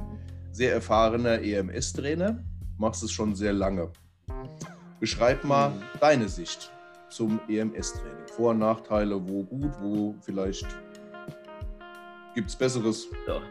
sehr 0.51 0.71
erfahrener 0.71 1.41
EMS-Trainer, 1.41 2.43
machst 2.77 3.01
es 3.01 3.11
schon 3.11 3.33
sehr 3.35 3.53
lange. 3.53 3.91
Beschreib 4.99 5.43
mal 5.43 5.71
mhm. 5.71 5.81
deine 5.99 6.29
Sicht 6.29 6.71
zum 7.09 7.39
EMS-Training. 7.49 8.27
Vor- 8.35 8.51
und 8.51 8.59
Nachteile, 8.59 9.15
wo 9.27 9.43
gut, 9.43 9.71
wo 9.81 10.15
vielleicht 10.21 10.67
gibt 12.35 12.49
es 12.49 12.55
Besseres. 12.55 13.07
Ja. 13.27 13.41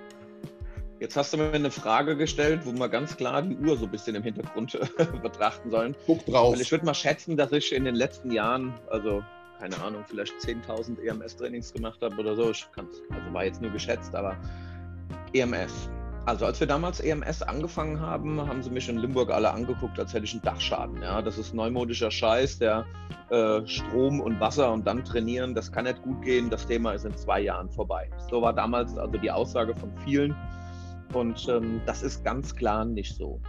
Jetzt 1.01 1.17
hast 1.17 1.33
du 1.33 1.39
mir 1.39 1.53
eine 1.53 1.73
Frage 1.73 2.17
gestellt, 2.17 2.61
wo 2.65 2.73
wir 2.73 2.89
ganz 2.89 3.17
klar 3.17 3.43
die 3.43 3.57
Uhr 3.57 3.77
so 3.77 3.87
ein 3.87 3.91
bisschen 3.91 4.15
im 4.15 4.23
Hintergrund 4.23 4.79
betrachten 5.23 5.71
sollen. 5.71 5.97
Guck 6.07 6.25
drauf. 6.27 6.55
Weil 6.55 6.61
ich 6.61 6.71
würde 6.71 6.85
mal 6.85 6.95
schätzen, 6.95 7.37
dass 7.37 7.51
ich 7.51 7.73
in 7.73 7.85
den 7.85 7.97
letzten 7.97 8.31
Jahren, 8.31 8.75
also 8.91 9.25
keine 9.59 9.79
Ahnung, 9.83 10.05
vielleicht 10.07 10.35
10.000 10.35 11.01
EMS-Trainings 11.01 11.73
gemacht 11.73 12.01
habe 12.03 12.17
oder 12.17 12.35
so. 12.35 12.51
Ich 12.51 12.67
also 12.77 13.33
war 13.33 13.45
jetzt 13.45 13.61
nur 13.61 13.71
geschätzt, 13.71 14.15
aber 14.15 14.37
EMS. 15.33 15.91
Also 16.27 16.45
als 16.45 16.61
wir 16.61 16.67
damals 16.67 17.01
EMS 17.01 17.43
angefangen 17.43 18.01
haben, 18.01 18.47
haben 18.47 18.63
sie 18.63 18.69
mich 18.69 18.89
in 18.89 18.99
Limburg 18.99 19.31
alle 19.31 19.51
angeguckt, 19.51 19.99
als 19.99 20.13
hätte 20.13 20.27
ich 20.27 20.33
einen 20.35 20.43
Dachschaden. 20.43 21.01
Ja, 21.01 21.23
das 21.23 21.39
ist 21.39 21.55
neumodischer 21.55 22.11
Scheiß, 22.11 22.59
der 22.59 22.85
äh, 23.31 23.67
Strom 23.67 24.21
und 24.21 24.39
Wasser 24.39 24.71
und 24.71 24.87
dann 24.87 25.05
trainieren, 25.05 25.55
das 25.55 25.73
kann 25.73 25.85
nicht 25.85 26.03
gut 26.03 26.21
gehen. 26.21 26.51
Das 26.51 26.67
Thema 26.67 26.93
ist 26.93 27.07
in 27.07 27.17
zwei 27.17 27.41
Jahren 27.41 27.71
vorbei. 27.71 28.11
So 28.31 28.43
war 28.43 28.53
damals 28.53 28.97
also 28.99 29.17
die 29.17 29.31
Aussage 29.31 29.75
von 29.75 29.91
vielen. 30.05 30.37
Und 31.15 31.49
ähm, 31.49 31.81
das 31.87 32.03
ist 32.03 32.23
ganz 32.25 32.55
klar 32.55 32.85
nicht 32.85 33.17
so. 33.17 33.41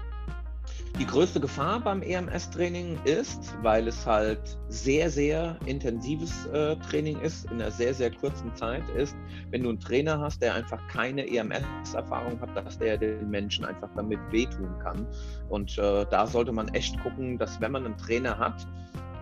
Die 0.98 1.06
größte 1.06 1.40
Gefahr 1.40 1.80
beim 1.80 2.02
EMS-Training 2.02 3.00
ist, 3.06 3.56
weil 3.62 3.88
es 3.88 4.06
halt 4.06 4.58
sehr, 4.68 5.10
sehr 5.10 5.58
intensives 5.66 6.46
äh, 6.48 6.76
Training 6.78 7.20
ist, 7.22 7.46
in 7.46 7.62
einer 7.62 7.72
sehr, 7.72 7.94
sehr 7.94 8.12
kurzen 8.12 8.54
Zeit 8.56 8.84
ist, 8.98 9.16
wenn 9.52 9.64
du 9.64 9.70
einen 9.70 9.80
Trainer 9.80 10.20
hast, 10.20 10.42
der 10.42 10.56
einfach 10.56 10.86
keine 10.90 11.26
EMS-Erfahrung 11.26 12.42
hat, 12.42 12.56
dass 12.56 12.78
der 12.80 12.98
den 12.98 13.30
Menschen 13.30 13.64
einfach 13.64 13.90
damit 13.96 14.20
wehtun 14.32 14.78
kann. 14.80 15.08
Und 15.48 15.78
äh, 15.78 16.06
da 16.10 16.28
sollte 16.28 16.52
man 16.52 16.68
echt 16.70 17.00
gucken, 17.02 17.38
dass 17.38 17.62
wenn 17.62 17.72
man 17.72 17.86
einen 17.86 17.98
Trainer 17.98 18.38
hat, 18.38 18.68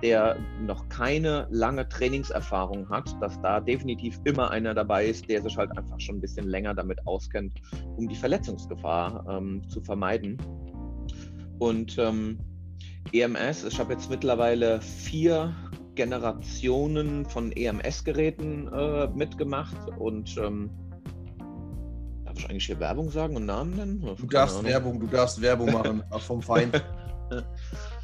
der 0.01 0.37
noch 0.61 0.87
keine 0.89 1.47
lange 1.49 1.87
Trainingserfahrung 1.87 2.89
hat, 2.89 3.15
dass 3.21 3.39
da 3.41 3.59
definitiv 3.59 4.19
immer 4.25 4.51
einer 4.51 4.73
dabei 4.73 5.07
ist, 5.07 5.27
der 5.29 5.41
sich 5.41 5.57
halt 5.57 5.75
einfach 5.77 5.99
schon 5.99 6.17
ein 6.17 6.21
bisschen 6.21 6.47
länger 6.47 6.73
damit 6.73 7.05
auskennt, 7.07 7.53
um 7.97 8.07
die 8.07 8.15
Verletzungsgefahr 8.15 9.25
ähm, 9.29 9.67
zu 9.69 9.81
vermeiden. 9.81 10.37
Und 11.59 11.97
ähm, 11.97 12.39
EMS, 13.11 13.63
ich 13.63 13.79
habe 13.79 13.93
jetzt 13.93 14.09
mittlerweile 14.09 14.81
vier 14.81 15.55
Generationen 15.95 17.25
von 17.25 17.51
EMS-Geräten 17.51 18.67
äh, 18.71 19.07
mitgemacht 19.07 19.77
und 19.97 20.37
ähm, 20.37 20.69
darf 22.23 22.37
ich 22.37 22.49
eigentlich 22.49 22.65
hier 22.67 22.79
Werbung 22.79 23.09
sagen 23.09 23.35
und 23.35 23.45
Namen 23.45 23.75
nennen? 23.75 24.15
Du 24.17 24.27
darfst 24.27 24.63
Werbung, 24.63 24.99
du 24.99 25.07
darfst 25.07 25.41
Werbung 25.41 25.71
machen 25.71 26.03
vom 26.19 26.41
Feind. 26.41 26.83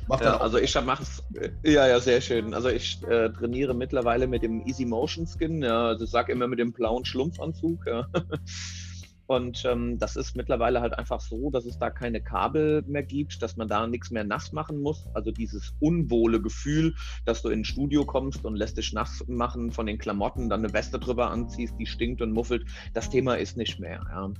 Mach 0.07 0.19
ja, 0.21 0.37
also 0.37 0.57
ich 0.57 0.75
mache 0.81 1.03
es, 1.03 1.23
ja, 1.63 1.87
ja, 1.87 1.99
sehr 1.99 2.19
schön. 2.19 2.53
Also 2.53 2.69
ich 2.69 3.01
äh, 3.03 3.29
trainiere 3.29 3.73
mittlerweile 3.73 4.27
mit 4.27 4.43
dem 4.43 4.65
Easy 4.65 4.85
Motion 4.85 5.27
Skin, 5.27 5.61
ja, 5.61 5.87
also 5.87 6.03
ich 6.03 6.11
sage 6.11 6.31
immer 6.31 6.47
mit 6.47 6.59
dem 6.59 6.73
blauen 6.73 7.05
Schlumpfanzug, 7.05 7.85
ja. 7.85 8.07
Und 9.25 9.63
ähm, 9.65 9.97
das 9.99 10.15
ist 10.15 10.35
mittlerweile 10.35 10.81
halt 10.81 10.97
einfach 10.97 11.21
so, 11.21 11.49
dass 11.49 11.65
es 11.65 11.77
da 11.77 11.89
keine 11.89 12.21
Kabel 12.21 12.83
mehr 12.87 13.03
gibt, 13.03 13.41
dass 13.41 13.55
man 13.55 13.67
da 13.67 13.87
nichts 13.87 14.11
mehr 14.11 14.23
nass 14.23 14.51
machen 14.51 14.81
muss. 14.81 15.07
Also 15.13 15.31
dieses 15.31 15.73
unwohle 15.79 16.41
Gefühl, 16.41 16.93
dass 17.25 17.41
du 17.41 17.49
in 17.49 17.61
ein 17.61 17.65
Studio 17.65 18.05
kommst 18.05 18.43
und 18.43 18.55
lässt 18.55 18.77
dich 18.77 18.91
nass 18.91 19.23
machen 19.27 19.71
von 19.71 19.85
den 19.85 19.97
Klamotten, 19.97 20.49
dann 20.49 20.59
eine 20.63 20.73
Weste 20.73 20.99
drüber 20.99 21.31
anziehst, 21.31 21.75
die 21.79 21.85
stinkt 21.85 22.21
und 22.21 22.33
muffelt, 22.33 22.65
das 22.93 23.09
Thema 23.09 23.35
ist 23.35 23.55
nicht 23.55 23.79
mehr. 23.79 24.01
Ja. 24.09 24.33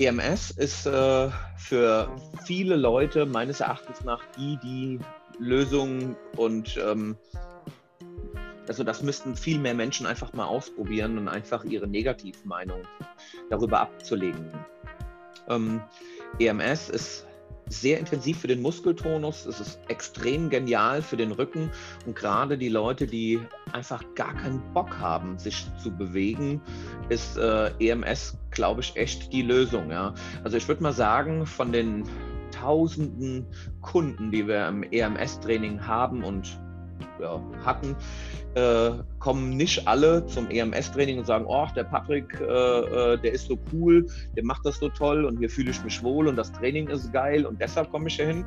EMS 0.00 0.52
ist 0.52 0.86
äh, 0.86 1.28
für 1.56 2.14
viele 2.44 2.76
Leute 2.76 3.26
meines 3.26 3.60
Erachtens 3.60 4.04
nach 4.04 4.22
die, 4.36 4.56
die 4.62 4.98
Lösung 5.40 6.14
und 6.36 6.78
ähm, 6.84 7.16
also 8.68 8.84
das 8.84 9.02
müssten 9.02 9.36
viel 9.36 9.58
mehr 9.58 9.74
Menschen 9.74 10.06
einfach 10.06 10.32
mal 10.32 10.46
ausprobieren 10.46 11.18
und 11.18 11.28
einfach 11.28 11.64
ihre 11.64 11.86
Negativmeinung 11.86 12.82
darüber 13.50 13.80
abzulegen. 13.80 14.52
Ähm, 15.48 15.80
EMS 16.38 16.90
ist 16.90 17.26
sehr 17.70 17.98
intensiv 17.98 18.40
für 18.40 18.46
den 18.46 18.62
Muskeltonus, 18.62 19.46
es 19.46 19.60
ist 19.60 19.80
extrem 19.88 20.48
genial 20.48 21.02
für 21.02 21.16
den 21.16 21.32
Rücken 21.32 21.70
und 22.06 22.16
gerade 22.16 22.56
die 22.56 22.68
Leute, 22.68 23.06
die 23.06 23.40
einfach 23.72 24.02
gar 24.14 24.34
keinen 24.34 24.62
Bock 24.72 24.98
haben, 24.98 25.38
sich 25.38 25.66
zu 25.82 25.90
bewegen, 25.90 26.62
ist 27.08 27.36
äh, 27.36 27.70
EMS, 27.78 28.38
glaube 28.50 28.80
ich, 28.80 28.96
echt 28.96 29.32
die 29.32 29.42
Lösung. 29.42 29.90
Ja? 29.90 30.14
Also 30.44 30.56
ich 30.56 30.66
würde 30.66 30.82
mal 30.82 30.92
sagen, 30.92 31.44
von 31.46 31.72
den 31.72 32.04
tausenden 32.50 33.46
Kunden, 33.82 34.30
die 34.30 34.46
wir 34.46 34.68
im 34.68 34.82
EMS-Training 34.82 35.86
haben 35.86 36.24
und 36.24 36.58
ja, 37.20 37.40
hatten, 37.64 37.96
äh, 38.54 38.90
kommen 39.18 39.56
nicht 39.56 39.86
alle 39.86 40.26
zum 40.26 40.50
EMS-Training 40.50 41.18
und 41.18 41.26
sagen, 41.26 41.44
oh, 41.46 41.66
der 41.76 41.84
Patrick, 41.84 42.40
äh, 42.40 42.44
äh, 42.44 43.18
der 43.18 43.32
ist 43.32 43.46
so 43.46 43.58
cool, 43.72 44.06
der 44.36 44.44
macht 44.44 44.64
das 44.64 44.78
so 44.78 44.88
toll 44.88 45.24
und 45.24 45.38
hier 45.38 45.50
fühle 45.50 45.70
ich 45.70 45.82
mich 45.84 46.02
wohl 46.02 46.28
und 46.28 46.36
das 46.36 46.52
Training 46.52 46.88
ist 46.88 47.12
geil 47.12 47.46
und 47.46 47.60
deshalb 47.60 47.90
komme 47.90 48.08
ich 48.08 48.16
hier 48.16 48.26
hin. 48.26 48.44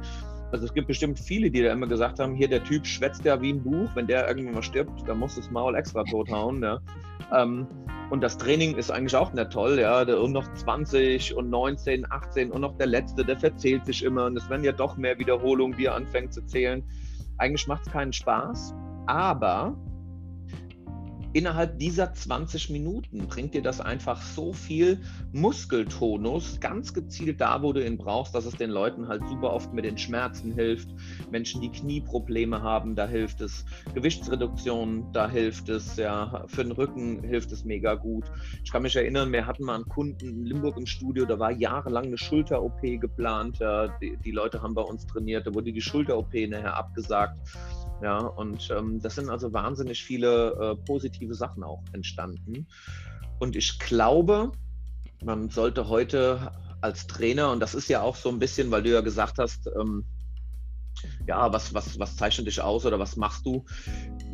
Also 0.51 0.65
es 0.65 0.73
gibt 0.73 0.87
bestimmt 0.87 1.17
viele, 1.17 1.49
die 1.49 1.61
da 1.61 1.71
immer 1.71 1.87
gesagt 1.87 2.19
haben, 2.19 2.35
hier 2.35 2.49
der 2.49 2.63
Typ 2.63 2.85
schwätzt 2.85 3.23
ja 3.23 3.41
wie 3.41 3.53
ein 3.53 3.63
Buch, 3.63 3.89
wenn 3.95 4.07
der 4.07 4.27
irgendwann 4.27 4.55
mal 4.55 4.63
stirbt, 4.63 5.07
dann 5.07 5.19
muss 5.19 5.35
das 5.35 5.49
Maul 5.49 5.75
extra 5.75 6.03
tothauen. 6.03 6.61
Ja. 6.61 6.79
Ähm, 7.33 7.67
und 8.09 8.21
das 8.21 8.37
Training 8.37 8.75
ist 8.75 8.91
eigentlich 8.91 9.15
auch 9.15 9.31
nicht 9.31 9.51
toll, 9.51 9.79
ja. 9.79 10.01
Und 10.01 10.33
noch 10.33 10.53
20 10.53 11.33
und 11.35 11.49
19, 11.49 12.05
18 12.11 12.51
und 12.51 12.59
noch 12.59 12.77
der 12.77 12.87
Letzte, 12.87 13.23
der 13.23 13.39
verzählt 13.39 13.85
sich 13.85 14.03
immer 14.03 14.25
und 14.25 14.35
es 14.35 14.49
werden 14.49 14.65
ja 14.65 14.73
doch 14.73 14.97
mehr 14.97 15.17
Wiederholungen, 15.17 15.77
wie 15.77 15.85
er 15.85 15.95
anfängt 15.95 16.33
zu 16.33 16.45
zählen. 16.45 16.83
Eigentlich 17.41 17.65
macht 17.65 17.87
es 17.87 17.91
keinen 17.91 18.13
Spaß, 18.13 18.75
aber 19.07 19.75
innerhalb 21.33 21.79
dieser 21.79 22.13
20 22.13 22.69
Minuten 22.69 23.27
bringt 23.27 23.53
dir 23.53 23.61
das 23.61 23.79
einfach 23.81 24.21
so 24.21 24.53
viel 24.53 24.99
Muskeltonus, 25.31 26.59
ganz 26.59 26.93
gezielt 26.93 27.41
da, 27.41 27.61
wo 27.61 27.73
du 27.73 27.85
ihn 27.85 27.97
brauchst, 27.97 28.35
dass 28.35 28.45
es 28.45 28.55
den 28.55 28.69
Leuten 28.69 29.07
halt 29.07 29.27
super 29.27 29.53
oft 29.53 29.73
mit 29.73 29.85
den 29.85 29.97
Schmerzen 29.97 30.53
hilft. 30.53 30.89
Menschen, 31.31 31.61
die 31.61 31.71
Knieprobleme 31.71 32.61
haben, 32.61 32.95
da 32.95 33.07
hilft 33.07 33.41
es. 33.41 33.65
Gewichtsreduktion, 33.93 35.11
da 35.13 35.29
hilft 35.29 35.69
es. 35.69 35.95
Ja, 35.97 36.45
für 36.47 36.63
den 36.63 36.71
Rücken 36.71 37.23
hilft 37.23 37.51
es 37.51 37.63
mega 37.63 37.95
gut. 37.95 38.25
Ich 38.63 38.71
kann 38.71 38.81
mich 38.81 38.95
erinnern, 38.95 39.31
wir 39.31 39.45
hatten 39.45 39.63
mal 39.63 39.75
einen 39.75 39.85
Kunden 39.87 40.27
in 40.27 40.45
Limburg 40.45 40.77
im 40.77 40.85
Studio, 40.85 41.25
da 41.25 41.39
war 41.39 41.51
jahrelang 41.51 42.05
eine 42.05 42.17
Schulter-OP 42.17 42.81
geplant. 42.99 43.59
Ja, 43.59 43.87
die, 43.99 44.17
die 44.23 44.31
Leute 44.31 44.61
haben 44.61 44.73
bei 44.73 44.81
uns 44.81 45.05
trainiert, 45.07 45.47
da 45.47 45.53
wurde 45.53 45.71
die 45.71 45.81
Schulter-OP 45.81 46.33
nachher 46.33 46.75
abgesagt. 46.75 47.39
Ja, 48.01 48.17
und 48.19 48.69
ähm, 48.71 48.99
das 48.99 49.15
sind 49.15 49.29
also 49.29 49.53
wahnsinnig 49.53 50.03
viele 50.03 50.51
äh, 50.59 50.85
positive 50.85 51.35
Sachen 51.35 51.63
auch 51.63 51.83
entstanden. 51.93 52.67
Und 53.39 53.55
ich 53.55 53.77
glaube, 53.79 54.51
man 55.23 55.49
sollte 55.49 55.87
heute 55.87 56.51
als 56.81 57.05
Trainer, 57.05 57.51
und 57.51 57.59
das 57.59 57.75
ist 57.75 57.89
ja 57.89 58.01
auch 58.01 58.15
so 58.15 58.29
ein 58.29 58.39
bisschen, 58.39 58.71
weil 58.71 58.81
du 58.83 58.89
ja 58.89 59.01
gesagt 59.01 59.37
hast, 59.37 59.69
ähm, 59.79 60.03
ja, 61.27 61.51
was, 61.53 61.73
was, 61.73 61.99
was 61.99 62.15
zeichnet 62.15 62.47
dich 62.47 62.61
aus 62.61 62.85
oder 62.85 62.99
was 62.99 63.15
machst 63.15 63.45
du? 63.45 63.65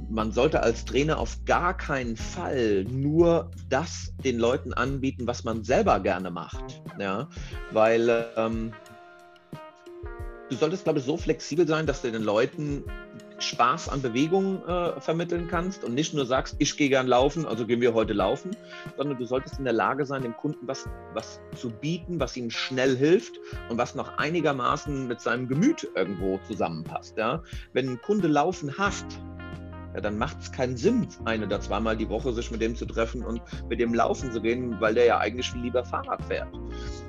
Man 0.10 0.32
sollte 0.32 0.64
als 0.64 0.86
Trainer 0.86 1.20
auf 1.20 1.44
gar 1.46 1.76
keinen 1.76 2.16
Fall 2.16 2.86
nur 2.86 3.52
das 3.70 4.14
den 4.24 4.40
Leuten 4.40 4.74
anbieten, 4.74 5.28
was 5.28 5.44
man 5.44 5.64
selber 5.64 6.00
gerne 6.00 6.32
macht. 6.32 6.82
Ja, 7.00 7.30
weil 7.72 8.26
ähm, 8.38 8.74
du 10.50 10.56
solltest, 10.56 10.86
glaube 10.86 11.00
ich, 11.00 11.06
so 11.06 11.18
flexibel 11.18 11.68
sein, 11.68 11.86
dass 11.86 12.02
du 12.02 12.12
den 12.12 12.24
Leuten 12.24 12.84
Spaß 13.40 13.90
an 13.90 14.02
Bewegung 14.02 14.66
äh, 14.66 15.00
vermitteln 15.00 15.48
kannst 15.48 15.84
und 15.84 15.94
nicht 15.94 16.14
nur 16.14 16.26
sagst, 16.26 16.56
ich 16.60 16.76
gehe 16.78 16.90
gern 16.90 17.08
laufen, 17.08 17.46
also 17.46 17.66
gehen 17.66 17.82
wir 17.82 17.94
heute 17.94 18.14
laufen, 18.14 18.52
sondern 18.96 19.18
du 19.18 19.26
solltest 19.26 19.60
in 19.60 19.66
der 19.66 19.74
Lage 19.74 20.06
sein, 20.06 20.24
dem 20.24 20.36
Kunden 20.36 20.68
was, 20.68 20.90
was 21.14 21.40
zu 21.56 21.70
bieten, 21.70 22.20
was 22.20 22.36
ihm 22.36 22.50
schnell 22.50 22.98
hilft 22.98 23.40
und 23.70 23.78
was 23.78 23.96
noch 23.96 24.18
einigermaßen 24.18 25.08
mit 25.08 25.22
seinem 25.22 25.48
Gemüt 25.48 25.88
irgendwo 25.96 26.40
zusammenpasst. 26.48 27.18
Ja? 27.18 27.44
Wenn 27.74 27.90
ein 27.90 28.02
Kunde 28.02 28.28
Laufen 28.28 28.78
hasst, 28.78 29.20
ja, 29.94 30.02
dann 30.02 30.18
macht 30.18 30.38
es 30.40 30.52
keinen 30.52 30.78
Sinn, 30.78 31.08
ein 31.26 31.44
oder 31.44 31.60
zweimal 31.60 31.98
die 31.98 32.10
Woche 32.10 32.32
sich 32.34 32.52
mit 32.52 32.62
dem 32.62 32.76
zu 32.76 32.86
treffen 32.86 33.24
und 33.24 33.42
mit 33.68 33.80
dem 33.80 33.94
laufen 33.94 34.32
zu 34.32 34.42
gehen, 34.42 34.80
weil 34.80 34.94
der 34.94 35.06
ja 35.06 35.18
eigentlich 35.18 35.50
viel 35.52 35.62
lieber 35.62 35.84
Fahrrad 35.84 36.24
fährt. 36.26 36.50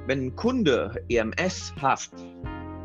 Wenn 0.07 0.27
ein 0.27 0.37
Kunde 0.37 1.05
EMS 1.09 1.75
hasst, 1.81 2.15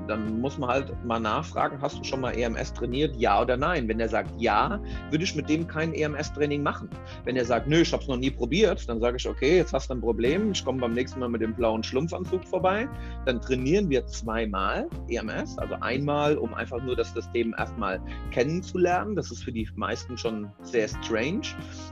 dann 0.08 0.40
muss 0.40 0.58
man 0.58 0.70
halt 0.70 1.06
mal 1.06 1.20
nachfragen, 1.20 1.82
hast 1.82 2.00
du 2.00 2.04
schon 2.04 2.22
mal 2.22 2.32
EMS 2.32 2.74
trainiert, 2.74 3.16
ja 3.16 3.42
oder 3.42 3.58
nein? 3.58 3.88
Wenn 3.88 4.00
er 4.00 4.10
sagt 4.10 4.30
ja, 4.40 4.80
würde 5.10 5.24
ich 5.24 5.36
mit 5.36 5.50
dem 5.50 5.68
kein 5.68 5.94
EMS-Training 5.94 6.62
machen. 6.62 6.90
Wenn 7.24 7.36
er 7.36 7.46
sagt, 7.46 7.68
nö, 7.68 7.82
ich 7.82 7.94
habe 7.94 8.04
es 8.04 8.10
noch 8.10 8.18
nie 8.18 8.32
probiert, 8.32 8.88
dann 8.90 9.00
sage 9.00 9.18
ich, 9.18 9.28
okay, 9.28 9.58
jetzt 9.58 9.74
hast 9.74 9.90
du 9.90 9.96
ein 9.96 10.02
Problem, 10.02 10.52
ich 10.52 10.64
komme 10.64 10.82
beim 10.82 10.94
nächsten 10.94 11.20
Mal 11.20 11.30
mit 11.30 11.42
dem 11.42 11.54
blauen 11.54 11.84
Schlumpfanzug 11.84 12.46
vorbei. 12.46 12.88
Dann 13.26 13.42
trainieren 13.42 13.90
wir 13.90 14.06
zweimal 14.08 14.88
EMS, 15.10 15.58
also 15.58 15.76
einmal, 15.82 16.38
um 16.38 16.54
einfach 16.54 16.82
nur 16.84 16.96
das 16.96 17.14
System 17.14 17.56
erstmal 17.58 18.02
kennenzulernen. 18.32 19.16
Das 19.16 19.32
ist 19.32 19.44
für 19.44 19.52
die 19.52 19.68
meisten 19.76 20.18
schon 20.18 20.52
sehr 20.62 20.88
strange. 20.88 21.42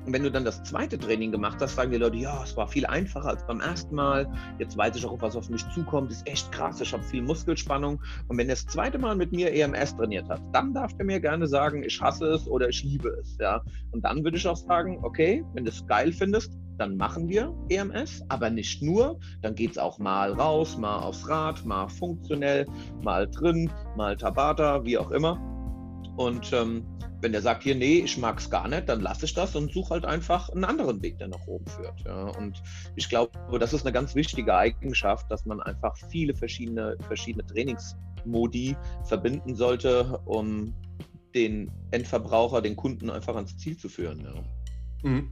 Und 0.06 0.14
wenn 0.14 0.24
du 0.24 0.32
dann 0.32 0.46
das 0.46 0.64
zweite 0.64 0.98
Training 0.98 1.32
gemacht 1.32 1.58
hast, 1.62 1.76
sagen 1.76 1.92
die 1.92 1.98
Leute, 1.98 2.18
ja, 2.18 2.44
es 2.44 2.56
war 2.58 2.68
viel 2.68 2.86
einfacher 2.86 3.30
als 3.30 3.46
beim 3.46 3.62
ersten 3.62 3.96
Mal. 3.96 4.32
Jetzt 4.60 4.78
weiß 4.78 4.96
ich 4.96 5.06
auch, 5.06 5.22
was 5.22 5.36
auf 5.36 5.50
mich 5.50 5.68
zukommt. 5.70 6.12
Ist 6.12 6.28
echt 6.28 6.52
krass. 6.52 6.82
Ich 6.82 6.94
habe 6.94 7.04
viel 7.04 7.22
Muskelspannung. 7.22 8.01
Und 8.28 8.38
wenn 8.38 8.48
er 8.48 8.56
das 8.56 8.66
zweite 8.66 8.98
Mal 8.98 9.16
mit 9.16 9.32
mir 9.32 9.54
EMS 9.54 9.96
trainiert 9.96 10.30
hat, 10.30 10.42
dann 10.54 10.74
darf 10.74 10.92
er 10.98 11.06
mir 11.06 11.20
gerne 11.20 11.48
sagen, 11.48 11.84
ich 11.84 12.02
hasse 12.02 12.26
es 12.28 12.48
oder 12.48 12.70
ich 12.70 12.84
liebe 12.84 13.10
es. 13.22 13.38
Ja? 13.40 13.62
Und 13.92 14.04
dann 14.04 14.24
würde 14.24 14.38
ich 14.38 14.48
auch 14.48 14.58
sagen, 14.58 15.00
okay, 15.04 15.44
wenn 15.54 15.66
du 15.66 15.72
es 15.72 15.86
geil 15.88 16.12
findest, 16.12 16.58
dann 16.78 16.98
machen 16.98 17.30
wir 17.30 17.54
EMS, 17.70 18.24
aber 18.30 18.50
nicht 18.50 18.82
nur. 18.82 19.20
Dann 19.42 19.54
geht 19.54 19.72
es 19.72 19.78
auch 19.78 20.00
mal 20.00 20.34
raus, 20.34 20.78
mal 20.78 20.98
aufs 21.00 21.30
Rad, 21.30 21.64
mal 21.66 21.88
funktionell, 21.88 22.66
mal 23.04 23.30
drin, 23.30 23.70
mal 23.96 24.18
Tabata, 24.18 24.84
wie 24.84 24.98
auch 24.98 25.12
immer. 25.12 25.40
Und 26.18 26.52
ähm, 26.54 26.86
wenn 27.22 27.32
der 27.32 27.42
sagt, 27.42 27.64
hier, 27.64 27.76
nee, 27.76 28.00
ich 28.00 28.18
mag 28.18 28.40
es 28.40 28.50
gar 28.50 28.68
nicht, 28.68 28.90
dann 28.90 29.02
lasse 29.02 29.26
ich 29.26 29.34
das 29.34 29.56
und 29.56 29.72
suche 29.72 29.92
halt 29.92 30.06
einfach 30.06 30.50
einen 30.50 30.66
anderen 30.66 31.02
Weg, 31.02 31.20
der 31.20 31.28
nach 31.28 31.46
oben 31.48 31.66
führt. 31.68 32.02
Ja. 32.06 32.28
Und 32.38 32.62
ich 32.96 33.10
glaube, 33.10 33.32
das 33.60 33.74
ist 33.74 33.86
eine 33.86 33.94
ganz 33.94 34.16
wichtige 34.16 34.56
Eigenschaft, 34.56 35.30
dass 35.30 35.46
man 35.46 35.62
einfach 35.62 35.96
viele 36.10 36.34
verschiedene, 36.34 36.98
verschiedene 37.08 37.46
Trainingsmodi 37.46 38.76
verbinden 39.04 39.56
sollte, 39.56 40.20
um 40.26 40.74
den 41.34 41.72
Endverbraucher, 41.92 42.62
den 42.62 42.76
Kunden 42.76 43.10
einfach 43.10 43.36
ans 43.36 43.58
Ziel 43.58 43.78
zu 43.78 43.88
führen. 43.88 44.22
Ja, 44.22 45.10
mhm. 45.10 45.32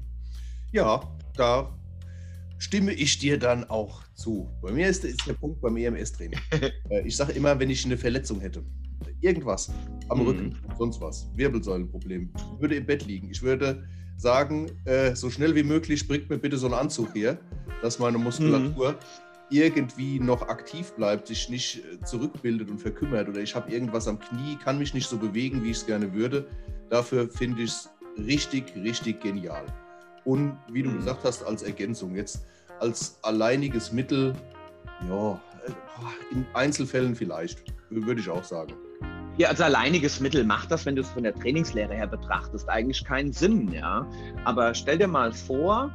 ja 0.71 1.01
da 1.35 1.73
stimme 2.59 2.93
ich 2.93 3.17
dir 3.17 3.39
dann 3.39 3.69
auch 3.69 4.03
zu. 4.13 4.49
Bei 4.61 4.71
mir 4.71 4.87
ist, 4.87 5.03
ist 5.03 5.25
der 5.25 5.33
Punkt 5.33 5.61
beim 5.61 5.77
EMS-Training. 5.77 6.39
Äh, 6.89 7.07
ich 7.07 7.15
sage 7.15 7.33
immer, 7.33 7.59
wenn 7.59 7.69
ich 7.69 7.85
eine 7.85 7.97
Verletzung 7.97 8.41
hätte, 8.41 8.63
irgendwas 9.21 9.71
am 10.09 10.19
mhm. 10.19 10.27
Rücken, 10.27 10.55
sonst 10.77 11.01
was, 11.01 11.29
Wirbelsäulenproblem, 11.35 12.29
würde 12.59 12.75
im 12.75 12.85
Bett 12.85 13.05
liegen. 13.05 13.29
Ich 13.29 13.41
würde 13.41 13.83
sagen, 14.17 14.69
äh, 14.85 15.15
so 15.15 15.29
schnell 15.29 15.55
wie 15.55 15.63
möglich 15.63 16.07
bringt 16.07 16.29
mir 16.29 16.37
bitte 16.37 16.57
so 16.57 16.67
einen 16.67 16.75
Anzug 16.75 17.15
her, 17.15 17.39
dass 17.81 17.99
meine 17.99 18.17
Muskulatur 18.17 18.91
mhm. 18.91 18.97
irgendwie 19.49 20.19
noch 20.19 20.49
aktiv 20.49 20.91
bleibt, 20.93 21.27
sich 21.27 21.49
nicht 21.49 21.77
äh, 21.77 22.03
zurückbildet 22.03 22.69
und 22.69 22.79
verkümmert 22.79 23.29
oder 23.29 23.39
ich 23.39 23.55
habe 23.55 23.71
irgendwas 23.71 24.07
am 24.07 24.19
Knie, 24.19 24.57
kann 24.57 24.77
mich 24.77 24.93
nicht 24.93 25.07
so 25.07 25.17
bewegen, 25.17 25.63
wie 25.63 25.71
ich 25.71 25.77
es 25.77 25.85
gerne 25.85 26.13
würde. 26.13 26.45
Dafür 26.89 27.29
finde 27.29 27.63
ich 27.63 27.69
es 27.69 27.89
richtig, 28.17 28.75
richtig 28.75 29.21
genial. 29.21 29.65
Und 30.25 30.57
wie 30.71 30.83
du 30.83 30.89
mhm. 30.89 30.97
gesagt 30.97 31.23
hast, 31.23 31.43
als 31.43 31.63
Ergänzung 31.63 32.15
jetzt 32.15 32.43
als 32.79 33.19
alleiniges 33.23 33.91
Mittel, 33.91 34.33
ja, 35.07 35.33
äh, 35.65 36.33
in 36.33 36.45
Einzelfällen 36.53 37.15
vielleicht, 37.15 37.63
würde 37.89 38.21
ich 38.21 38.29
auch 38.29 38.43
sagen. 38.43 38.73
Ja, 39.39 39.47
als 39.47 39.61
alleiniges 39.61 40.19
Mittel 40.19 40.43
macht 40.43 40.69
das, 40.69 40.85
wenn 40.85 40.97
du 40.97 41.01
es 41.01 41.07
von 41.11 41.23
der 41.23 41.33
Trainingslehre 41.33 41.93
her 41.93 42.07
betrachtest, 42.07 42.67
eigentlich 42.67 43.05
keinen 43.05 43.31
Sinn, 43.31 43.71
ja. 43.71 44.05
Aber 44.43 44.73
stell 44.73 44.97
dir 44.97 45.07
mal 45.07 45.31
vor, 45.31 45.89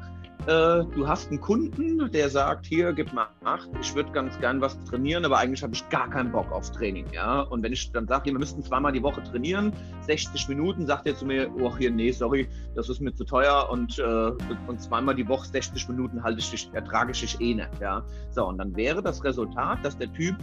äh, 0.47 0.83
du 0.95 1.07
hast 1.07 1.29
einen 1.29 1.43
Kunden, 1.43 2.11
der 2.11 2.31
sagt, 2.31 2.65
hier, 2.65 2.95
gib 2.95 3.13
mal 3.13 3.29
acht, 3.45 3.69
ich 3.83 3.95
würde 3.95 4.11
ganz 4.13 4.41
gern 4.41 4.63
was 4.63 4.83
trainieren, 4.85 5.27
aber 5.27 5.37
eigentlich 5.37 5.63
habe 5.63 5.75
ich 5.75 5.87
gar 5.91 6.09
keinen 6.09 6.33
Bock 6.33 6.51
auf 6.53 6.71
Training, 6.71 7.05
ja. 7.13 7.43
Und 7.43 7.63
wenn 7.63 7.75
ich 7.75 7.93
dann 7.93 8.09
sage, 8.09 8.33
wir 8.33 8.39
müssten 8.39 8.63
zweimal 8.63 8.93
die 8.93 9.03
Woche 9.03 9.23
trainieren, 9.23 9.75
60 10.07 10.49
Minuten, 10.49 10.87
sagt 10.87 11.07
er 11.07 11.15
zu 11.15 11.27
mir, 11.27 11.51
oh, 11.61 11.77
hier, 11.77 11.91
nee, 11.91 12.13
sorry, 12.13 12.49
das 12.75 12.89
ist 12.89 13.03
mir 13.03 13.13
zu 13.13 13.25
teuer 13.25 13.69
und, 13.71 13.99
äh, 13.99 14.31
und 14.67 14.81
zweimal 14.81 15.17
die 15.17 15.29
Woche 15.29 15.47
60 15.49 15.87
Minuten 15.91 16.23
halte 16.23 16.39
ich 16.39 16.51
dich, 16.51 16.71
ertrage 16.73 17.13
ich 17.13 17.21
dich 17.21 17.39
eh 17.43 17.55
nicht, 17.55 17.79
ja. 17.79 18.03
So, 18.31 18.47
und 18.47 18.57
dann 18.57 18.75
wäre 18.75 19.03
das 19.03 19.23
Resultat, 19.23 19.85
dass 19.85 19.99
der 19.99 20.11
Typ 20.15 20.37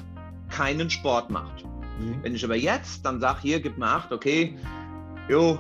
keinen 0.50 0.88
Sport 0.92 1.32
macht. 1.32 1.66
Mhm. 2.02 2.24
Wenn 2.24 2.36
ich 2.36 2.44
aber 2.44 2.56
jetzt 2.56 3.06
dann 3.06 3.20
sage, 3.20 3.40
hier, 3.42 3.62
gib 3.62 3.78
mir 3.78 3.88
acht, 3.88 4.12
okay, 4.12 4.58
jo, 5.30 5.60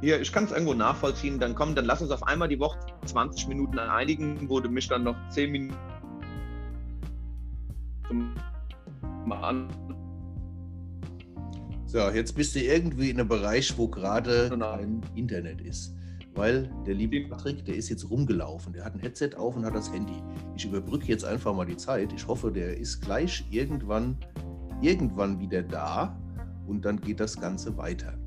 hier, 0.00 0.20
ich 0.20 0.32
kann 0.32 0.44
es 0.44 0.52
irgendwo 0.52 0.74
nachvollziehen, 0.74 1.38
dann 1.38 1.54
komm, 1.54 1.74
dann 1.74 1.86
lass 1.86 2.02
uns 2.02 2.10
auf 2.10 2.22
einmal 2.24 2.48
die 2.48 2.60
Woche 2.60 2.78
20 3.06 3.48
Minuten 3.48 3.78
einigen, 3.78 4.48
wo 4.48 4.60
du 4.60 4.68
mich 4.68 4.88
dann 4.88 5.04
noch 5.04 5.16
10 5.30 5.50
Minuten 5.50 5.76
an. 9.30 9.68
So, 11.86 11.98
jetzt 12.10 12.34
bist 12.34 12.54
du 12.54 12.60
irgendwie 12.60 13.10
in 13.10 13.20
einem 13.20 13.28
Bereich, 13.28 13.76
wo 13.78 13.88
gerade 13.88 14.50
kein 14.50 15.00
Internet 15.14 15.60
ist. 15.60 15.94
Weil 16.34 16.68
der 16.84 16.94
liebe 16.94 17.28
Patrick, 17.28 17.64
der 17.64 17.76
ist 17.76 17.88
jetzt 17.88 18.10
rumgelaufen. 18.10 18.72
Der 18.72 18.84
hat 18.84 18.94
ein 18.94 19.00
Headset 19.00 19.30
auf 19.36 19.56
und 19.56 19.64
hat 19.64 19.74
das 19.74 19.92
Handy. 19.92 20.20
Ich 20.56 20.64
überbrücke 20.64 21.06
jetzt 21.06 21.24
einfach 21.24 21.54
mal 21.54 21.64
die 21.64 21.76
Zeit. 21.76 22.12
Ich 22.12 22.26
hoffe, 22.26 22.50
der 22.50 22.76
ist 22.76 23.00
gleich 23.00 23.44
irgendwann 23.50 24.18
irgendwann 24.80 25.38
wieder 25.40 25.62
da 25.62 26.16
und 26.66 26.84
dann 26.84 27.00
geht 27.00 27.20
das 27.20 27.40
Ganze 27.40 27.76
weiter. 27.76 28.18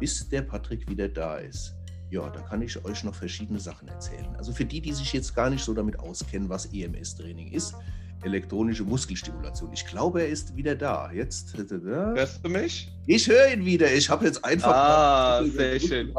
Bis 0.00 0.28
der 0.28 0.42
Patrick 0.42 0.88
wieder 0.88 1.08
da 1.08 1.36
ist. 1.36 1.74
Ja, 2.10 2.28
da 2.28 2.40
kann 2.40 2.60
ich 2.60 2.84
euch 2.84 3.04
noch 3.04 3.14
verschiedene 3.14 3.58
Sachen 3.58 3.88
erzählen. 3.88 4.34
Also 4.36 4.52
für 4.52 4.64
die, 4.64 4.80
die 4.80 4.92
sich 4.92 5.12
jetzt 5.12 5.34
gar 5.34 5.48
nicht 5.48 5.64
so 5.64 5.72
damit 5.72 5.98
auskennen, 5.98 6.48
was 6.48 6.66
EMS-Training 6.66 7.52
ist, 7.52 7.74
elektronische 8.22 8.84
Muskelstimulation. 8.84 9.72
Ich 9.72 9.86
glaube, 9.86 10.22
er 10.22 10.28
ist 10.28 10.54
wieder 10.56 10.74
da. 10.74 11.10
Jetzt. 11.10 11.54
Äh, 11.58 11.64
Hörst 11.84 12.44
du 12.44 12.48
mich? 12.50 12.92
Ich 13.06 13.26
höre 13.28 13.52
ihn 13.52 13.64
wieder. 13.64 13.92
Ich 13.92 14.10
habe 14.10 14.26
jetzt 14.26 14.44
einfach. 14.44 14.72
Ah, 14.72 15.42
sehr 15.44 15.80
schön. 15.80 16.14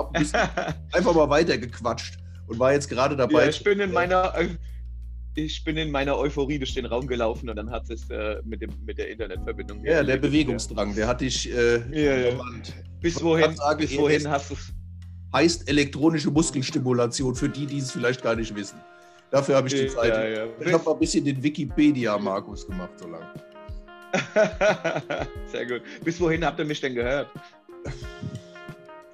einfach 0.92 1.14
mal 1.14 1.30
weitergequatscht 1.30 2.18
und 2.48 2.60
war 2.60 2.74
jetzt 2.74 2.90
gerade 2.90 3.16
dabei. 3.16 3.44
Ja, 3.44 3.50
ich 3.50 3.64
bin 3.64 3.80
in 3.80 3.92
meiner 3.92 4.34
ich 5.36 5.64
bin 5.64 5.78
in 5.78 5.92
meiner 5.92 6.18
Euphorie 6.18 6.60
durch 6.60 6.74
den 6.74 6.86
Raum 6.86 7.08
gelaufen 7.08 7.50
und 7.50 7.56
dann 7.56 7.70
hat 7.70 7.90
es 7.90 8.10
äh, 8.10 8.38
mit, 8.44 8.62
dem, 8.62 8.72
mit 8.86 8.98
der 8.98 9.10
Internetverbindung. 9.10 9.84
Ja, 9.84 10.04
der 10.04 10.18
Bewegungsdrang, 10.18 10.96
der 10.96 11.08
hat 11.08 11.22
dich 11.22 11.52
äh, 11.52 11.78
ja, 11.92 12.30
ja. 12.30 12.40
Bis 13.02 13.22
wohin, 13.22 13.56
sagen, 13.56 13.80
bis 13.80 13.98
wohin 13.98 14.30
hast 14.30 14.52
du 14.52 14.54
es? 14.54 14.72
Heißt 15.34 15.68
elektronische 15.68 16.30
Muskelstimulation 16.30 17.36
für 17.36 17.50
die, 17.50 17.66
die 17.66 17.80
es 17.80 17.92
vielleicht 17.92 18.22
gar 18.22 18.36
nicht 18.36 18.56
wissen. 18.56 18.80
Dafür 19.32 19.56
habe 19.56 19.68
ich 19.68 19.74
die 19.74 19.88
Zeit. 19.88 20.14
Ja, 20.14 20.28
ja. 20.28 20.46
Ich 20.60 20.72
habe 20.72 20.84
mal 20.84 20.94
ein 20.94 21.00
bisschen 21.00 21.26
den 21.26 21.42
Wikipedia-Markus 21.42 22.68
gemacht, 22.68 22.92
so 22.98 23.08
lange. 23.08 23.34
Sehr 25.48 25.66
gut. 25.66 25.82
Bis 26.04 26.20
wohin 26.22 26.46
habt 26.46 26.60
ihr 26.60 26.66
mich 26.66 26.80
denn 26.80 26.94
gehört? 26.94 27.30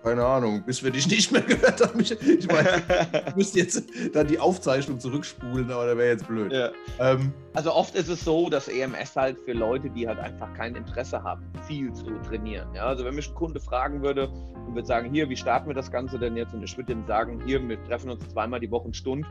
Keine 0.09 0.25
Ahnung, 0.25 0.63
bis 0.65 0.83
wir 0.83 0.89
dich 0.89 1.07
nicht 1.11 1.31
mehr 1.31 1.43
gehört 1.43 1.81
haben. 1.81 1.99
Ich, 1.99 2.11
ich 2.11 2.47
meine, 2.47 2.81
ich 3.27 3.35
müsste 3.35 3.59
jetzt 3.59 3.83
dann 4.11 4.25
die 4.25 4.39
Aufzeichnung 4.39 4.99
zurückspulen, 4.99 5.69
aber 5.71 5.85
das 5.85 5.97
wäre 5.97 6.09
jetzt 6.09 6.27
blöd. 6.27 6.51
Ja. 6.51 6.71
Ähm, 6.99 7.31
also 7.53 7.71
oft 7.71 7.93
ist 7.93 8.09
es 8.09 8.21
so, 8.25 8.49
dass 8.49 8.67
EMS 8.67 9.15
halt 9.15 9.37
für 9.39 9.53
Leute, 9.53 9.87
die 9.91 10.07
halt 10.07 10.17
einfach 10.17 10.51
kein 10.55 10.73
Interesse 10.73 11.21
haben, 11.21 11.43
viel 11.67 11.93
zu 11.93 12.05
trainieren. 12.27 12.73
Ja? 12.73 12.85
Also 12.85 13.05
wenn 13.05 13.13
mich 13.13 13.29
ein 13.29 13.35
Kunde 13.35 13.59
fragen 13.59 14.01
würde 14.01 14.29
und 14.29 14.73
würde 14.73 14.87
sagen, 14.87 15.13
hier, 15.13 15.29
wie 15.29 15.37
starten 15.37 15.67
wir 15.67 15.75
das 15.75 15.91
Ganze 15.91 16.17
denn 16.17 16.35
jetzt? 16.35 16.55
Und 16.55 16.63
ich 16.63 16.75
würde 16.75 16.91
ihm 16.91 17.05
sagen, 17.05 17.39
hier, 17.45 17.61
wir 17.69 17.83
treffen 17.83 18.09
uns 18.09 18.27
zweimal 18.29 18.59
die 18.59 18.71
Woche 18.71 18.85
eine 18.85 18.95
Stunde 18.95 19.27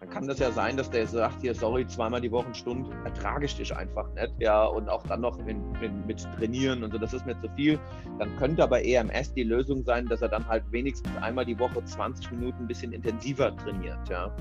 dann 0.00 0.10
kann 0.10 0.26
das 0.26 0.38
ja 0.38 0.50
sein, 0.50 0.76
dass 0.76 0.90
der 0.90 1.06
sagt, 1.06 1.40
hier, 1.40 1.54
sorry, 1.54 1.86
zweimal 1.86 2.20
die 2.20 2.30
Woche 2.30 2.54
Stunde 2.54 2.90
ertrage 3.04 3.46
ich 3.46 3.56
dich 3.56 3.74
einfach 3.74 4.12
nicht, 4.14 4.34
ja, 4.38 4.64
und 4.64 4.88
auch 4.88 5.02
dann 5.04 5.22
noch 5.22 5.38
in, 5.46 5.74
in, 5.80 6.06
mit 6.06 6.22
trainieren 6.38 6.84
und 6.84 6.92
so, 6.92 6.98
das 6.98 7.14
ist 7.14 7.24
mir 7.26 7.38
zu 7.40 7.48
viel. 7.56 7.78
Dann 8.18 8.34
könnte 8.36 8.62
aber 8.62 8.84
EMS 8.84 9.32
die 9.34 9.44
Lösung 9.44 9.84
sein, 9.84 10.06
dass 10.06 10.22
er 10.22 10.28
dann 10.28 10.46
halt 10.46 10.64
wenigstens 10.70 11.16
einmal 11.22 11.46
die 11.46 11.58
Woche 11.58 11.82
20 11.82 12.30
Minuten 12.32 12.64
ein 12.64 12.66
bisschen 12.66 12.92
intensiver 12.92 13.56
trainiert, 13.56 14.08
ja. 14.08 14.34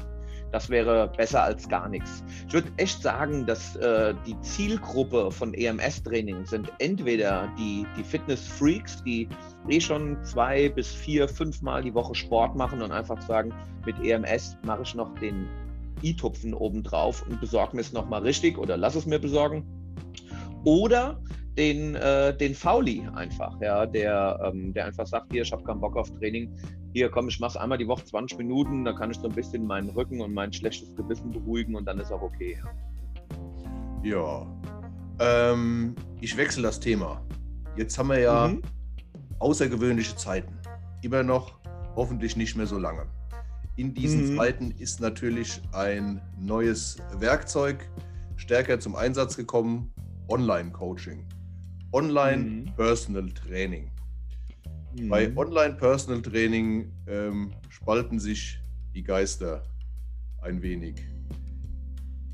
Das 0.51 0.69
wäre 0.69 1.11
besser 1.17 1.43
als 1.43 1.67
gar 1.67 1.89
nichts. 1.89 2.23
Ich 2.47 2.53
würde 2.53 2.71
echt 2.77 3.01
sagen, 3.01 3.45
dass 3.45 3.75
äh, 3.75 4.13
die 4.25 4.39
Zielgruppe 4.41 5.31
von 5.31 5.53
EMS-Training 5.53 6.45
sind 6.45 6.71
entweder 6.79 7.51
die, 7.57 7.85
die 7.97 8.03
Fitness-Freaks, 8.03 9.03
die 9.03 9.27
eh 9.67 9.79
schon 9.81 10.23
zwei 10.23 10.69
bis 10.69 10.93
vier, 10.93 11.27
fünf 11.27 11.61
Mal 11.61 11.83
die 11.83 11.93
Woche 11.93 12.15
Sport 12.15 12.55
machen 12.55 12.81
und 12.81 12.91
einfach 12.91 13.21
sagen, 13.21 13.53
mit 13.85 13.95
EMS 14.03 14.57
mache 14.63 14.83
ich 14.83 14.95
noch 14.95 15.13
den 15.19 15.47
i-Tupfen 16.03 16.53
obendrauf 16.53 17.25
und 17.27 17.41
besorge 17.41 17.75
mir 17.75 17.81
es 17.81 17.93
nochmal 17.93 18.21
richtig 18.21 18.57
oder 18.57 18.77
lass 18.77 18.95
es 18.95 19.05
mir 19.05 19.19
besorgen. 19.19 19.65
Oder 20.63 21.19
den, 21.57 21.95
äh, 21.95 22.35
den 22.35 22.53
Fauli 22.53 23.07
einfach, 23.15 23.59
ja, 23.61 23.85
der, 23.85 24.39
ähm, 24.43 24.73
der 24.73 24.87
einfach 24.87 25.07
sagt, 25.07 25.31
hier, 25.31 25.43
ich 25.43 25.51
habe 25.51 25.63
keinen 25.63 25.79
Bock 25.79 25.95
auf 25.95 26.11
Training, 26.11 26.53
hier 26.93 27.09
komm, 27.09 27.27
ich 27.29 27.39
mache 27.39 27.59
einmal 27.59 27.77
die 27.77 27.87
Woche 27.87 28.03
20 28.03 28.37
Minuten, 28.37 28.85
da 28.85 28.93
kann 28.93 29.11
ich 29.11 29.17
so 29.17 29.27
ein 29.27 29.35
bisschen 29.35 29.65
meinen 29.65 29.89
Rücken 29.89 30.21
und 30.21 30.33
mein 30.33 30.51
schlechtes 30.51 30.95
Gewissen 30.95 31.31
beruhigen 31.31 31.75
und 31.75 31.85
dann 31.85 31.99
ist 31.99 32.11
auch 32.11 32.21
okay. 32.21 32.57
Ja, 34.03 34.45
ähm, 35.19 35.95
ich 36.21 36.35
wechsle 36.35 36.63
das 36.63 36.79
Thema. 36.79 37.25
Jetzt 37.77 37.97
haben 37.97 38.09
wir 38.09 38.19
ja 38.19 38.47
mhm. 38.49 38.61
außergewöhnliche 39.39 40.15
Zeiten. 40.15 40.53
Immer 41.01 41.23
noch, 41.23 41.59
hoffentlich 41.95 42.35
nicht 42.35 42.55
mehr 42.55 42.67
so 42.67 42.77
lange. 42.77 43.05
In 43.77 43.93
diesen 43.93 44.31
mhm. 44.31 44.37
Zeiten 44.37 44.71
ist 44.71 45.01
natürlich 45.01 45.61
ein 45.73 46.21
neues 46.39 46.97
Werkzeug 47.17 47.89
stärker 48.37 48.79
zum 48.79 48.95
Einsatz 48.95 49.35
gekommen, 49.35 49.93
Online-Coaching. 50.29 51.25
Online-Personal 51.95 53.23
mhm. 53.23 53.35
Training. 53.35 53.91
Mhm. 54.99 55.09
Bei 55.09 55.31
Online-Personal 55.35 56.21
Training 56.21 56.91
ähm, 57.07 57.53
spalten 57.69 58.19
sich 58.19 58.59
die 58.93 59.03
Geister 59.03 59.63
ein 60.41 60.61
wenig. 60.61 60.95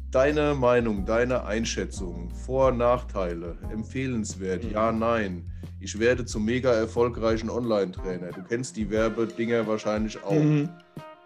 Deine 0.09 0.55
Meinung, 0.55 1.05
deine 1.05 1.45
Einschätzung, 1.45 2.31
Vor- 2.31 2.69
und 2.69 2.79
Nachteile, 2.79 3.57
empfehlenswert, 3.71 4.63
mhm. 4.63 4.71
ja, 4.71 4.91
nein. 4.91 5.45
Ich 5.79 5.97
werde 5.99 6.25
zum 6.25 6.43
mega 6.43 6.73
erfolgreichen 6.73 7.49
Online-Trainer. 7.49 8.31
Du 8.31 8.43
kennst 8.43 8.75
die 8.77 8.89
Werbedinger 8.89 9.67
wahrscheinlich 9.67 10.21
auch. 10.23 10.33
Mhm. 10.33 10.69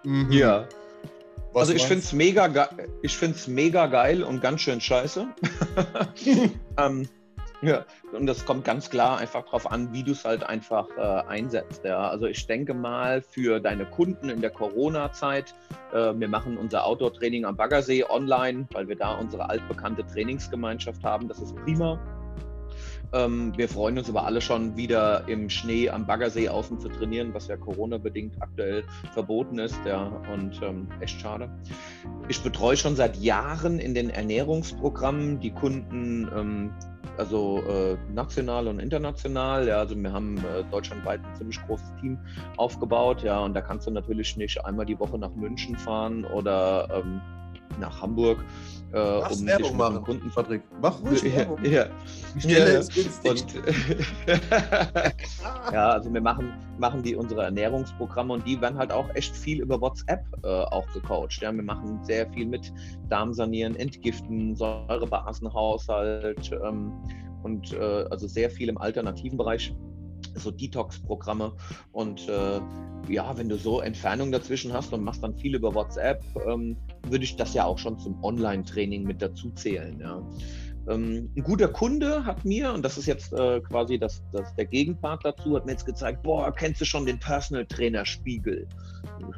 Mhm. 0.04 0.32
Ja. 0.32 0.67
Was 1.54 1.69
also 1.69 1.74
ich 1.74 1.84
finde 1.84 2.04
es 2.04 2.12
mega, 2.12 2.69
mega 3.48 3.88
geil 3.88 4.24
und 4.24 4.41
ganz 4.41 4.62
schön 4.62 4.82
scheiße. 4.82 5.26
ähm, 6.78 7.08
ja, 7.62 7.86
und 8.12 8.26
das 8.26 8.46
kommt 8.46 8.65
ganz 8.65 8.89
klar 8.89 9.18
einfach 9.18 9.46
darauf 9.46 9.72
an, 9.72 9.94
wie 9.94 10.04
du 10.04 10.12
es 10.12 10.26
halt 10.26 10.44
einfach 10.44 10.88
äh, 10.98 11.02
einsetzt. 11.28 11.84
Ja. 11.84 12.10
Also 12.10 12.26
ich 12.26 12.46
denke 12.48 12.74
mal 12.74 13.22
für 13.22 13.60
deine 13.60 13.86
Kunden 13.86 14.30
in 14.30 14.41
der 14.41 14.52
Corona-Zeit, 14.52 15.56
äh, 15.94 16.13
wir 16.15 16.28
machen 16.28 16.58
unser 16.58 16.86
Outdoor-Training 16.86 17.46
am 17.46 17.56
Baggersee 17.56 18.04
online, 18.04 18.68
weil 18.72 18.88
wir 18.88 18.96
da 18.96 19.15
unsere 19.15 19.50
altbekannte 19.50 20.06
Trainingsgemeinschaft 20.06 21.04
haben. 21.04 21.28
Das 21.28 21.39
ist 21.39 21.56
prima. 21.56 22.00
Ähm, 23.13 23.54
wir 23.56 23.70
freuen 23.70 23.98
uns 23.98 24.10
aber 24.10 24.26
alle 24.26 24.41
schon 24.41 24.76
wieder 24.76 25.28
im 25.28 25.50
Schnee 25.50 25.89
am 25.89 26.06
Baggersee 26.06 26.50
außen 26.50 26.80
zu 26.80 26.89
trainieren, 26.89 27.34
was 27.34 27.48
ja 27.48 27.58
Corona-bedingt 27.58 28.41
aktuell 28.41 28.84
verboten 29.13 29.60
ist. 29.60 29.80
Ja, 29.86 30.12
und 30.34 30.62
ähm, 30.62 30.88
echt 31.00 31.22
schade. 31.22 31.50
Ich 32.28 32.41
betreue 32.41 32.78
schon 32.78 32.96
seit 32.96 33.18
Jahren 33.18 33.80
in 33.80 33.94
den 33.94 34.10
Ernährungsprogrammen 34.10 35.39
die 35.39 35.52
Kunden 35.52 36.30
ähm, 36.36 36.74
also 37.17 37.63
äh, 37.67 37.97
national 38.13 38.67
und 38.67 38.80
international. 38.80 39.67
Ja, 39.67 39.78
also 39.80 39.95
wir 39.95 40.12
haben 40.12 40.38
äh, 40.38 40.63
deutschlandweit 40.71 41.21
ein 41.23 41.36
ziemlich 41.36 41.60
großes 41.65 41.91
Team 42.01 42.19
aufgebaut. 42.58 43.23
Ja, 43.23 43.39
und 43.39 43.54
da 43.54 43.62
kannst 43.62 43.88
du 43.88 43.91
natürlich 43.91 44.38
nicht 44.38 44.63
einmal 44.65 44.86
die 44.86 44.99
Woche 44.99 45.17
nach 45.17 45.34
München 45.36 45.75
fahren 45.78 46.25
oder 46.25 46.88
ähm, 46.93 47.21
nach 47.80 48.01
Hamburg, 48.01 48.39
äh, 48.93 48.97
um 48.97 49.45
Werbung 49.45 49.78
machen, 49.78 50.04
Kunden 50.04 50.32
Patrick. 50.32 50.62
Mach 50.82 51.01
ruhig 51.01 51.23
Werbung. 51.23 51.63
Ja, 51.63 51.88
ja. 52.39 52.67
ja. 52.67 52.80
Und, 53.23 53.45
ja, 55.73 55.89
also 55.89 56.13
wir 56.13 56.21
machen, 56.21 56.54
machen 56.78 57.04
die 57.04 57.15
unsere 57.15 57.43
Ernährungsprogramme 57.43 58.34
und 58.34 58.47
die 58.47 58.60
werden 58.62 58.78
halt 58.78 58.91
auch 58.91 59.10
echt 59.15 59.36
viel 59.36 59.62
über 59.62 59.80
WhatsApp 59.82 60.23
äh, 60.43 60.47
auch 60.47 60.88
gecoacht. 60.93 61.41
Ja, 61.41 61.54
wir 61.54 61.63
machen 61.63 61.99
sehr 62.04 62.30
viel 62.32 62.45
mit 62.45 62.71
Darmsanieren, 63.10 63.75
Entgiften, 63.75 64.56
Säurebasenhaushalt 64.56 66.51
ähm, 66.51 66.93
und 67.43 67.73
äh, 67.73 68.06
also 68.10 68.28
sehr 68.28 68.49
viel 68.49 68.69
im 68.69 68.78
alternativen 68.78 69.38
Bereich 69.38 69.73
so 70.36 70.51
Detox-Programme. 70.51 71.54
Und 71.91 72.28
äh, 72.28 72.60
ja, 73.08 73.38
wenn 73.38 73.49
du 73.49 73.58
so 73.58 73.82
Entfernung 73.82 74.32
dazwischen 74.32 74.73
hast 74.73 74.93
und 74.93 75.04
machst 75.04 75.23
dann 75.23 75.36
viel 75.36 75.56
über 75.56 75.73
WhatsApp, 75.73 76.23
ähm, 76.47 76.78
würde 77.12 77.24
ich 77.24 77.36
das 77.36 77.54
ja 77.54 77.65
auch 77.65 77.78
schon 77.78 78.00
zum 78.00 78.24
Online-Training 78.24 79.04
mit 79.04 79.22
dazu 79.22 79.52
zählen. 79.52 80.00
Ja. 80.00 80.22
Ähm, 80.88 81.32
ein 81.36 81.43
guter 81.43 81.67
Kunde 81.67 82.26
hat 82.26 82.45
mir, 82.45 82.71
und 82.74 82.84
das 82.84 82.98
ist 82.98 83.08
jetzt 83.08 83.34
äh, 83.34 83.60
quasi 83.62 83.98
das, 83.98 84.21
das, 84.32 84.54
der 84.56 84.65
Gegenpart 84.65 85.26
dazu, 85.26 85.56
hat 85.56 85.65
mir 85.65 85.71
jetzt 85.71 85.86
gezeigt, 85.86 86.21
boah, 86.21 86.54
kennst 86.54 86.80
du 86.82 86.86
schon 86.86 87.06
den 87.06 87.19
Personal 87.19 87.65
Trainer 87.65 88.06
Spiegel? 88.06 88.67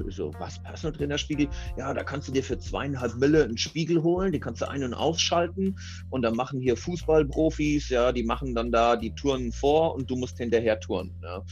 So, 0.09 0.33
was, 0.39 0.59
Personal 0.59 0.97
Trainer 0.97 1.17
Spiegel? 1.17 1.47
Ja, 1.77 1.93
da 1.93 2.03
kannst 2.03 2.27
du 2.27 2.33
dir 2.33 2.43
für 2.43 2.57
zweieinhalb 2.57 3.15
Mille 3.15 3.43
einen 3.43 3.57
Spiegel 3.57 4.03
holen, 4.03 4.31
die 4.31 4.39
kannst 4.39 4.61
du 4.61 4.69
ein- 4.69 4.83
und 4.83 4.93
ausschalten 4.93 5.75
und 6.09 6.21
dann 6.21 6.35
machen 6.35 6.59
hier 6.59 6.75
Fußballprofis, 6.75 7.89
ja, 7.89 8.11
die 8.11 8.23
machen 8.23 8.53
dann 8.53 8.71
da 8.71 8.95
die 8.95 9.13
Touren 9.15 9.51
vor 9.51 9.95
und 9.95 10.09
du 10.09 10.15
musst 10.17 10.37
hinterher 10.37 10.79
touren. 10.79 11.13
Ja. 11.23 11.43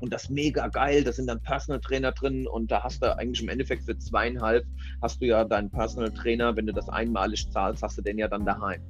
Und 0.00 0.12
das 0.12 0.28
mega 0.28 0.66
geil, 0.68 1.04
da 1.04 1.12
sind 1.12 1.28
dann 1.28 1.40
Personal 1.40 1.80
Trainer 1.80 2.12
drin 2.12 2.46
und 2.46 2.70
da 2.70 2.82
hast 2.82 3.02
du 3.02 3.16
eigentlich 3.16 3.42
im 3.42 3.48
Endeffekt 3.48 3.84
für 3.84 3.96
zweieinhalb 3.96 4.64
hast 5.00 5.20
du 5.22 5.26
ja 5.26 5.44
deinen 5.44 5.70
Personal 5.70 6.12
Trainer, 6.12 6.56
wenn 6.56 6.66
du 6.66 6.72
das 6.72 6.88
einmalig 6.88 7.50
zahlst, 7.50 7.82
hast 7.82 7.98
du 7.98 8.02
den 8.02 8.18
ja 8.18 8.28
dann 8.28 8.44
daheim. 8.44 8.82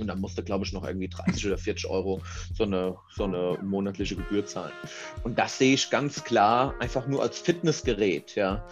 Und 0.00 0.06
dann 0.08 0.20
musste, 0.20 0.42
glaube 0.42 0.64
ich, 0.64 0.72
noch 0.72 0.84
irgendwie 0.84 1.08
30 1.08 1.46
oder 1.46 1.58
40 1.58 1.90
Euro 1.90 2.22
so 2.54 2.64
eine, 2.64 2.96
so 3.10 3.24
eine 3.24 3.58
monatliche 3.62 4.16
Gebühr 4.16 4.44
zahlen. 4.44 4.72
Und 5.22 5.38
das 5.38 5.58
sehe 5.58 5.74
ich 5.74 5.90
ganz 5.90 6.24
klar 6.24 6.74
einfach 6.78 7.06
nur 7.06 7.22
als 7.22 7.38
Fitnessgerät. 7.38 8.34
Ja. 8.34 8.66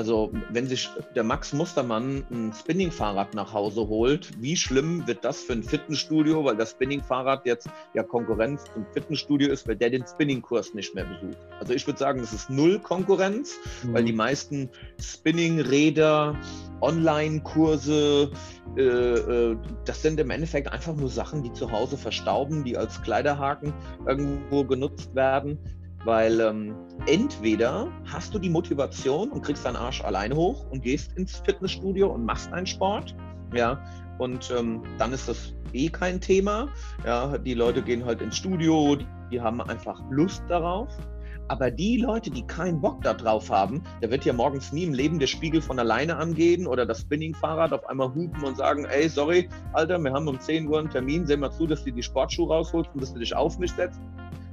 Also 0.00 0.32
wenn 0.48 0.66
sich 0.66 0.88
der 1.14 1.24
Max 1.24 1.52
Mustermann 1.52 2.24
ein 2.30 2.54
Spinning-Fahrrad 2.58 3.34
nach 3.34 3.52
Hause 3.52 3.86
holt, 3.86 4.30
wie 4.40 4.56
schlimm 4.56 5.06
wird 5.06 5.26
das 5.26 5.42
für 5.42 5.52
ein 5.52 5.62
Fitnessstudio, 5.62 6.42
weil 6.42 6.56
das 6.56 6.70
Spinning-Fahrrad 6.70 7.44
jetzt 7.44 7.68
ja 7.92 8.02
Konkurrenz 8.02 8.64
zum 8.72 8.86
Fitnessstudio 8.94 9.50
ist, 9.50 9.68
weil 9.68 9.76
der 9.76 9.90
den 9.90 10.06
Spinning-Kurs 10.06 10.72
nicht 10.72 10.94
mehr 10.94 11.04
besucht. 11.04 11.36
Also 11.58 11.74
ich 11.74 11.86
würde 11.86 11.98
sagen, 11.98 12.20
es 12.20 12.32
ist 12.32 12.48
null 12.48 12.78
Konkurrenz, 12.78 13.58
mhm. 13.82 13.92
weil 13.92 14.04
die 14.04 14.14
meisten 14.14 14.70
Spinning-Räder, 14.98 16.34
Online-Kurse, 16.80 18.30
äh, 18.78 18.82
äh, 18.82 19.56
das 19.84 20.00
sind 20.00 20.18
im 20.18 20.30
Endeffekt 20.30 20.72
einfach 20.72 20.96
nur 20.96 21.10
Sachen, 21.10 21.42
die 21.42 21.52
zu 21.52 21.70
Hause 21.70 21.98
verstauben, 21.98 22.64
die 22.64 22.74
als 22.74 23.02
Kleiderhaken 23.02 23.74
irgendwo 24.06 24.64
genutzt 24.64 25.14
werden. 25.14 25.58
Weil 26.04 26.40
ähm, 26.40 26.74
entweder 27.06 27.88
hast 28.06 28.34
du 28.34 28.38
die 28.38 28.48
Motivation 28.48 29.30
und 29.30 29.42
kriegst 29.42 29.64
deinen 29.66 29.76
Arsch 29.76 30.02
alleine 30.02 30.34
hoch 30.34 30.64
und 30.70 30.82
gehst 30.82 31.16
ins 31.16 31.36
Fitnessstudio 31.36 32.08
und 32.08 32.24
machst 32.24 32.52
einen 32.52 32.66
Sport, 32.66 33.14
ja, 33.54 33.82
und 34.18 34.52
ähm, 34.56 34.82
dann 34.98 35.12
ist 35.12 35.28
das 35.28 35.54
eh 35.72 35.88
kein 35.88 36.20
Thema. 36.20 36.68
Ja, 37.04 37.38
die 37.38 37.54
Leute 37.54 37.82
gehen 37.82 38.04
halt 38.04 38.20
ins 38.20 38.36
Studio, 38.36 38.96
die, 38.96 39.06
die 39.32 39.40
haben 39.40 39.60
einfach 39.62 40.00
Lust 40.10 40.42
darauf. 40.48 40.88
Aber 41.48 41.70
die 41.70 41.96
Leute, 41.96 42.30
die 42.30 42.46
keinen 42.46 42.80
Bock 42.80 43.02
darauf 43.02 43.50
haben, 43.50 43.82
da 44.00 44.08
wird 44.08 44.24
ja 44.24 44.32
morgens 44.32 44.72
nie 44.72 44.84
im 44.84 44.94
Leben 44.94 45.18
der 45.18 45.26
Spiegel 45.26 45.60
von 45.60 45.80
alleine 45.80 46.16
angehen 46.16 46.66
oder 46.66 46.86
das 46.86 47.00
Spinning-Fahrrad 47.00 47.72
auf 47.72 47.84
einmal 47.88 48.14
hupen 48.14 48.44
und 48.44 48.56
sagen, 48.56 48.84
ey, 48.84 49.08
sorry, 49.08 49.48
Alter, 49.72 49.98
wir 49.98 50.12
haben 50.12 50.28
um 50.28 50.38
10 50.38 50.68
Uhr 50.68 50.78
einen 50.78 50.90
Termin, 50.90 51.26
seh 51.26 51.36
mal 51.36 51.50
zu, 51.50 51.66
dass 51.66 51.82
du 51.82 51.90
die 51.90 52.04
Sportschuhe 52.04 52.48
rausholst 52.48 52.90
und 52.94 53.02
dass 53.02 53.12
du 53.12 53.18
dich 53.18 53.34
auf 53.34 53.58
mich 53.58 53.72
setzt 53.72 54.00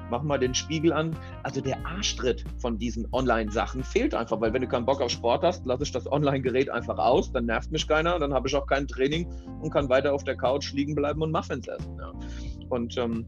mach 0.09 0.23
mal 0.23 0.37
den 0.37 0.53
Spiegel 0.53 0.93
an. 0.93 1.15
Also 1.43 1.61
der 1.61 1.85
Arschtritt 1.85 2.43
von 2.59 2.77
diesen 2.77 3.07
Online-Sachen 3.11 3.83
fehlt 3.83 4.13
einfach, 4.13 4.39
weil 4.41 4.53
wenn 4.53 4.61
du 4.61 4.67
keinen 4.67 4.85
Bock 4.85 5.01
auf 5.01 5.11
Sport 5.11 5.43
hast, 5.43 5.65
lasse 5.65 5.83
ich 5.83 5.91
das 5.91 6.11
Online-Gerät 6.11 6.69
einfach 6.69 6.97
aus, 6.97 7.31
dann 7.31 7.45
nervt 7.45 7.71
mich 7.71 7.87
keiner, 7.87 8.19
dann 8.19 8.33
habe 8.33 8.47
ich 8.47 8.55
auch 8.55 8.67
kein 8.67 8.87
Training 8.87 9.29
und 9.61 9.71
kann 9.71 9.89
weiter 9.89 10.13
auf 10.13 10.23
der 10.23 10.35
Couch 10.35 10.73
liegen 10.73 10.95
bleiben 10.95 11.21
und 11.21 11.31
Muffins 11.31 11.67
essen. 11.67 11.97
Ja. 11.99 12.11
Und 12.69 12.97
ähm, 12.97 13.25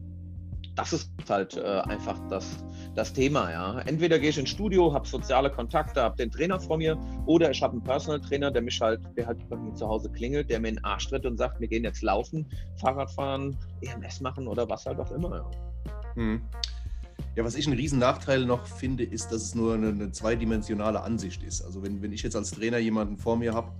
das 0.80 0.92
ist 0.92 1.10
halt 1.28 1.56
äh, 1.56 1.62
einfach 1.62 2.18
das, 2.28 2.64
das 2.94 3.12
Thema. 3.12 3.50
Ja. 3.50 3.80
Entweder 3.80 4.18
gehe 4.18 4.30
ich 4.30 4.38
ins 4.38 4.50
Studio, 4.50 4.92
habe 4.92 5.06
soziale 5.06 5.50
Kontakte, 5.50 6.00
habe 6.00 6.16
den 6.16 6.30
Trainer 6.30 6.58
vor 6.60 6.78
mir, 6.78 6.98
oder 7.26 7.50
ich 7.50 7.62
habe 7.62 7.72
einen 7.72 7.82
Personal 7.82 8.20
Trainer, 8.20 8.50
der 8.50 8.62
mich 8.62 8.80
halt, 8.80 9.00
der 9.16 9.26
halt 9.26 9.48
bei 9.48 9.56
mir 9.56 9.74
zu 9.74 9.86
Hause 9.86 10.10
klingelt, 10.10 10.48
der 10.48 10.60
mir 10.60 10.68
in 10.68 10.76
den 10.76 10.84
Arsch 10.84 11.08
tritt 11.08 11.26
und 11.26 11.36
sagt, 11.36 11.60
wir 11.60 11.68
gehen 11.68 11.84
jetzt 11.84 12.02
laufen, 12.02 12.46
Fahrrad 12.76 13.10
fahren, 13.10 13.56
EMS 13.82 14.20
machen 14.20 14.46
oder 14.46 14.68
was 14.68 14.86
halt 14.86 14.98
auch 15.00 15.10
immer. 15.10 15.36
Ja. 15.36 15.69
Hm. 16.14 16.40
Ja, 17.36 17.44
was 17.44 17.54
ich 17.54 17.66
einen 17.66 17.76
riesen 17.76 17.98
Nachteil 17.98 18.44
noch 18.44 18.66
finde, 18.66 19.04
ist, 19.04 19.30
dass 19.30 19.42
es 19.42 19.54
nur 19.54 19.74
eine, 19.74 19.88
eine 19.88 20.10
zweidimensionale 20.10 21.02
Ansicht 21.02 21.42
ist. 21.42 21.62
Also 21.62 21.82
wenn, 21.82 22.02
wenn 22.02 22.12
ich 22.12 22.22
jetzt 22.22 22.36
als 22.36 22.50
Trainer 22.50 22.78
jemanden 22.78 23.18
vor 23.18 23.36
mir 23.36 23.54
habe, 23.54 23.72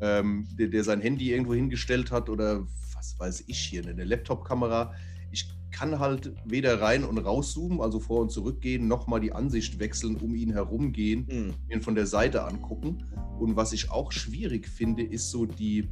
ähm, 0.00 0.46
der, 0.58 0.68
der, 0.68 0.84
sein 0.84 1.00
Handy 1.00 1.32
irgendwo 1.32 1.54
hingestellt 1.54 2.12
hat 2.12 2.28
oder 2.28 2.66
was 2.94 3.18
weiß 3.18 3.44
ich 3.46 3.58
hier, 3.58 3.86
eine 3.86 4.04
Laptop-Kamera, 4.04 4.94
ich 5.30 5.48
kann 5.70 5.98
halt 5.98 6.32
weder 6.44 6.80
rein 6.80 7.04
und 7.04 7.18
rauszoomen, 7.18 7.80
also 7.80 7.98
vor 7.98 8.20
und 8.20 8.30
zurück 8.30 8.60
gehen, 8.60 8.86
noch 8.86 9.08
mal 9.08 9.18
die 9.18 9.32
Ansicht 9.32 9.80
wechseln, 9.80 10.16
um 10.16 10.34
ihn 10.34 10.52
herumgehen, 10.52 11.26
mhm. 11.28 11.54
ihn 11.68 11.82
von 11.82 11.96
der 11.96 12.06
Seite 12.06 12.44
angucken. 12.44 13.04
Und 13.40 13.56
was 13.56 13.72
ich 13.72 13.90
auch 13.90 14.12
schwierig 14.12 14.68
finde, 14.68 15.02
ist 15.02 15.30
so 15.30 15.46
die, 15.46 15.88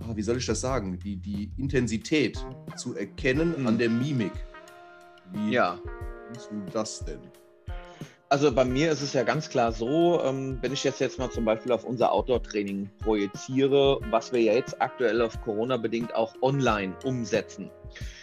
ah, 0.00 0.14
wie 0.14 0.22
soll 0.22 0.36
ich 0.36 0.46
das 0.46 0.60
sagen, 0.60 0.98
die, 0.98 1.16
die 1.16 1.50
Intensität 1.56 2.44
zu 2.76 2.94
erkennen 2.94 3.60
mhm. 3.60 3.66
an 3.66 3.78
der 3.78 3.88
Mimik. 3.88 4.32
Wie 5.32 5.52
ja. 5.52 5.78
siehst 6.32 6.50
du 6.50 6.62
das 6.72 7.04
denn? 7.04 7.20
also 8.32 8.50
bei 8.50 8.64
mir 8.64 8.90
ist 8.90 9.02
es 9.02 9.12
ja 9.12 9.24
ganz 9.24 9.50
klar 9.50 9.72
so, 9.72 10.22
ähm, 10.24 10.56
wenn 10.62 10.72
ich 10.72 10.84
jetzt, 10.84 11.00
jetzt 11.00 11.18
mal 11.18 11.30
zum 11.30 11.44
Beispiel 11.44 11.70
auf 11.70 11.84
unser 11.84 12.10
Outdoor-Training 12.12 12.88
projiziere, 13.02 14.00
was 14.10 14.32
wir 14.32 14.40
ja 14.40 14.54
jetzt 14.54 14.80
aktuell 14.80 15.20
auf 15.20 15.38
Corona 15.42 15.76
bedingt 15.76 16.14
auch 16.14 16.34
online 16.40 16.94
umsetzen, 17.04 17.70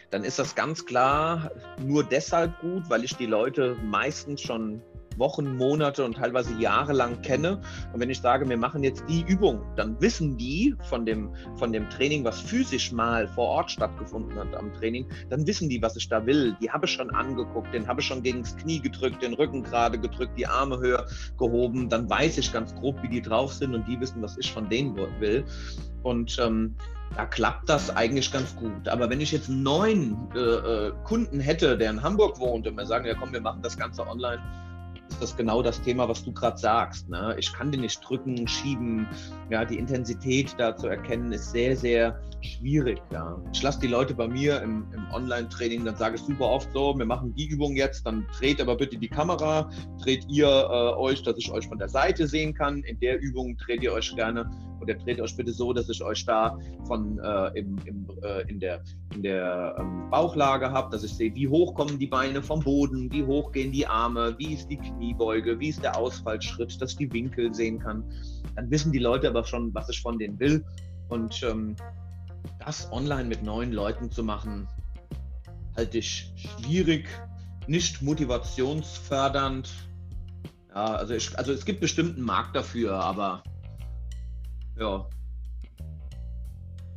dann 0.10 0.24
ist 0.24 0.40
das 0.40 0.56
ganz 0.56 0.84
klar 0.88 1.52
nur 1.86 2.04
deshalb 2.04 2.60
gut, 2.60 2.90
weil 2.90 3.04
ich 3.04 3.16
die 3.18 3.28
Leute 3.28 3.78
meistens 3.84 4.42
schon 4.42 4.82
Wochen, 5.20 5.58
Monate 5.58 6.04
und 6.04 6.16
teilweise 6.16 6.54
Jahre 6.60 6.94
lang 6.94 7.22
kenne. 7.22 7.62
Und 7.94 8.00
wenn 8.00 8.10
ich 8.10 8.22
sage, 8.22 8.48
wir 8.48 8.58
machen 8.58 8.84
jetzt 8.84 9.04
die 9.08 9.22
Übung, 9.28 9.62
dann 9.76 10.00
wissen 10.02 10.38
die 10.38 10.76
von 10.90 11.06
dem, 11.06 11.34
von 11.56 11.72
dem 11.72 11.90
Training, 11.90 12.24
was 12.24 12.40
physisch 12.42 12.92
mal 12.92 13.28
vor 13.28 13.48
Ort 13.48 13.72
stattgefunden 13.72 14.38
hat 14.38 14.56
am 14.56 14.74
Training, 14.74 15.06
dann 15.30 15.46
wissen 15.46 15.70
die, 15.70 15.82
was 15.82 15.96
ich 15.96 16.10
da 16.10 16.26
will. 16.26 16.56
Die 16.62 16.70
habe 16.72 16.86
ich 16.86 16.92
schon 16.92 17.10
angeguckt, 17.12 17.74
den 17.74 17.88
habe 17.88 18.02
ich 18.02 18.08
schon 18.08 18.24
gegen 18.24 18.42
das 18.42 18.56
Knie 18.58 18.80
gedrückt, 18.80 19.22
den 19.22 19.34
Rücken 19.34 19.64
gerade 19.64 20.00
gedrückt, 20.00 20.38
die 20.38 20.48
Arme 20.48 20.80
höher 20.80 21.06
gehoben. 21.38 21.90
Dann 21.90 22.10
weiß 22.10 22.38
ich 22.38 22.52
ganz 22.52 22.74
grob, 22.76 23.02
wie 23.04 23.10
die 23.10 23.22
drauf 23.22 23.54
sind 23.54 23.76
und 23.76 23.88
die 23.88 24.00
wissen, 24.00 24.22
was 24.22 24.38
ich 24.38 24.52
von 24.52 24.70
denen 24.70 24.96
will. 25.20 25.44
Und 26.04 26.38
ähm, 26.40 26.76
da 27.16 27.26
klappt 27.26 27.70
das 27.70 27.96
eigentlich 27.96 28.32
ganz 28.32 28.56
gut. 28.56 28.88
Aber 28.88 29.10
wenn 29.10 29.22
ich 29.22 29.32
jetzt 29.32 29.50
einen 29.50 29.64
neuen 29.64 30.18
äh, 30.36 30.40
äh, 30.40 30.94
Kunden 31.04 31.40
hätte, 31.40 31.78
der 31.78 31.90
in 31.90 32.02
Hamburg 32.02 32.40
wohnt 32.40 32.68
und 32.68 32.76
mir 32.76 32.86
sagen, 32.86 33.06
ja 33.06 33.16
komm, 33.16 33.34
wir 33.34 33.42
machen 33.42 33.62
das 33.62 33.78
Ganze 33.78 34.06
online, 34.08 34.42
ist 35.10 35.22
das 35.22 35.36
genau 35.36 35.62
das 35.62 35.82
Thema, 35.82 36.08
was 36.08 36.24
du 36.24 36.32
gerade 36.32 36.58
sagst. 36.58 37.10
Ne? 37.10 37.36
Ich 37.38 37.52
kann 37.54 37.72
den 37.72 37.82
nicht 37.82 38.00
drücken, 38.08 38.48
schieben. 38.48 39.08
Ja, 39.50 39.66
die 39.66 39.78
Intensität 39.78 40.56
da 40.58 40.76
zu 40.76 40.88
erkennen 40.88 41.32
ist 41.32 41.52
sehr, 41.52 41.76
sehr 41.76 42.20
schwierig. 42.42 43.02
Ja. 43.12 43.42
Ich 43.54 43.62
lasse 43.62 43.80
die 43.80 43.88
Leute 43.88 44.14
bei 44.14 44.28
mir 44.28 44.62
im, 44.62 44.86
im 44.94 45.06
Online-Training, 45.12 45.86
dann 45.86 45.96
sage 45.96 46.16
ich 46.16 46.22
super 46.22 46.46
oft 46.46 46.72
so, 46.74 46.98
wir 46.98 47.06
machen 47.06 47.34
die 47.36 47.48
Übung 47.48 47.76
jetzt, 47.76 48.06
dann 48.06 48.26
dreht 48.38 48.62
aber 48.62 48.78
bitte 48.78 48.98
die 48.98 49.10
Kamera, 49.10 49.70
dreht 50.02 50.26
ihr 50.30 50.48
äh, 50.48 50.98
euch, 50.98 51.24
dass 51.24 51.38
ich 51.38 51.52
euch 51.52 51.68
von 51.68 51.78
der 51.78 51.90
Seite 51.90 52.28
sehen 52.28 52.54
kann. 52.54 52.84
In 52.84 53.00
der 53.00 53.20
Übung 53.20 53.58
dreht 53.58 53.84
ihr 53.84 53.92
euch 53.92 54.16
gerne 54.16 54.50
oder 54.82 54.94
dreht 54.96 55.20
euch 55.20 55.36
bitte 55.36 55.52
so, 55.52 55.74
dass 55.74 55.90
ich 55.90 56.04
euch 56.04 56.26
da 56.26 56.58
von 56.86 57.20
äh, 57.20 57.60
im, 57.60 57.78
im, 57.86 58.08
äh, 58.24 58.50
in 58.50 58.60
der, 58.60 58.84
in 59.16 59.24
der 59.24 59.76
ähm, 59.80 60.10
Bauchlage 60.10 60.72
habe, 60.72 60.90
dass 60.92 61.04
ich 61.04 61.14
sehe, 61.14 61.34
wie 61.36 61.48
hoch 61.48 61.74
kommen 61.76 62.00
die 62.00 62.08
Beine 62.08 62.42
vom 62.42 62.62
Boden, 62.62 63.12
wie 63.12 63.24
hoch 63.24 63.52
gehen 63.52 63.72
die 63.72 63.88
Arme, 63.88 64.36
wie 64.38 64.54
ist 64.54 64.70
die 64.70 64.78
Kniebeuge, 64.78 65.60
wie 65.60 65.70
ist 65.70 65.84
der 65.84 65.98
Ausfallschritt, 65.98 66.82
dass 66.82 66.92
ich 66.92 66.98
die 66.98 67.14
Winkel 67.14 67.54
sehen 67.54 67.80
kann. 67.80 68.04
Dann 68.56 68.70
wissen 68.72 68.92
die 68.92 69.00
Leute 69.00 69.28
aber 69.28 69.44
schon, 69.44 69.74
was 69.74 69.90
ich 69.90 70.02
von 70.02 70.18
denen 70.18 70.40
will. 70.40 70.64
Und 71.10 71.42
ähm, 71.44 71.76
das 72.66 72.92
online 72.92 73.26
mit 73.26 73.44
neuen 73.44 73.72
Leuten 73.72 74.12
zu 74.12 74.24
machen, 74.24 74.68
halte 75.76 75.98
ich 75.98 76.34
schwierig, 76.36 77.08
nicht 77.68 78.02
motivationsfördernd. 78.02 79.70
Ja, 80.70 80.96
also, 80.96 81.14
ich, 81.14 81.38
also 81.38 81.52
es 81.52 81.66
gibt 81.66 81.80
bestimmt 81.80 82.16
einen 82.18 82.26
Markt 82.26 82.56
dafür, 82.56 82.96
aber 82.96 83.44
ja. 84.80 85.06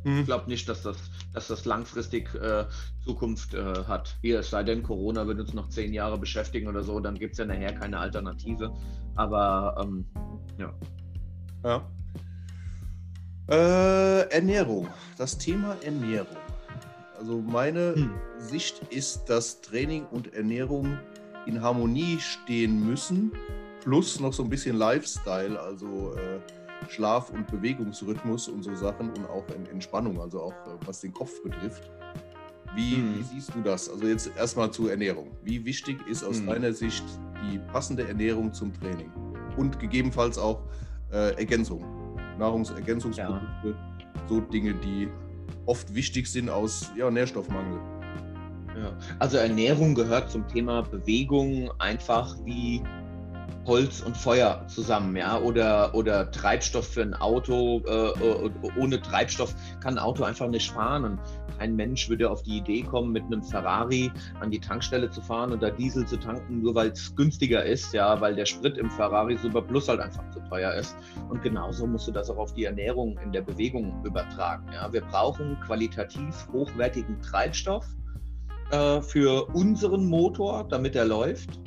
Hm. 0.03 0.19
Ich 0.19 0.25
glaube 0.25 0.49
nicht, 0.49 0.67
dass 0.67 0.83
das, 0.83 0.97
dass 1.33 1.47
das 1.47 1.65
langfristig 1.65 2.33
äh, 2.35 2.65
Zukunft 3.05 3.53
äh, 3.53 3.83
hat. 3.85 4.17
Hier, 4.21 4.39
es 4.39 4.49
sei 4.49 4.63
denn, 4.63 4.83
Corona 4.83 5.25
wird 5.27 5.39
uns 5.39 5.53
noch 5.53 5.69
zehn 5.69 5.93
Jahre 5.93 6.17
beschäftigen 6.17 6.67
oder 6.67 6.83
so, 6.83 6.99
dann 6.99 7.17
gibt 7.17 7.33
es 7.33 7.39
ja 7.39 7.45
nachher 7.45 7.73
keine 7.73 7.99
Alternative. 7.99 8.73
Aber 9.15 9.75
ähm, 9.81 10.05
ja. 10.57 10.73
Ja. 11.63 11.89
Äh, 13.49 14.29
Ernährung. 14.29 14.87
Das 15.17 15.37
Thema 15.37 15.75
Ernährung. 15.83 16.37
Also 17.17 17.39
meine 17.39 17.95
hm. 17.95 18.11
Sicht 18.37 18.81
ist, 18.89 19.25
dass 19.29 19.61
Training 19.61 20.05
und 20.07 20.33
Ernährung 20.33 20.97
in 21.45 21.61
Harmonie 21.61 22.19
stehen 22.19 22.85
müssen, 22.85 23.31
plus 23.81 24.19
noch 24.19 24.33
so 24.33 24.43
ein 24.43 24.49
bisschen 24.49 24.77
Lifestyle, 24.77 25.59
also 25.59 26.15
äh, 26.15 26.39
Schlaf- 26.89 27.31
und 27.31 27.47
Bewegungsrhythmus 27.47 28.47
und 28.47 28.63
so 28.63 28.75
Sachen 28.75 29.09
und 29.09 29.29
auch 29.29 29.43
Entspannung, 29.71 30.19
also 30.19 30.41
auch 30.41 30.51
äh, 30.51 30.77
was 30.85 31.01
den 31.01 31.13
Kopf 31.13 31.41
betrifft. 31.43 31.89
Wie, 32.75 32.95
hm. 32.95 33.19
wie, 33.19 33.23
siehst 33.23 33.53
du 33.53 33.61
das? 33.61 33.89
Also 33.89 34.07
jetzt 34.07 34.31
erstmal 34.35 34.71
zur 34.71 34.91
Ernährung. 34.91 35.31
Wie 35.43 35.63
wichtig 35.65 35.97
ist 36.07 36.23
aus 36.23 36.39
hm. 36.39 36.47
deiner 36.47 36.73
Sicht 36.73 37.03
die 37.43 37.59
passende 37.71 38.07
Ernährung 38.07 38.51
zum 38.53 38.73
Training? 38.73 39.11
Und 39.57 39.79
gegebenenfalls 39.79 40.37
auch 40.37 40.63
äh, 41.11 41.35
Ergänzung, 41.37 41.85
Nahrungsergänzungsprodukte, 42.39 43.69
ja. 43.69 44.27
so 44.27 44.39
Dinge, 44.41 44.73
die 44.73 45.09
oft 45.65 45.93
wichtig 45.93 46.27
sind 46.27 46.49
aus 46.49 46.91
ja, 46.97 47.11
Nährstoffmangel. 47.11 47.79
Ja. 48.75 48.97
Also 49.19 49.37
Ernährung 49.37 49.93
gehört 49.93 50.31
zum 50.31 50.47
Thema 50.47 50.81
Bewegung 50.81 51.69
einfach 51.79 52.35
wie 52.43 52.81
Holz 53.65 54.01
und 54.01 54.17
Feuer 54.17 54.65
zusammen, 54.67 55.15
ja, 55.15 55.39
oder, 55.39 55.95
oder 55.95 56.29
Treibstoff 56.31 56.87
für 56.87 57.01
ein 57.01 57.13
Auto. 57.13 57.81
Äh, 57.87 58.09
äh, 58.09 58.51
ohne 58.77 59.01
Treibstoff 59.01 59.55
kann 59.81 59.95
ein 59.95 59.99
Auto 59.99 60.23
einfach 60.23 60.47
nicht 60.47 60.69
fahren 60.71 61.05
und 61.05 61.19
kein 61.57 61.75
Mensch 61.75 62.09
würde 62.09 62.29
auf 62.29 62.43
die 62.43 62.57
Idee 62.57 62.81
kommen, 62.81 63.11
mit 63.11 63.23
einem 63.23 63.41
Ferrari 63.41 64.11
an 64.41 64.51
die 64.51 64.59
Tankstelle 64.59 65.09
zu 65.09 65.21
fahren 65.21 65.51
und 65.51 65.63
da 65.63 65.69
Diesel 65.69 66.05
zu 66.05 66.17
tanken, 66.17 66.61
nur 66.61 66.75
weil 66.75 66.89
es 66.89 67.15
günstiger 67.15 67.63
ist, 67.63 67.93
ja, 67.93 68.19
weil 68.19 68.35
der 68.35 68.45
Sprit 68.45 68.77
im 68.77 68.89
Ferrari 68.91 69.37
Super 69.37 69.61
Plus 69.61 69.87
halt 69.87 70.01
einfach 70.01 70.29
zu 70.31 70.39
teuer 70.49 70.73
ist. 70.73 70.95
Und 71.29 71.41
genauso 71.41 71.87
musst 71.87 72.07
du 72.07 72.11
das 72.11 72.29
auch 72.29 72.37
auf 72.37 72.53
die 72.53 72.65
Ernährung 72.65 73.17
in 73.23 73.31
der 73.31 73.41
Bewegung 73.41 74.03
übertragen. 74.03 74.65
Ja. 74.73 74.91
Wir 74.91 75.01
brauchen 75.01 75.57
qualitativ 75.65 76.47
hochwertigen 76.51 77.21
Treibstoff 77.21 77.85
äh, 78.71 79.01
für 79.01 79.45
unseren 79.53 80.05
Motor, 80.05 80.67
damit 80.67 80.95
er 80.95 81.05
läuft 81.05 81.59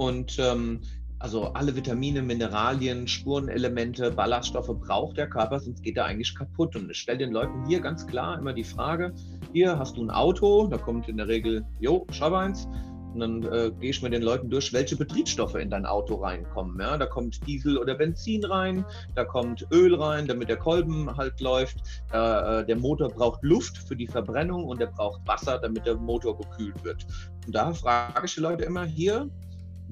und 0.00 0.38
ähm, 0.38 0.80
also 1.18 1.48
alle 1.52 1.76
Vitamine, 1.76 2.22
Mineralien, 2.22 3.06
Spurenelemente, 3.06 4.10
Ballaststoffe 4.10 4.74
braucht 4.80 5.18
der 5.18 5.28
Körper, 5.28 5.60
sonst 5.60 5.82
geht 5.82 5.98
er 5.98 6.06
eigentlich 6.06 6.34
kaputt. 6.34 6.74
Und 6.74 6.90
ich 6.90 6.96
stelle 6.96 7.18
den 7.18 7.32
Leuten 7.32 7.66
hier 7.66 7.80
ganz 7.80 8.06
klar 8.06 8.38
immer 8.38 8.54
die 8.54 8.64
Frage, 8.64 9.12
hier 9.52 9.78
hast 9.78 9.98
du 9.98 10.02
ein 10.02 10.10
Auto, 10.10 10.68
da 10.68 10.78
kommt 10.78 11.06
in 11.10 11.18
der 11.18 11.28
Regel, 11.28 11.66
jo, 11.80 12.06
schau 12.12 12.34
eins, 12.34 12.66
und 13.12 13.20
dann 13.20 13.42
äh, 13.52 13.70
gehe 13.78 13.90
ich 13.90 14.00
mit 14.00 14.14
den 14.14 14.22
Leuten 14.22 14.48
durch, 14.48 14.72
welche 14.72 14.96
Betriebsstoffe 14.96 15.56
in 15.56 15.68
dein 15.68 15.84
Auto 15.84 16.14
reinkommen. 16.14 16.80
Ja? 16.80 16.96
Da 16.96 17.04
kommt 17.04 17.46
Diesel 17.46 17.76
oder 17.76 17.94
Benzin 17.94 18.42
rein, 18.44 18.86
da 19.14 19.24
kommt 19.24 19.66
Öl 19.70 19.94
rein, 19.96 20.26
damit 20.26 20.48
der 20.48 20.56
Kolben 20.56 21.14
halt 21.14 21.40
läuft. 21.40 21.76
Äh, 22.12 22.64
der 22.64 22.76
Motor 22.76 23.10
braucht 23.10 23.42
Luft 23.42 23.76
für 23.76 23.96
die 23.96 24.06
Verbrennung 24.06 24.64
und 24.64 24.80
er 24.80 24.86
braucht 24.86 25.20
Wasser, 25.26 25.58
damit 25.58 25.84
der 25.84 25.96
Motor 25.96 26.38
gekühlt 26.38 26.82
wird. 26.84 27.04
Und 27.44 27.54
da 27.54 27.74
frage 27.74 28.24
ich 28.24 28.34
die 28.34 28.40
Leute 28.40 28.64
immer 28.64 28.84
hier, 28.84 29.28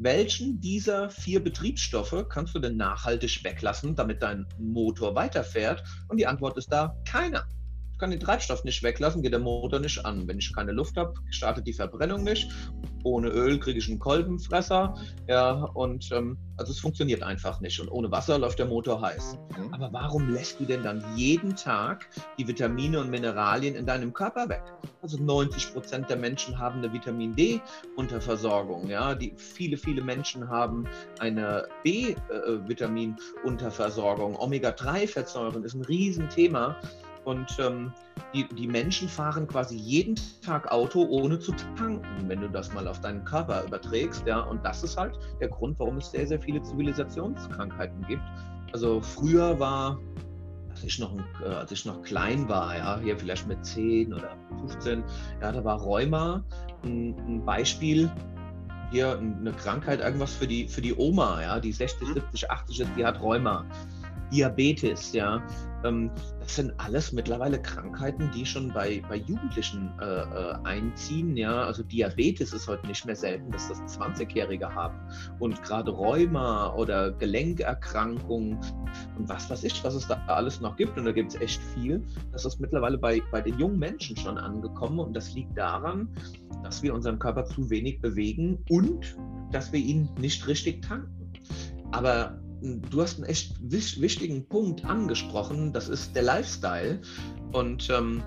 welchen 0.00 0.60
dieser 0.60 1.10
vier 1.10 1.42
Betriebsstoffe 1.42 2.26
kannst 2.28 2.54
du 2.54 2.58
denn 2.58 2.76
nachhaltig 2.76 3.42
weglassen, 3.42 3.96
damit 3.96 4.22
dein 4.22 4.46
Motor 4.58 5.14
weiterfährt? 5.14 5.82
Und 6.08 6.18
die 6.18 6.26
Antwort 6.26 6.56
ist 6.56 6.72
da 6.72 6.96
keiner. 7.04 7.46
Ich 7.98 8.00
kann 8.00 8.12
den 8.12 8.20
Treibstoff 8.20 8.62
nicht 8.62 8.80
weglassen, 8.84 9.22
geht 9.22 9.32
der 9.32 9.40
Motor 9.40 9.80
nicht 9.80 10.06
an. 10.06 10.28
Wenn 10.28 10.38
ich 10.38 10.54
keine 10.54 10.70
Luft 10.70 10.96
habe, 10.96 11.14
startet 11.30 11.66
die 11.66 11.72
Verbrennung 11.72 12.22
nicht. 12.22 12.48
Ohne 13.02 13.28
Öl 13.28 13.58
kriege 13.58 13.80
ich 13.80 13.88
einen 13.88 13.98
Kolbenfresser. 13.98 14.94
Ja, 15.26 15.64
und 15.74 16.08
ähm, 16.12 16.38
also 16.56 16.70
es 16.70 16.78
funktioniert 16.78 17.24
einfach 17.24 17.60
nicht. 17.60 17.80
Und 17.80 17.88
ohne 17.88 18.08
Wasser 18.12 18.38
läuft 18.38 18.60
der 18.60 18.66
Motor 18.66 19.00
heiß. 19.00 19.36
Mhm. 19.56 19.74
Aber 19.74 19.92
warum 19.92 20.32
lässt 20.32 20.60
du 20.60 20.64
denn 20.64 20.84
dann 20.84 21.04
jeden 21.16 21.56
Tag 21.56 22.08
die 22.38 22.46
Vitamine 22.46 23.00
und 23.00 23.10
Mineralien 23.10 23.74
in 23.74 23.84
deinem 23.84 24.12
Körper 24.12 24.48
weg? 24.48 24.62
Also 25.02 25.20
90 25.20 25.72
Prozent 25.72 26.08
der 26.08 26.18
Menschen 26.18 26.56
haben 26.56 26.78
eine 26.78 26.92
Vitamin 26.92 27.34
D-Unterversorgung. 27.34 28.88
Ja, 28.88 29.16
die, 29.16 29.34
viele, 29.36 29.76
viele 29.76 30.02
Menschen 30.02 30.48
haben 30.48 30.86
eine 31.18 31.66
B-Vitamin-Unterversorgung. 31.82 34.34
Äh, 34.34 34.38
Omega-3-Fettsäuren 34.38 35.64
ist 35.64 35.74
ein 35.74 35.82
Riesenthema. 35.82 36.76
Und 37.28 37.58
ähm, 37.58 37.92
die, 38.32 38.48
die 38.48 38.66
Menschen 38.66 39.06
fahren 39.06 39.46
quasi 39.46 39.76
jeden 39.76 40.14
Tag 40.42 40.72
Auto, 40.72 41.04
ohne 41.10 41.38
zu 41.38 41.52
tanken, 41.76 42.26
wenn 42.26 42.40
du 42.40 42.48
das 42.48 42.72
mal 42.72 42.88
auf 42.88 43.02
deinen 43.02 43.22
Körper 43.26 43.64
überträgst. 43.66 44.26
Ja? 44.26 44.40
Und 44.40 44.64
das 44.64 44.82
ist 44.82 44.96
halt 44.96 45.12
der 45.38 45.48
Grund, 45.48 45.78
warum 45.78 45.98
es 45.98 46.10
sehr, 46.10 46.26
sehr 46.26 46.40
viele 46.40 46.62
Zivilisationskrankheiten 46.62 48.02
gibt. 48.08 48.22
Also 48.72 49.02
früher 49.02 49.60
war, 49.60 49.98
als 50.70 50.82
ich 50.84 50.98
noch, 50.98 51.14
äh, 51.44 51.48
als 51.48 51.70
ich 51.70 51.84
noch 51.84 52.00
klein 52.00 52.48
war, 52.48 52.74
ja, 52.74 52.98
hier 52.98 53.18
vielleicht 53.18 53.46
mit 53.46 53.62
10 53.62 54.14
oder 54.14 54.34
15, 54.60 55.04
ja, 55.42 55.52
da 55.52 55.62
war 55.62 55.82
Rheuma 55.82 56.42
ein, 56.82 57.14
ein 57.26 57.44
Beispiel, 57.44 58.10
hier 58.90 59.18
eine 59.18 59.52
Krankheit, 59.52 60.00
irgendwas 60.00 60.32
für 60.32 60.46
die, 60.46 60.66
für 60.66 60.80
die 60.80 60.94
Oma, 60.94 61.42
ja, 61.42 61.60
die 61.60 61.72
60, 61.72 62.08
70, 62.08 62.50
80 62.50 62.80
ist, 62.80 62.90
die 62.96 63.04
hat 63.04 63.20
Rheuma. 63.20 63.66
Diabetes, 64.32 65.12
ja. 65.12 65.42
Ähm, 65.84 66.10
das 66.40 66.56
sind 66.56 66.72
alles 66.78 67.12
mittlerweile 67.12 67.60
Krankheiten, 67.60 68.30
die 68.34 68.44
schon 68.44 68.72
bei, 68.72 69.02
bei 69.08 69.16
Jugendlichen 69.16 69.92
äh, 70.00 70.04
äh, 70.04 70.54
einziehen. 70.64 71.36
Ja? 71.36 71.64
Also 71.64 71.82
Diabetes 71.82 72.52
ist 72.52 72.66
heute 72.68 72.86
nicht 72.86 73.04
mehr 73.06 73.16
selten, 73.16 73.50
dass 73.50 73.68
das 73.68 73.98
20-Jährige 73.98 74.74
haben. 74.74 74.98
Und 75.38 75.62
gerade 75.62 75.90
Rheuma 75.90 76.74
oder 76.74 77.12
Gelenkerkrankungen 77.12 78.58
und 79.18 79.28
was 79.28 79.48
weiß 79.50 79.64
ich, 79.64 79.82
was 79.84 79.94
es 79.94 80.08
da 80.08 80.20
alles 80.26 80.60
noch 80.60 80.76
gibt. 80.76 80.98
Und 80.98 81.04
da 81.04 81.12
gibt 81.12 81.34
es 81.34 81.40
echt 81.40 81.60
viel. 81.74 82.02
Das 82.32 82.44
ist 82.44 82.60
mittlerweile 82.60 82.98
bei, 82.98 83.22
bei 83.30 83.40
den 83.40 83.58
jungen 83.58 83.78
Menschen 83.78 84.16
schon 84.16 84.38
angekommen. 84.38 84.98
Und 84.98 85.14
das 85.14 85.34
liegt 85.34 85.56
daran, 85.56 86.08
dass 86.64 86.82
wir 86.82 86.94
unseren 86.94 87.18
Körper 87.18 87.44
zu 87.44 87.70
wenig 87.70 88.00
bewegen 88.00 88.64
und 88.68 89.16
dass 89.52 89.72
wir 89.72 89.80
ihn 89.80 90.08
nicht 90.18 90.46
richtig 90.46 90.82
tanken. 90.82 91.32
Aber 91.92 92.38
du 92.60 93.02
hast 93.02 93.16
einen 93.16 93.26
echt 93.26 93.56
wichtigen 93.60 94.48
Punkt 94.48 94.84
angesprochen, 94.84 95.72
das 95.72 95.88
ist 95.88 96.14
der 96.14 96.22
Lifestyle. 96.22 97.00
Und 97.52 97.88
ähm, 97.90 98.22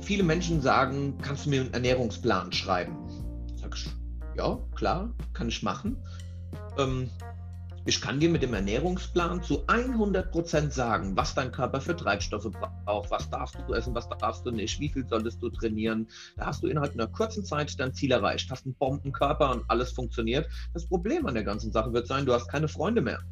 viele 0.00 0.22
Menschen 0.22 0.60
sagen, 0.60 1.16
kannst 1.22 1.46
du 1.46 1.50
mir 1.50 1.62
einen 1.62 1.74
Ernährungsplan 1.74 2.52
schreiben? 2.52 2.96
Sag 3.56 3.74
ich, 3.76 3.86
ja, 4.36 4.58
klar, 4.74 5.14
kann 5.32 5.48
ich 5.48 5.62
machen. 5.62 5.96
Ähm, 6.78 7.10
ich 7.86 8.00
kann 8.00 8.18
dir 8.18 8.30
mit 8.30 8.42
dem 8.42 8.54
Ernährungsplan 8.54 9.42
zu 9.42 9.66
100% 9.66 10.70
sagen, 10.70 11.16
was 11.16 11.34
dein 11.34 11.52
Körper 11.52 11.82
für 11.82 11.94
Treibstoffe 11.94 12.50
braucht, 12.86 13.10
was 13.10 13.28
darfst 13.28 13.56
du 13.66 13.74
essen, 13.74 13.94
was 13.94 14.08
darfst 14.08 14.46
du 14.46 14.50
nicht, 14.50 14.80
wie 14.80 14.88
viel 14.88 15.06
solltest 15.06 15.42
du 15.42 15.50
trainieren. 15.50 16.08
Da 16.36 16.46
hast 16.46 16.62
du 16.62 16.68
innerhalb 16.68 16.94
einer 16.94 17.08
kurzen 17.08 17.44
Zeit 17.44 17.78
dein 17.78 17.92
Ziel 17.92 18.12
erreicht, 18.12 18.50
hast 18.50 18.64
einen 18.64 18.74
Bombenkörper 18.74 19.50
und 19.50 19.64
alles 19.68 19.92
funktioniert. 19.92 20.48
Das 20.72 20.86
Problem 20.86 21.26
an 21.26 21.34
der 21.34 21.44
ganzen 21.44 21.72
Sache 21.72 21.92
wird 21.92 22.06
sein, 22.06 22.24
du 22.24 22.32
hast 22.32 22.48
keine 22.48 22.68
Freunde 22.68 23.02
mehr 23.02 23.22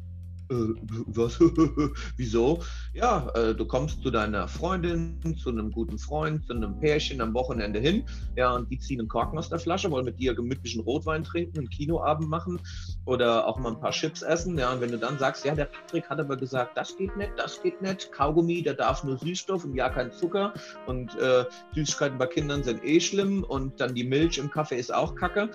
was? 0.49 1.39
Wieso? 2.17 2.59
Ja, 2.93 3.29
äh, 3.35 3.55
du 3.55 3.65
kommst 3.65 4.01
zu 4.01 4.11
deiner 4.11 4.47
Freundin, 4.47 5.19
zu 5.37 5.49
einem 5.49 5.71
guten 5.71 5.97
Freund, 5.97 6.45
zu 6.45 6.53
einem 6.53 6.79
Pärchen 6.79 7.21
am 7.21 7.33
Wochenende 7.33 7.79
hin, 7.79 8.05
ja, 8.35 8.53
und 8.53 8.69
die 8.69 8.79
ziehen 8.79 8.99
einen 8.99 9.09
Korken 9.09 9.37
aus 9.37 9.49
der 9.49 9.59
Flasche, 9.59 9.89
wollen 9.91 10.05
mit 10.05 10.19
dir 10.19 10.35
gemütlichen 10.35 10.81
Rotwein 10.81 11.23
trinken, 11.23 11.59
einen 11.59 11.69
Kinoabend 11.69 12.29
machen 12.29 12.59
oder 13.05 13.47
auch 13.47 13.57
mal 13.57 13.73
ein 13.73 13.79
paar 13.79 13.91
Chips 13.91 14.21
essen, 14.21 14.57
ja, 14.57 14.73
und 14.73 14.81
wenn 14.81 14.91
du 14.91 14.97
dann 14.97 15.17
sagst, 15.17 15.45
ja, 15.45 15.55
der 15.55 15.65
Patrick 15.65 16.09
hat 16.09 16.19
aber 16.19 16.37
gesagt, 16.37 16.77
das 16.77 16.95
geht 16.97 17.15
nicht, 17.17 17.31
das 17.37 17.61
geht 17.61 17.81
nicht, 17.81 18.11
Kaugummi, 18.11 18.61
der 18.61 18.75
darf 18.75 19.03
nur 19.03 19.17
Süßstoff 19.17 19.65
und 19.65 19.75
ja 19.75 19.89
kein 19.89 20.11
Zucker 20.11 20.53
und 20.85 21.15
äh, 21.19 21.45
Süßigkeiten 21.73 22.17
bei 22.17 22.27
Kindern 22.27 22.63
sind 22.63 22.83
eh 22.83 22.99
schlimm 22.99 23.43
und 23.43 23.79
dann 23.79 23.95
die 23.95 24.03
Milch 24.03 24.37
im 24.37 24.51
Kaffee 24.51 24.77
ist 24.77 24.93
auch 24.93 25.15
kacke, 25.15 25.49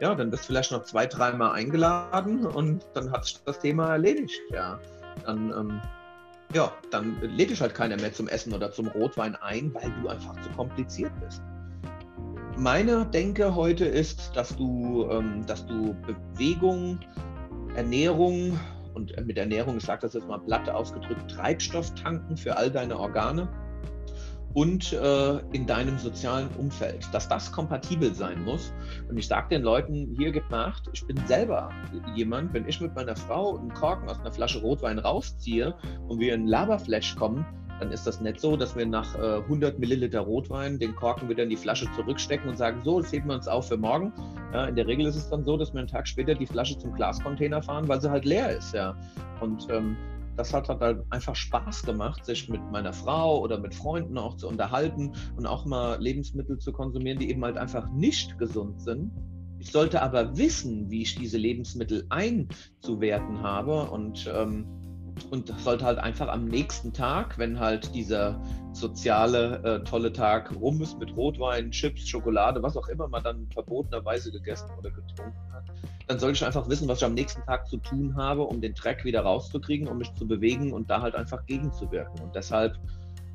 ja, 0.00 0.14
dann 0.14 0.30
bist 0.30 0.44
du 0.44 0.46
vielleicht 0.48 0.72
noch 0.72 0.84
zwei, 0.84 1.06
dreimal 1.06 1.52
eingeladen 1.52 2.46
und 2.46 2.86
dann 2.94 3.10
hat 3.10 3.24
sich 3.24 3.38
das 3.44 3.58
Thema 3.58 3.92
erledigt 3.92 4.27
nicht, 4.28 4.42
ja, 4.52 4.78
dann, 5.24 5.50
ähm, 5.50 5.80
ja, 6.54 6.72
dann 6.90 7.20
lädt 7.22 7.50
dich 7.50 7.60
halt 7.60 7.74
keiner 7.74 7.96
mehr 7.96 8.12
zum 8.12 8.28
Essen 8.28 8.52
oder 8.52 8.70
zum 8.70 8.88
Rotwein 8.88 9.34
ein, 9.36 9.72
weil 9.74 9.90
du 10.02 10.08
einfach 10.08 10.38
zu 10.42 10.50
kompliziert 10.50 11.12
bist. 11.20 11.42
Meine 12.56 13.06
Denke 13.06 13.54
heute 13.54 13.84
ist, 13.84 14.34
dass 14.34 14.54
du, 14.56 15.08
ähm, 15.10 15.46
dass 15.46 15.66
du 15.66 15.94
Bewegung, 16.06 16.98
Ernährung 17.74 18.58
und 18.94 19.14
mit 19.26 19.38
Ernährung, 19.38 19.76
ich 19.76 19.84
sage 19.84 20.02
das 20.02 20.14
jetzt 20.14 20.26
mal 20.26 20.38
platt 20.38 20.68
ausgedrückt, 20.68 21.30
Treibstoff 21.30 21.94
tanken 21.94 22.36
für 22.36 22.56
all 22.56 22.70
deine 22.70 22.98
Organe 22.98 23.48
und 24.54 24.92
äh, 24.92 25.38
in 25.52 25.66
deinem 25.66 25.98
sozialen 25.98 26.48
Umfeld, 26.58 27.06
dass 27.12 27.28
das 27.28 27.52
kompatibel 27.52 28.14
sein 28.14 28.42
muss. 28.44 28.72
Und 29.08 29.16
ich 29.18 29.26
sage 29.26 29.48
den 29.50 29.62
Leuten, 29.62 30.14
hier 30.18 30.32
gibt 30.32 30.50
Nacht, 30.50 30.88
ich 30.92 31.06
bin 31.06 31.16
selber 31.26 31.70
jemand, 32.14 32.52
wenn 32.54 32.66
ich 32.66 32.80
mit 32.80 32.94
meiner 32.94 33.16
Frau 33.16 33.58
einen 33.58 33.72
Korken 33.72 34.08
aus 34.08 34.20
einer 34.20 34.32
Flasche 34.32 34.60
Rotwein 34.60 34.98
rausziehe 34.98 35.74
und 36.08 36.18
wir 36.18 36.34
in 36.34 36.46
Laberflash 36.46 37.16
kommen, 37.16 37.44
dann 37.78 37.92
ist 37.92 38.06
das 38.06 38.20
nicht 38.20 38.40
so, 38.40 38.56
dass 38.56 38.74
wir 38.76 38.86
nach 38.86 39.14
äh, 39.16 39.36
100 39.36 39.78
Milliliter 39.78 40.20
Rotwein 40.20 40.78
den 40.78 40.96
Korken 40.96 41.28
wieder 41.28 41.44
in 41.44 41.50
die 41.50 41.56
Flasche 41.56 41.86
zurückstecken 41.94 42.48
und 42.48 42.56
sagen, 42.56 42.80
so, 42.84 43.00
das 43.00 43.12
heben 43.12 43.28
wir 43.28 43.34
uns 43.34 43.46
auf 43.46 43.68
für 43.68 43.76
morgen. 43.76 44.12
Ja, 44.52 44.66
in 44.66 44.74
der 44.76 44.86
Regel 44.86 45.06
ist 45.06 45.16
es 45.16 45.28
dann 45.28 45.44
so, 45.44 45.56
dass 45.56 45.72
wir 45.72 45.80
einen 45.80 45.88
Tag 45.88 46.08
später 46.08 46.34
die 46.34 46.46
Flasche 46.46 46.76
zum 46.78 46.92
Glascontainer 46.94 47.62
fahren, 47.62 47.86
weil 47.86 48.00
sie 48.00 48.10
halt 48.10 48.24
leer 48.24 48.56
ist. 48.56 48.74
Ja. 48.74 48.96
Und 49.40 49.68
ähm, 49.70 49.96
das 50.38 50.54
hat 50.54 50.68
halt 50.68 51.04
einfach 51.10 51.34
Spaß 51.34 51.82
gemacht, 51.82 52.24
sich 52.24 52.48
mit 52.48 52.62
meiner 52.70 52.92
Frau 52.92 53.40
oder 53.40 53.58
mit 53.58 53.74
Freunden 53.74 54.16
auch 54.16 54.36
zu 54.36 54.46
unterhalten 54.48 55.12
und 55.36 55.46
auch 55.46 55.64
mal 55.64 56.00
Lebensmittel 56.00 56.58
zu 56.58 56.72
konsumieren, 56.72 57.18
die 57.18 57.28
eben 57.30 57.44
halt 57.44 57.58
einfach 57.58 57.90
nicht 57.90 58.38
gesund 58.38 58.80
sind. 58.80 59.10
Ich 59.58 59.72
sollte 59.72 60.00
aber 60.00 60.36
wissen, 60.38 60.88
wie 60.90 61.02
ich 61.02 61.16
diese 61.16 61.38
Lebensmittel 61.38 62.06
einzuwerten 62.08 63.42
habe 63.42 63.90
und 63.90 64.30
ähm, 64.32 64.66
und 65.30 65.52
sollte 65.58 65.84
halt 65.84 65.98
einfach 65.98 66.28
am 66.28 66.44
nächsten 66.44 66.92
Tag, 66.92 67.38
wenn 67.38 67.58
halt 67.58 67.92
dieser 67.92 68.40
soziale 68.72 69.62
äh, 69.64 69.84
tolle 69.84 70.12
Tag 70.12 70.54
rum 70.54 70.80
ist 70.80 70.96
mit 71.00 71.16
Rotwein, 71.16 71.72
Chips, 71.72 72.08
Schokolade, 72.08 72.62
was 72.62 72.76
auch 72.76 72.86
immer 72.86 73.08
man 73.08 73.24
dann 73.24 73.48
verbotenerweise 73.50 74.30
gegessen 74.30 74.70
oder 74.78 74.90
getrunken 74.90 75.52
hat, 75.52 75.64
dann 76.08 76.18
sollte 76.18 76.36
ich 76.36 76.44
einfach 76.44 76.68
wissen, 76.70 76.88
was 76.88 76.98
ich 76.98 77.04
am 77.04 77.12
nächsten 77.12 77.42
Tag 77.42 77.68
zu 77.68 77.76
tun 77.76 78.16
habe, 78.16 78.42
um 78.42 78.62
den 78.62 78.74
Dreck 78.74 79.04
wieder 79.04 79.20
rauszukriegen, 79.20 79.86
um 79.86 79.98
mich 79.98 80.12
zu 80.14 80.26
bewegen 80.26 80.72
und 80.72 80.88
da 80.88 81.02
halt 81.02 81.14
einfach 81.14 81.44
gegenzuwirken. 81.44 82.20
Und 82.20 82.34
deshalb 82.34 82.78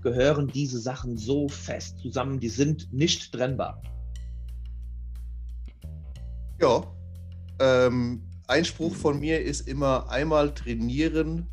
gehören 0.02 0.48
diese 0.48 0.80
Sachen 0.80 1.16
so 1.16 1.48
fest 1.48 2.00
zusammen, 2.00 2.40
die 2.40 2.50
sind 2.50 2.92
nicht 2.92 3.32
trennbar. 3.32 3.82
Ja, 6.60 6.84
ähm, 7.60 8.24
Einspruch 8.48 8.96
von 8.96 9.20
mir 9.20 9.42
ist 9.42 9.68
immer 9.68 10.10
einmal 10.10 10.52
trainieren, 10.54 11.48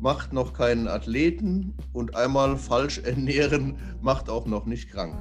macht 0.00 0.32
noch 0.32 0.52
keinen 0.52 0.86
Athleten 0.86 1.74
und 1.92 2.14
einmal 2.14 2.56
falsch 2.56 2.98
ernähren 2.98 3.76
macht 4.00 4.30
auch 4.30 4.46
noch 4.46 4.66
nicht 4.66 4.88
krank. 4.88 5.16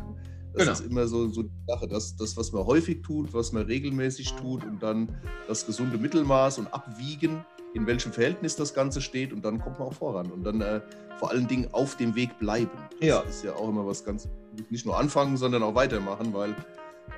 Das 0.60 0.80
genau. 0.80 0.80
ist 0.80 0.91
immer 0.91 1.07
so, 1.07 1.30
so 1.30 1.43
die 1.43 1.66
Sache, 1.68 1.88
das, 1.88 2.16
das, 2.18 2.36
was 2.36 2.51
man 2.51 2.66
häufig 2.66 3.01
tut, 3.01 3.34
was 3.34 3.53
man 3.53 3.64
regelmäßig 3.64 4.34
tut 4.34 4.66
und 4.66 4.84
dann 4.84 5.16
das 5.47 5.66
gesunde 5.66 5.97
Mittelmaß 5.97 6.57
und 6.57 6.74
abwiegen, 6.74 7.45
in 7.74 7.88
welchem 7.88 8.12
Verhältnis 8.12 8.55
das 8.55 8.74
Ganze 8.74 8.99
steht 9.01 9.32
und 9.32 9.45
dann 9.45 9.62
kommt 9.62 9.80
man 9.80 9.88
auch 9.88 9.93
voran 9.93 10.32
und 10.32 10.43
dann 10.43 10.60
äh, 10.60 10.82
vor 11.18 11.32
allen 11.32 11.47
Dingen 11.47 11.70
auf 11.72 11.95
dem 11.95 12.16
Weg 12.16 12.38
bleiben. 12.39 12.72
Das 12.99 13.07
ja. 13.07 13.20
ist 13.22 13.43
ja 13.43 13.53
auch 13.53 13.70
immer 13.70 13.86
was 13.86 14.03
ganz, 14.03 14.28
nicht 14.70 14.86
nur 14.86 14.97
anfangen, 14.97 15.38
sondern 15.38 15.64
auch 15.64 15.76
weitermachen, 15.76 16.34
weil 16.34 16.55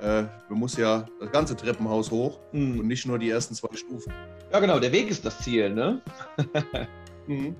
äh, 0.02 0.24
man 0.50 0.60
muss 0.60 0.78
ja 0.78 1.06
das 1.20 1.32
ganze 1.32 1.56
Treppenhaus 1.56 2.12
hoch 2.12 2.40
mhm. 2.52 2.82
und 2.82 2.88
nicht 2.88 3.06
nur 3.08 3.18
die 3.18 3.30
ersten 3.30 3.56
zwei 3.56 3.76
Stufen. 3.76 4.14
Ja, 4.52 4.60
genau, 4.60 4.80
der 4.80 4.92
Weg 4.92 5.10
ist 5.10 5.26
das 5.26 5.40
Ziel, 5.40 5.74
ne? 5.74 6.02
Mhm. 7.28 7.56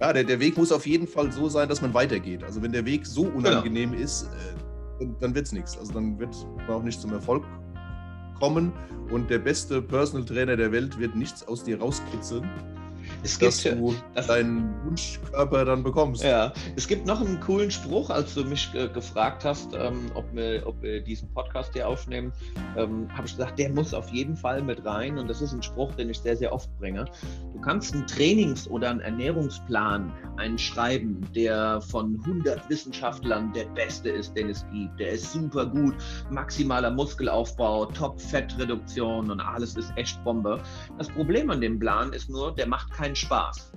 Ja, 0.00 0.12
der, 0.12 0.24
der 0.24 0.40
Weg 0.40 0.56
muss 0.56 0.72
auf 0.72 0.86
jeden 0.86 1.06
Fall 1.06 1.30
so 1.30 1.48
sein, 1.48 1.68
dass 1.68 1.82
man 1.82 1.92
weitergeht. 1.92 2.42
Also 2.42 2.62
wenn 2.62 2.72
der 2.72 2.86
Weg 2.86 3.06
so 3.06 3.24
genau. 3.24 3.36
unangenehm 3.36 3.92
genau. 3.92 4.02
ist, 4.02 4.24
äh, 4.24 4.73
dann 5.20 5.34
wird 5.34 5.46
es 5.46 5.52
nichts. 5.52 5.78
Also 5.78 5.92
dann 5.92 6.18
wird 6.18 6.34
man 6.66 6.70
auch 6.70 6.82
nicht 6.82 7.00
zum 7.00 7.12
Erfolg 7.12 7.44
kommen 8.38 8.72
und 9.10 9.30
der 9.30 9.38
beste 9.38 9.80
Personal 9.80 10.26
Trainer 10.26 10.56
der 10.56 10.72
Welt 10.72 10.98
wird 10.98 11.14
nichts 11.14 11.46
aus 11.46 11.64
dir 11.64 11.80
rauskitzeln, 11.80 12.48
es 13.24 13.38
dass 13.38 13.62
gibt, 13.62 13.78
du 13.78 13.94
das, 14.14 14.26
deinen 14.26 14.74
Wunschkörper 14.84 15.64
dann 15.64 15.82
bekommst. 15.82 16.22
Ja, 16.22 16.52
es 16.76 16.86
gibt 16.86 17.06
noch 17.06 17.20
einen 17.20 17.40
coolen 17.40 17.70
Spruch, 17.70 18.10
als 18.10 18.34
du 18.34 18.44
mich 18.44 18.70
äh, 18.74 18.88
gefragt 18.88 19.44
hast, 19.44 19.74
ähm, 19.74 20.10
ob, 20.14 20.24
wir, 20.34 20.62
ob 20.66 20.80
wir 20.82 21.00
diesen 21.00 21.32
Podcast 21.32 21.72
hier 21.72 21.88
aufnehmen, 21.88 22.32
ähm, 22.76 23.08
habe 23.14 23.26
ich 23.26 23.36
gesagt, 23.36 23.58
der 23.58 23.70
muss 23.70 23.94
auf 23.94 24.10
jeden 24.10 24.36
Fall 24.36 24.62
mit 24.62 24.84
rein 24.84 25.18
und 25.18 25.28
das 25.28 25.40
ist 25.40 25.52
ein 25.52 25.62
Spruch, 25.62 25.92
den 25.94 26.10
ich 26.10 26.18
sehr, 26.18 26.36
sehr 26.36 26.52
oft 26.52 26.68
bringe. 26.78 27.06
Du 27.52 27.60
kannst 27.60 27.94
einen 27.94 28.06
Trainings- 28.06 28.68
oder 28.68 28.90
einen 28.90 29.00
Ernährungsplan 29.00 30.12
einschreiben, 30.36 31.26
der 31.34 31.80
von 31.80 32.20
100 32.24 32.68
Wissenschaftlern 32.68 33.52
der 33.54 33.64
beste 33.66 34.10
ist, 34.10 34.36
den 34.36 34.50
es 34.50 34.66
gibt. 34.70 35.00
Der 35.00 35.12
ist 35.12 35.32
super 35.32 35.66
gut, 35.66 35.94
maximaler 36.30 36.90
Muskelaufbau, 36.90 37.86
Top-Fettreduktion 37.86 39.30
und 39.30 39.40
alles 39.40 39.76
ist 39.76 39.92
echt 39.96 40.22
Bombe. 40.24 40.60
Das 40.98 41.08
Problem 41.08 41.50
an 41.50 41.60
dem 41.60 41.78
Plan 41.78 42.12
ist 42.12 42.28
nur, 42.28 42.54
der 42.54 42.66
macht 42.66 42.92
keinen 42.92 43.13
Spaß. 43.14 43.72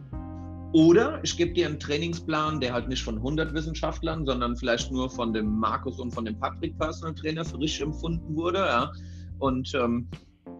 Oder 0.74 1.20
ich 1.24 1.38
gebe 1.38 1.54
dir 1.54 1.68
einen 1.68 1.80
Trainingsplan, 1.80 2.60
der 2.60 2.74
halt 2.74 2.90
nicht 2.90 3.04
von 3.04 3.16
100 3.18 3.54
Wissenschaftlern, 3.54 4.26
sondern 4.26 4.56
vielleicht 4.58 4.92
nur 4.92 5.10
von 5.10 5.34
dem 5.34 5.58
Markus 5.58 6.00
und 6.00 6.14
von 6.14 6.26
dem 6.26 6.38
Patrick 6.40 6.78
Personal 6.78 7.16
Trainer 7.16 7.46
frisch 7.46 7.80
empfunden 7.80 8.36
wurde. 8.36 8.60
Ja. 8.60 8.92
Und 9.40 9.74
ähm, 9.74 10.10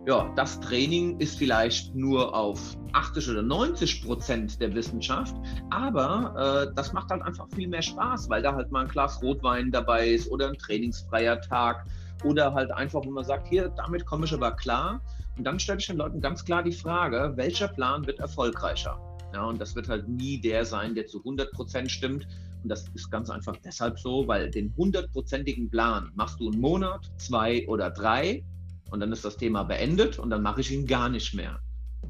ja, 0.08 0.32
das 0.36 0.60
Training 0.62 1.20
ist 1.20 1.38
vielleicht 1.38 1.94
nur 1.94 2.34
auf 2.34 2.78
80 2.94 3.30
oder 3.30 3.42
90 3.42 4.06
Prozent 4.06 4.62
der 4.62 4.74
Wissenschaft, 4.74 5.36
aber 5.70 6.70
äh, 6.70 6.74
das 6.76 6.94
macht 6.94 7.10
halt 7.10 7.22
einfach 7.22 7.48
viel 7.54 7.68
mehr 7.68 7.82
Spaß, 7.82 8.30
weil 8.30 8.42
da 8.42 8.56
halt 8.56 8.72
mal 8.72 8.86
ein 8.86 8.88
Glas 8.88 9.22
Rotwein 9.22 9.70
dabei 9.70 10.08
ist 10.12 10.32
oder 10.32 10.48
ein 10.48 10.58
trainingsfreier 10.58 11.42
Tag 11.42 11.86
oder 12.24 12.54
halt 12.54 12.72
einfach, 12.72 13.02
wo 13.04 13.12
man 13.12 13.26
sagt, 13.26 13.50
hier, 13.50 13.68
damit 13.76 14.06
komme 14.06 14.26
ich 14.26 14.34
aber 14.34 14.52
klar 14.52 15.02
und 15.38 15.44
dann 15.44 15.60
stelle 15.60 15.80
ich 15.80 15.88
den 15.88 15.98
Leuten 15.98 16.20
ganz 16.20 16.44
klar 16.44 16.64
die 16.64 16.72
Frage, 16.72 17.34
welcher 17.36 17.68
Plan 17.68 18.06
wird 18.08 18.20
erfolgreicher? 18.20 19.00
Ja, 19.34 19.46
und 19.46 19.60
das 19.60 19.76
wird 19.76 19.90
halt 19.90 20.08
nie 20.08 20.40
der 20.40 20.66
sein, 20.66 20.96
der 20.96 21.06
zu 21.06 21.20
100 21.20 21.52
Prozent 21.52 21.92
stimmt. 21.92 22.28
Und 22.64 22.70
das 22.70 22.88
ist 22.96 23.12
ganz 23.12 23.30
einfach 23.30 23.56
deshalb 23.64 24.00
so, 24.00 24.28
weil 24.28 24.50
den 24.50 24.74
hundertprozentigen 24.76 25.70
Plan 25.70 26.12
machst 26.16 26.40
du 26.40 26.50
einen 26.50 26.60
Monat, 26.60 27.12
zwei 27.18 27.68
oder 27.68 27.92
drei 27.92 28.44
und 28.90 29.00
dann 29.00 29.12
ist 29.12 29.26
das 29.26 29.38
Thema 29.38 29.64
beendet 29.64 30.18
und 30.18 30.30
dann 30.30 30.42
mache 30.42 30.62
ich 30.62 30.72
ihn 30.72 30.88
gar 30.88 31.10
nicht 31.10 31.34
mehr. 31.34 31.60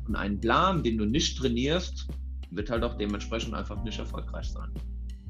Und 0.08 0.16
einen 0.16 0.40
Plan, 0.40 0.84
den 0.84 0.98
du 0.98 1.06
nicht 1.06 1.38
trainierst, 1.38 2.08
wird 2.52 2.70
halt 2.70 2.84
auch 2.84 2.98
dementsprechend 2.98 3.54
einfach 3.54 3.84
nicht 3.84 4.00
erfolgreich 4.00 4.50
sein. 4.50 4.72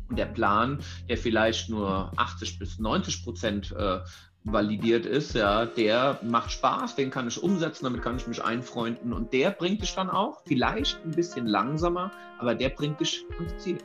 Und 0.09 0.19
der 0.19 0.27
Plan, 0.27 0.79
der 1.09 1.17
vielleicht 1.17 1.69
nur 1.69 2.11
80 2.17 2.59
bis 2.59 2.79
90 2.79 3.23
Prozent 3.23 3.71
äh, 3.71 3.99
validiert 4.43 5.05
ist, 5.05 5.33
ja, 5.33 5.65
der 5.65 6.19
macht 6.23 6.51
Spaß, 6.51 6.95
den 6.95 7.09
kann 7.09 7.27
ich 7.27 7.41
umsetzen, 7.41 7.83
damit 7.83 8.01
kann 8.01 8.17
ich 8.17 8.27
mich 8.27 8.43
einfreunden 8.43 9.13
und 9.13 9.33
der 9.33 9.51
bringt 9.51 9.81
dich 9.81 9.93
dann 9.93 10.09
auch, 10.09 10.41
vielleicht 10.45 11.03
ein 11.03 11.11
bisschen 11.11 11.47
langsamer, 11.47 12.11
aber 12.39 12.55
der 12.55 12.69
bringt 12.69 12.99
dich 12.99 13.25
ans 13.37 13.57
Ziel. 13.57 13.77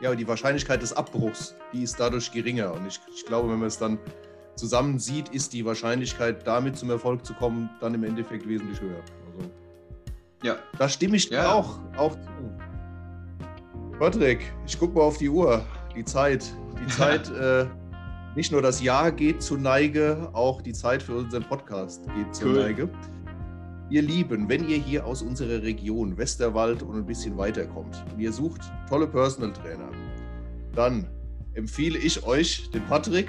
Ja, 0.00 0.14
die 0.14 0.28
Wahrscheinlichkeit 0.28 0.82
des 0.82 0.92
Abbruchs, 0.92 1.56
die 1.72 1.82
ist 1.82 1.98
dadurch 1.98 2.30
geringer 2.30 2.72
und 2.72 2.86
ich, 2.86 3.00
ich 3.14 3.24
glaube, 3.24 3.50
wenn 3.50 3.58
man 3.58 3.68
es 3.68 3.78
dann 3.78 3.98
zusammen 4.58 4.98
sieht, 4.98 5.30
ist 5.30 5.52
die 5.52 5.64
Wahrscheinlichkeit, 5.64 6.46
damit 6.46 6.76
zum 6.76 6.90
Erfolg 6.90 7.24
zu 7.24 7.32
kommen, 7.34 7.70
dann 7.80 7.94
im 7.94 8.04
Endeffekt 8.04 8.46
wesentlich 8.46 8.80
höher. 8.80 9.00
Also, 9.26 9.50
ja. 10.42 10.56
Da 10.78 10.88
stimme 10.88 11.16
ich 11.16 11.30
ja. 11.30 11.52
auch, 11.52 11.78
auch 11.96 12.14
zu. 12.14 12.28
Patrick, 13.98 14.52
ich 14.66 14.78
gucke 14.78 14.94
mal 14.96 15.04
auf 15.04 15.18
die 15.18 15.28
Uhr, 15.28 15.64
die 15.96 16.04
Zeit. 16.04 16.44
Die 16.80 16.86
Zeit, 16.92 17.30
äh, 17.30 17.66
nicht 18.38 18.52
nur 18.52 18.62
das 18.62 18.80
Jahr 18.80 19.10
geht 19.10 19.42
zur 19.42 19.58
Neige, 19.58 20.30
auch 20.32 20.62
die 20.62 20.72
Zeit 20.72 21.02
für 21.02 21.16
unseren 21.16 21.42
Podcast 21.42 22.04
geht 22.14 22.32
zur 22.32 22.50
cool. 22.50 22.60
Neige. 22.60 22.88
Ihr 23.90 24.02
Lieben, 24.02 24.48
wenn 24.48 24.68
ihr 24.68 24.76
hier 24.76 25.04
aus 25.04 25.22
unserer 25.22 25.60
Region 25.64 26.16
Westerwald 26.16 26.84
und 26.84 26.98
ein 26.98 27.04
bisschen 27.04 27.36
weiterkommt 27.36 27.96
und 28.12 28.20
ihr 28.20 28.32
sucht 28.32 28.60
tolle 28.88 29.08
Personal 29.08 29.52
Trainer, 29.52 29.88
dann 30.72 31.08
empfehle 31.54 31.98
ich 31.98 32.24
euch 32.24 32.70
den 32.70 32.86
Patrick 32.86 33.26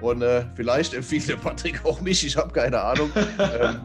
und 0.00 0.22
äh, 0.22 0.46
vielleicht 0.54 0.94
empfiehlt 0.94 1.28
der 1.28 1.36
Patrick 1.36 1.84
auch 1.84 2.00
mich, 2.00 2.24
ich 2.24 2.38
habe 2.38 2.50
keine 2.50 2.80
Ahnung. 2.80 3.10
ähm, 3.60 3.80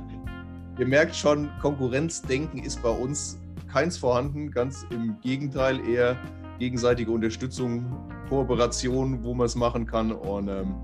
ihr 0.80 0.88
merkt 0.88 1.18
schon, 1.18 1.50
Konkurrenzdenken 1.60 2.64
ist 2.64 2.82
bei 2.82 2.92
uns 2.92 3.38
keins 3.70 3.98
vorhanden, 3.98 4.52
ganz 4.52 4.86
im 4.90 5.20
Gegenteil, 5.20 5.86
eher 5.86 6.18
gegenseitige 6.60 7.12
Unterstützung, 7.12 7.86
Kooperation, 8.30 9.24
wo 9.24 9.34
man 9.34 9.46
es 9.46 9.56
machen 9.56 9.86
kann 9.86 10.12
und 10.12 10.48
ähm, 10.48 10.76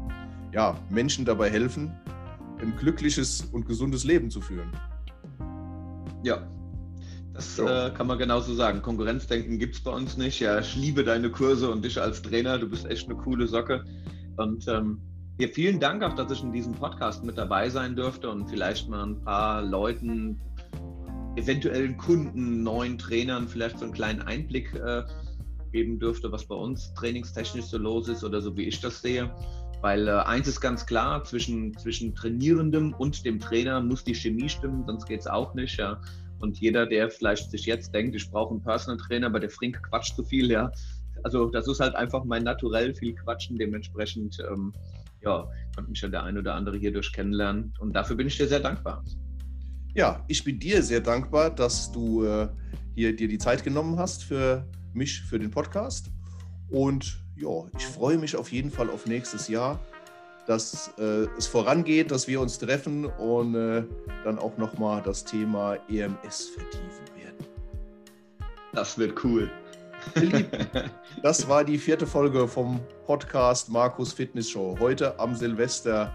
ja, 0.54 0.78
Menschen 0.90 1.26
dabei 1.26 1.50
helfen, 1.50 1.92
ein 2.62 2.76
glückliches 2.78 3.42
und 3.52 3.66
gesundes 3.66 4.04
Leben 4.04 4.30
zu 4.30 4.42
führen. 4.42 4.72
Ja, 6.24 6.48
das 7.34 7.56
so. 7.56 7.68
äh, 7.68 7.92
kann 7.92 8.08
man 8.08 8.18
genauso 8.18 8.54
sagen. 8.54 8.82
Konkurrenzdenken 8.82 9.58
gibt 9.58 9.76
es 9.76 9.84
bei 9.84 9.92
uns 9.92 10.18
nicht. 10.18 10.40
Ja, 10.40 10.60
ich 10.60 10.76
liebe 10.76 11.04
deine 11.04 11.30
Kurse 11.30 11.72
und 11.72 11.84
dich 11.84 12.00
als 12.00 12.22
Trainer. 12.22 12.60
Du 12.60 12.70
bist 12.70 12.86
echt 12.86 13.10
eine 13.10 13.18
coole 13.18 13.48
Socke. 13.48 13.84
Und 14.38 14.68
ähm, 14.68 15.00
ja, 15.40 15.48
vielen 15.48 15.80
Dank 15.80 16.04
auch, 16.04 16.14
dass 16.14 16.32
ich 16.32 16.44
in 16.44 16.52
diesem 16.52 16.74
Podcast 16.74 17.24
mit 17.24 17.38
dabei 17.38 17.70
sein 17.70 17.96
durfte 17.96 18.30
und 18.30 18.50
vielleicht 18.50 18.90
mal 18.90 19.04
ein 19.04 19.22
paar 19.22 19.62
Leuten, 19.64 20.40
eventuellen 21.36 21.98
Kunden, 21.98 22.64
neuen 22.64 22.98
Trainern 22.98 23.48
vielleicht 23.48 23.80
so 23.80 23.86
einen 23.86 23.94
kleinen 23.94 24.22
Einblick 24.22 24.74
äh, 24.76 25.04
geben 25.72 26.00
dürfte, 26.00 26.32
was 26.32 26.46
bei 26.46 26.56
uns 26.56 26.94
trainingstechnisch 26.94 27.66
so 27.66 27.78
los 27.78 28.08
ist 28.08 28.24
oder 28.24 28.42
so 28.42 28.56
wie 28.56 28.64
ich 28.64 28.80
das 28.80 29.02
sehe. 29.02 29.34
Weil 29.82 30.08
äh, 30.08 30.12
eins 30.12 30.48
ist 30.48 30.62
ganz 30.62 30.86
klar, 30.86 31.24
zwischen, 31.24 31.76
zwischen 31.78 32.14
Trainierendem 32.14 32.94
und 32.94 33.26
dem 33.26 33.40
Trainer 33.40 33.82
muss 33.82 34.04
die 34.04 34.14
Chemie 34.14 34.48
stimmen, 34.48 34.84
sonst 34.86 35.08
geht 35.08 35.22
es 35.22 35.28
auch 35.28 35.54
nicht. 35.56 35.78
Ja. 35.78 36.00
Und 36.40 36.60
jeder, 36.60 36.86
der 36.86 37.10
vielleicht 37.10 37.50
sich 37.52 37.66
jetzt 37.66 37.94
denkt, 37.94 38.16
ich 38.16 38.30
brauche 38.30 38.52
einen 38.52 38.64
Personal 38.64 38.98
Trainer, 38.98 39.28
aber 39.28 39.40
der 39.40 39.50
Frink 39.50 39.82
quatscht 39.90 40.16
zu 40.16 40.24
viel, 40.24 40.52
ja. 40.52 40.72
Also 41.24 41.50
das 41.50 41.68
ist 41.68 41.80
halt 41.80 41.96
einfach 41.96 42.24
mein 42.24 42.44
Naturell, 42.44 42.94
viel 42.94 43.14
quatschen. 43.16 43.58
Dementsprechend, 43.58 44.38
ähm, 44.52 44.74
ja, 45.22 45.48
konnte 45.76 45.90
mich 45.90 46.02
ja 46.02 46.10
der 46.10 46.24
ein 46.24 46.38
oder 46.38 46.56
andere 46.56 46.78
hierdurch 46.78 47.12
kennenlernen. 47.12 47.74
Und 47.80 47.96
dafür 47.96 48.16
bin 48.16 48.28
ich 48.28 48.38
dir 48.38 48.48
sehr 48.48 48.60
dankbar. 48.60 49.04
Ja, 49.94 50.24
ich 50.28 50.44
bin 50.44 50.60
dir 50.60 50.82
sehr 50.84 51.02
dankbar, 51.02 51.54
dass 51.54 51.92
du 51.92 52.24
äh, 52.24 52.48
hier 52.96 53.16
dir 53.16 53.28
die 53.28 53.38
Zeit 53.38 53.64
genommen 53.64 53.98
hast 53.98 54.24
für 54.24 54.68
mich, 54.94 55.22
für 55.22 55.39
den 55.39 55.52
Podcast. 55.52 56.08
Und 56.70 57.22
ja, 57.36 57.66
ich 57.78 57.86
freue 57.86 58.18
mich 58.18 58.36
auf 58.36 58.52
jeden 58.52 58.72
Fall 58.72 58.89
auf 58.89 59.06
nächstes 59.06 59.48
Jahr, 59.48 59.80
dass 60.48 60.92
äh, 60.98 61.28
es 61.38 61.48
vorangeht, 61.48 62.12
dass 62.12 62.28
wir 62.28 62.42
uns 62.42 62.58
treffen 62.58 63.06
und 63.06 63.56
äh, 63.56 63.84
dann 64.24 64.39
auch 64.39 64.58
nochmal 64.58 65.02
das 65.02 65.24
Thema 65.24 65.78
EMS 65.89 66.50
vertiefen 66.50 67.06
werden. 67.18 67.46
Das 68.74 68.98
wird 68.98 69.24
cool. 69.24 69.52
das 71.24 71.48
war 71.48 71.64
die 71.64 71.78
vierte 71.78 72.08
Folge 72.08 72.48
vom 72.48 72.80
Podcast 73.06 73.70
Markus 73.70 74.14
Fitness 74.14 74.50
Show. 74.50 74.76
Heute 74.80 75.20
am 75.20 75.36
Silvester 75.36 76.14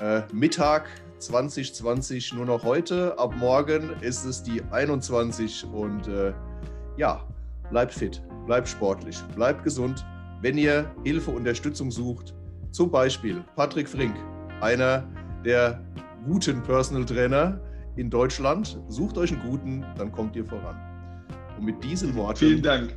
äh, 0.00 0.22
Mittag 0.32 0.88
2020 1.18 2.34
nur 2.34 2.46
noch 2.46 2.64
heute. 2.64 3.18
Ab 3.18 3.34
morgen 3.36 3.90
ist 4.00 4.24
es 4.24 4.42
die 4.42 4.62
21 4.70 5.64
und 5.72 6.06
äh, 6.08 6.32
ja, 6.96 7.26
bleibt 7.70 7.92
fit, 7.92 8.22
bleibt 8.46 8.68
sportlich, 8.68 9.20
bleibt 9.34 9.64
gesund 9.64 10.04
wenn 10.44 10.58
ihr 10.58 10.94
Hilfe, 11.04 11.30
Unterstützung 11.30 11.90
sucht, 11.90 12.34
zum 12.70 12.90
Beispiel 12.90 13.42
Patrick 13.56 13.88
Frink, 13.88 14.14
einer 14.60 15.08
der 15.42 15.82
guten 16.26 16.62
Personal 16.62 17.06
Trainer 17.06 17.58
in 17.96 18.10
Deutschland, 18.10 18.78
sucht 18.88 19.16
euch 19.16 19.32
einen 19.32 19.40
guten, 19.40 19.86
dann 19.96 20.12
kommt 20.12 20.36
ihr 20.36 20.44
voran. 20.44 20.76
Und 21.56 21.64
mit 21.64 21.82
diesen 21.82 22.14
Worten. 22.14 22.36
Vielen 22.36 22.62
Dank. 22.62 22.94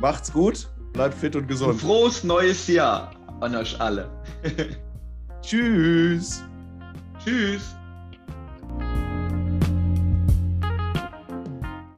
Macht's 0.00 0.30
gut, 0.30 0.68
bleibt 0.92 1.14
fit 1.14 1.34
und 1.34 1.48
gesund. 1.48 1.72
Ein 1.72 1.78
frohes 1.78 2.24
neues 2.24 2.66
Jahr 2.66 3.10
an 3.40 3.56
euch 3.56 3.80
alle. 3.80 4.10
Tschüss. 5.40 6.44
Tschüss. 7.24 7.75